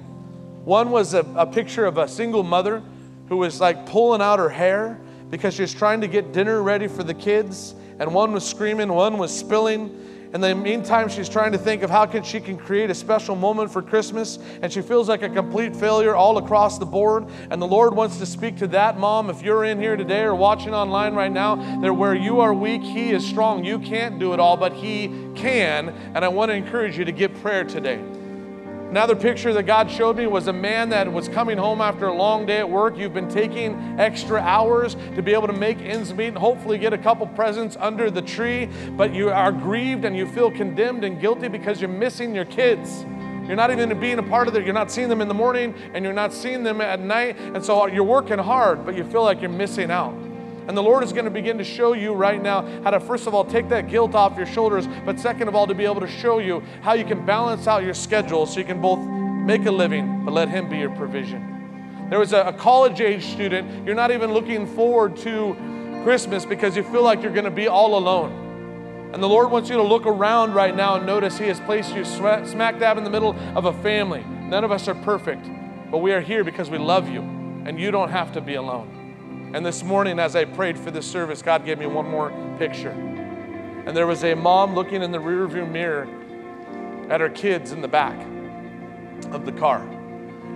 One 0.66 0.92
was 0.92 1.14
a, 1.14 1.26
a 1.36 1.46
picture 1.46 1.86
of 1.86 1.98
a 1.98 2.08
single 2.08 2.44
mother 2.44 2.84
who 3.30 3.38
was 3.38 3.62
like 3.62 3.86
pulling 3.86 4.22
out 4.22 4.40
her 4.40 4.50
hair 4.50 5.00
because 5.30 5.54
she 5.54 5.62
was 5.62 5.74
trying 5.74 6.02
to 6.02 6.08
get 6.08 6.34
dinner 6.34 6.62
ready 6.62 6.88
for 6.88 7.04
the 7.04 7.14
kids, 7.14 7.74
and 8.00 8.14
one 8.14 8.34
was 8.34 8.46
screaming, 8.46 8.92
one 8.92 9.18
was 9.18 9.36
spilling. 9.36 10.11
In 10.34 10.40
the 10.40 10.56
meantime, 10.56 11.10
she's 11.10 11.28
trying 11.28 11.52
to 11.52 11.58
think 11.58 11.84
of 11.84 11.90
how 11.90 12.06
can 12.06 12.24
she 12.24 12.40
can 12.40 12.58
create 12.58 12.90
a 12.90 12.96
special 12.96 13.36
moment 13.36 13.70
for 13.70 13.82
Christmas, 13.82 14.40
and 14.62 14.72
she 14.72 14.82
feels 14.82 15.10
like 15.10 15.24
a 15.24 15.30
complete 15.30 15.76
failure 15.76 16.16
all 16.16 16.38
across 16.38 16.78
the 16.78 16.86
board. 16.86 17.28
And 17.50 17.62
the 17.62 17.68
Lord 17.68 17.94
wants 17.94 18.18
to 18.20 18.26
speak 18.26 18.56
to 18.58 18.68
that 18.68 18.98
mom. 18.98 19.30
If 19.30 19.42
you're 19.42 19.66
in 19.66 19.78
here 19.78 19.98
today 19.98 20.22
or 20.22 20.34
watching 20.34 20.74
online 20.74 21.16
right 21.16 21.32
now, 21.32 21.56
that 21.82 21.94
where 21.94 22.16
you 22.16 22.40
are 22.40 22.54
weak, 22.54 22.82
He 22.82 23.12
is 23.12 23.28
strong. 23.28 23.66
You 23.66 23.80
can't 23.80 24.20
do 24.20 24.32
it 24.32 24.40
all, 24.40 24.56
but 24.56 24.72
He 24.72 25.10
can. 25.36 25.90
And 25.90 26.24
I 26.24 26.30
want 26.30 26.50
to 26.50 26.56
encourage 26.56 26.98
you 26.98 27.04
to 27.04 27.12
get 27.12 27.42
prayer 27.42 27.66
today. 27.66 28.02
Another 28.92 29.16
picture 29.16 29.54
that 29.54 29.64
God 29.64 29.90
showed 29.90 30.18
me 30.18 30.28
was 30.28 30.48
a 30.48 30.54
man 30.54 30.90
that 30.90 31.10
was 31.10 31.30
coming 31.30 31.58
home 31.58 31.80
after 31.80 32.08
a 32.08 32.14
long 32.14 32.46
day 32.46 32.58
at 32.58 32.70
work. 32.70 32.98
You've 32.98 33.14
been 33.14 33.30
taking 33.30 33.74
extra 33.98 34.42
hours 34.42 34.96
to 35.16 35.22
be 35.22 35.32
able 35.32 35.48
to 35.48 35.54
make 35.54 35.80
ends 35.80 36.14
meet 36.14 36.28
and 36.28 36.38
hopefully 36.38 36.78
get 36.78 36.92
a 36.92 36.98
couple 36.98 37.26
presents 37.28 37.78
under 37.80 38.12
the 38.12 38.22
tree, 38.22 38.68
but 38.98 39.14
you 39.14 39.30
are 39.30 39.54
grieved 39.54 40.04
and 40.04 40.14
you 40.14 40.28
feel 40.28 40.52
condemned 40.52 41.06
and 41.06 41.22
guilty 41.22 41.48
because 41.48 41.80
you're 41.80 41.90
missing 41.90 42.36
your 42.36 42.44
kids. 42.44 43.06
You're 43.48 43.56
not 43.56 43.72
even 43.72 43.98
being 43.98 44.20
a 44.20 44.24
part 44.24 44.50
of 44.50 44.58
it. 44.58 44.66
You're 44.66 44.74
not 44.74 44.92
seeing 44.92 45.08
them 45.08 45.22
in 45.22 45.30
the 45.30 45.34
morning 45.34 45.74
and 45.94 46.04
you're 46.04 46.14
not 46.14 46.34
seeing 46.34 46.62
them 46.62 46.82
at 46.82 47.00
night. 47.00 47.38
And 47.40 47.64
so 47.64 47.86
you're 47.86 48.04
working 48.04 48.40
hard, 48.40 48.86
but 48.86 48.98
you 48.98 49.06
feel 49.06 49.24
like 49.24 49.40
you're 49.40 49.50
missing 49.50 49.90
out. 49.90 50.14
And 50.68 50.78
the 50.78 50.84
Lord 50.84 51.04
is 51.04 51.12
going 51.12 51.26
to 51.26 51.32
begin 51.32 51.58
to 51.58 51.64
show 51.64 51.94
you 51.94 52.14
right 52.14 52.42
now 52.42 52.62
how 52.84 52.92
to, 52.92 53.00
first 53.00 53.28
of 53.28 53.34
all, 53.34 53.44
take 53.44 53.68
that 53.70 53.90
guilt 53.90 54.14
off 54.16 54.38
your 54.38 54.46
shoulders, 54.46 54.88
but 55.06 55.20
second 55.20 55.48
of 55.48 55.56
all, 55.56 55.68
to 55.68 55.74
be 55.74 55.86
able 55.86 56.02
to 56.02 56.08
show 56.08 56.40
you 56.40 56.62
how 56.82 56.94
you 56.94 57.04
can 57.04 57.26
balance 57.26 57.68
out 57.68 57.84
your 57.84 57.94
schedule 57.94 58.46
so 58.46 58.60
you 58.60 58.66
can 58.66 58.80
both 58.80 59.00
make 59.00 59.66
a 59.66 59.72
living, 59.72 60.24
but 60.24 60.34
let 60.34 60.50
Him 60.50 60.70
be 60.70 60.78
your 60.78 60.92
provision. 60.92 62.08
There 62.10 62.20
was 62.20 62.34
a, 62.34 62.42
a 62.42 62.54
college 62.54 63.02
age 63.02 63.26
student, 63.26 63.86
you're 63.86 63.96
not 63.96 64.12
even 64.12 64.34
looking 64.34 64.68
forward 64.68 65.18
to 65.18 65.56
Christmas 66.04 66.46
because 66.46 66.76
you 66.76 66.84
feel 66.84 67.04
like 67.04 67.24
you're 67.24 67.34
going 67.34 67.46
to 67.46 67.52
be 67.52 67.68
all 67.68 67.98
alone. 67.98 69.10
And 69.14 69.22
the 69.22 69.28
Lord 69.28 69.52
wants 69.52 69.70
you 69.70 69.76
to 69.76 69.84
look 69.84 70.06
around 70.06 70.54
right 70.54 70.76
now 70.76 70.96
and 70.96 71.06
notice 71.06 71.38
He 71.38 71.48
has 71.48 71.60
placed 71.62 71.96
you 71.96 72.06
smack 72.06 72.80
dab 72.80 72.98
in 72.98 73.04
the 73.04 73.10
middle 73.10 73.36
of 73.56 73.66
a 73.66 73.74
family. 73.82 74.24
None 74.24 74.64
of 74.64 74.72
us 74.72 74.88
are 74.88 74.96
perfect, 74.96 75.50
but 75.90 75.98
we 75.98 76.14
are 76.14 76.22
here 76.22 76.44
because 76.44 76.70
we 76.70 76.78
love 76.78 77.10
you, 77.10 77.22
and 77.22 77.80
you 77.80 77.92
don't 77.92 78.10
have 78.10 78.32
to 78.34 78.42
be 78.42 78.56
alone. 78.56 79.01
And 79.54 79.66
this 79.66 79.84
morning, 79.84 80.18
as 80.18 80.36
I 80.36 80.46
prayed 80.46 80.80
for 80.80 80.92
this 80.92 81.06
service, 81.06 81.42
God 81.42 81.66
gave 81.66 81.78
me 81.78 81.86
one 81.86 82.08
more 82.08 82.32
picture. 82.58 82.92
And 83.86 83.98
there 83.98 84.08
was 84.08 84.24
a 84.24 84.34
mom 84.34 84.76
looking 84.76 85.04
in 85.04 85.12
the 85.12 85.18
rearview 85.18 85.70
mirror 85.70 86.08
at 87.10 87.20
her 87.20 87.30
kids 87.30 87.74
in 87.74 87.82
the 87.82 87.88
back 87.90 88.18
of 89.32 89.46
the 89.46 89.52
car. 89.52 89.82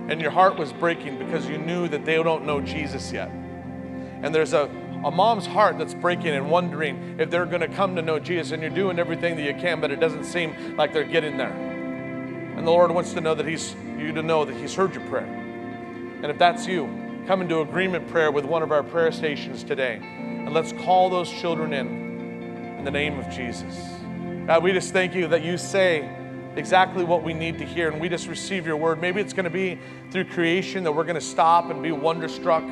And 0.08 0.18
your 0.18 0.30
heart 0.30 0.56
was 0.56 0.72
breaking 0.72 1.18
because 1.18 1.46
you 1.46 1.58
knew 1.58 1.88
that 1.88 2.06
they 2.06 2.22
don't 2.22 2.46
know 2.46 2.62
Jesus 2.62 3.12
yet. 3.12 3.28
And 3.28 4.34
there's 4.34 4.54
a, 4.54 4.70
a 5.04 5.10
mom's 5.10 5.46
heart 5.46 5.76
that's 5.76 5.92
breaking 5.92 6.28
and 6.28 6.50
wondering 6.50 7.20
if 7.20 7.30
they're 7.30 7.44
going 7.44 7.60
to 7.60 7.68
come 7.68 7.96
to 7.96 8.02
know 8.02 8.18
Jesus. 8.18 8.52
And 8.52 8.62
you're 8.62 8.70
doing 8.70 8.98
everything 8.98 9.36
that 9.36 9.42
you 9.42 9.54
can, 9.60 9.78
but 9.78 9.90
it 9.90 10.00
doesn't 10.00 10.24
seem 10.24 10.76
like 10.76 10.94
they're 10.94 11.04
getting 11.04 11.36
there. 11.36 11.52
And 11.52 12.66
the 12.66 12.70
Lord 12.70 12.90
wants 12.92 13.12
to 13.12 13.20
know 13.20 13.34
that 13.34 13.46
He's 13.46 13.76
you 13.98 14.12
to 14.12 14.22
know 14.22 14.46
that 14.46 14.56
He's 14.56 14.74
heard 14.74 14.94
your 14.94 15.06
prayer. 15.08 15.26
And 15.26 16.26
if 16.26 16.38
that's 16.38 16.66
you, 16.66 17.05
come 17.26 17.40
into 17.42 17.60
agreement 17.60 18.06
prayer 18.08 18.30
with 18.30 18.44
one 18.44 18.62
of 18.62 18.70
our 18.70 18.82
prayer 18.84 19.10
stations 19.10 19.64
today. 19.64 20.00
And 20.00 20.54
let's 20.54 20.72
call 20.72 21.10
those 21.10 21.30
children 21.30 21.72
in 21.72 22.06
in 22.78 22.84
the 22.84 22.90
name 22.90 23.18
of 23.18 23.28
Jesus. 23.30 23.74
God, 24.46 24.62
we 24.62 24.72
just 24.72 24.92
thank 24.92 25.14
you 25.14 25.26
that 25.28 25.42
you 25.42 25.58
say 25.58 26.08
exactly 26.54 27.04
what 27.04 27.24
we 27.24 27.34
need 27.34 27.58
to 27.58 27.64
hear 27.64 27.90
and 27.90 28.00
we 28.00 28.08
just 28.08 28.28
receive 28.28 28.64
your 28.64 28.76
word. 28.76 29.00
Maybe 29.00 29.20
it's 29.20 29.32
going 29.32 29.44
to 29.44 29.50
be 29.50 29.78
through 30.10 30.26
creation 30.26 30.84
that 30.84 30.92
we're 30.92 31.04
going 31.04 31.16
to 31.16 31.20
stop 31.20 31.68
and 31.70 31.82
be 31.82 31.90
wonderstruck. 31.90 32.62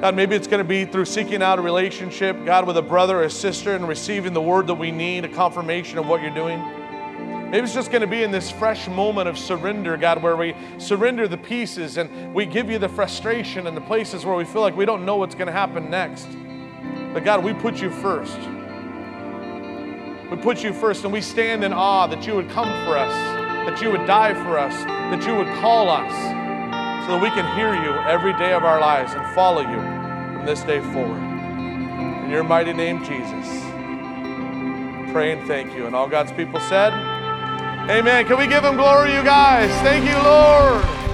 God, 0.00 0.14
maybe 0.14 0.36
it's 0.36 0.46
going 0.46 0.62
to 0.62 0.68
be 0.68 0.84
through 0.84 1.06
seeking 1.06 1.42
out 1.42 1.58
a 1.58 1.62
relationship, 1.62 2.36
God, 2.44 2.66
with 2.66 2.76
a 2.76 2.82
brother 2.82 3.20
or 3.20 3.24
a 3.24 3.30
sister 3.30 3.74
and 3.74 3.88
receiving 3.88 4.32
the 4.32 4.42
word 4.42 4.66
that 4.66 4.74
we 4.74 4.90
need, 4.92 5.24
a 5.24 5.28
confirmation 5.28 5.98
of 5.98 6.06
what 6.06 6.20
you're 6.22 6.34
doing. 6.34 6.60
Maybe 7.50 7.64
it's 7.64 7.72
just 7.72 7.90
going 7.90 8.02
to 8.02 8.06
be 8.06 8.22
in 8.22 8.30
this 8.30 8.50
fresh 8.50 8.88
moment 8.88 9.26
of 9.26 9.38
surrender, 9.38 9.96
God, 9.96 10.22
where 10.22 10.36
we 10.36 10.54
surrender 10.76 11.26
the 11.26 11.38
pieces 11.38 11.96
and 11.96 12.34
we 12.34 12.44
give 12.44 12.68
you 12.68 12.78
the 12.78 12.90
frustration 12.90 13.66
and 13.66 13.74
the 13.74 13.80
places 13.80 14.26
where 14.26 14.36
we 14.36 14.44
feel 14.44 14.60
like 14.60 14.76
we 14.76 14.84
don't 14.84 15.06
know 15.06 15.16
what's 15.16 15.34
going 15.34 15.46
to 15.46 15.52
happen 15.52 15.88
next. 15.88 16.28
But 17.14 17.24
God, 17.24 17.42
we 17.42 17.54
put 17.54 17.80
you 17.80 17.90
first. 17.90 18.38
We 20.30 20.36
put 20.36 20.62
you 20.62 20.74
first 20.74 21.04
and 21.04 21.12
we 21.12 21.22
stand 21.22 21.64
in 21.64 21.72
awe 21.72 22.06
that 22.08 22.26
you 22.26 22.34
would 22.34 22.50
come 22.50 22.68
for 22.84 22.98
us, 22.98 23.14
that 23.66 23.80
you 23.80 23.90
would 23.92 24.06
die 24.06 24.34
for 24.34 24.58
us, 24.58 24.84
that 24.84 25.26
you 25.26 25.34
would 25.34 25.48
call 25.58 25.88
us 25.88 26.12
so 27.06 27.14
that 27.14 27.22
we 27.22 27.30
can 27.30 27.56
hear 27.56 27.72
you 27.72 27.92
every 28.00 28.34
day 28.34 28.52
of 28.52 28.62
our 28.62 28.78
lives 28.78 29.14
and 29.14 29.34
follow 29.34 29.62
you 29.62 29.80
from 30.36 30.44
this 30.44 30.62
day 30.64 30.80
forward. 30.92 31.22
In 32.24 32.28
your 32.28 32.44
mighty 32.44 32.74
name, 32.74 33.02
Jesus, 33.02 33.48
pray 35.10 35.32
and 35.32 35.48
thank 35.48 35.74
you. 35.74 35.86
And 35.86 35.96
all 35.96 36.08
God's 36.08 36.32
people 36.32 36.60
said, 36.60 36.92
Amen. 37.88 38.26
Can 38.26 38.36
we 38.36 38.46
give 38.46 38.64
him 38.64 38.76
glory, 38.76 39.14
you 39.14 39.22
guys? 39.22 39.70
Thank 39.80 40.04
you, 40.04 40.16
Lord. 40.22 41.07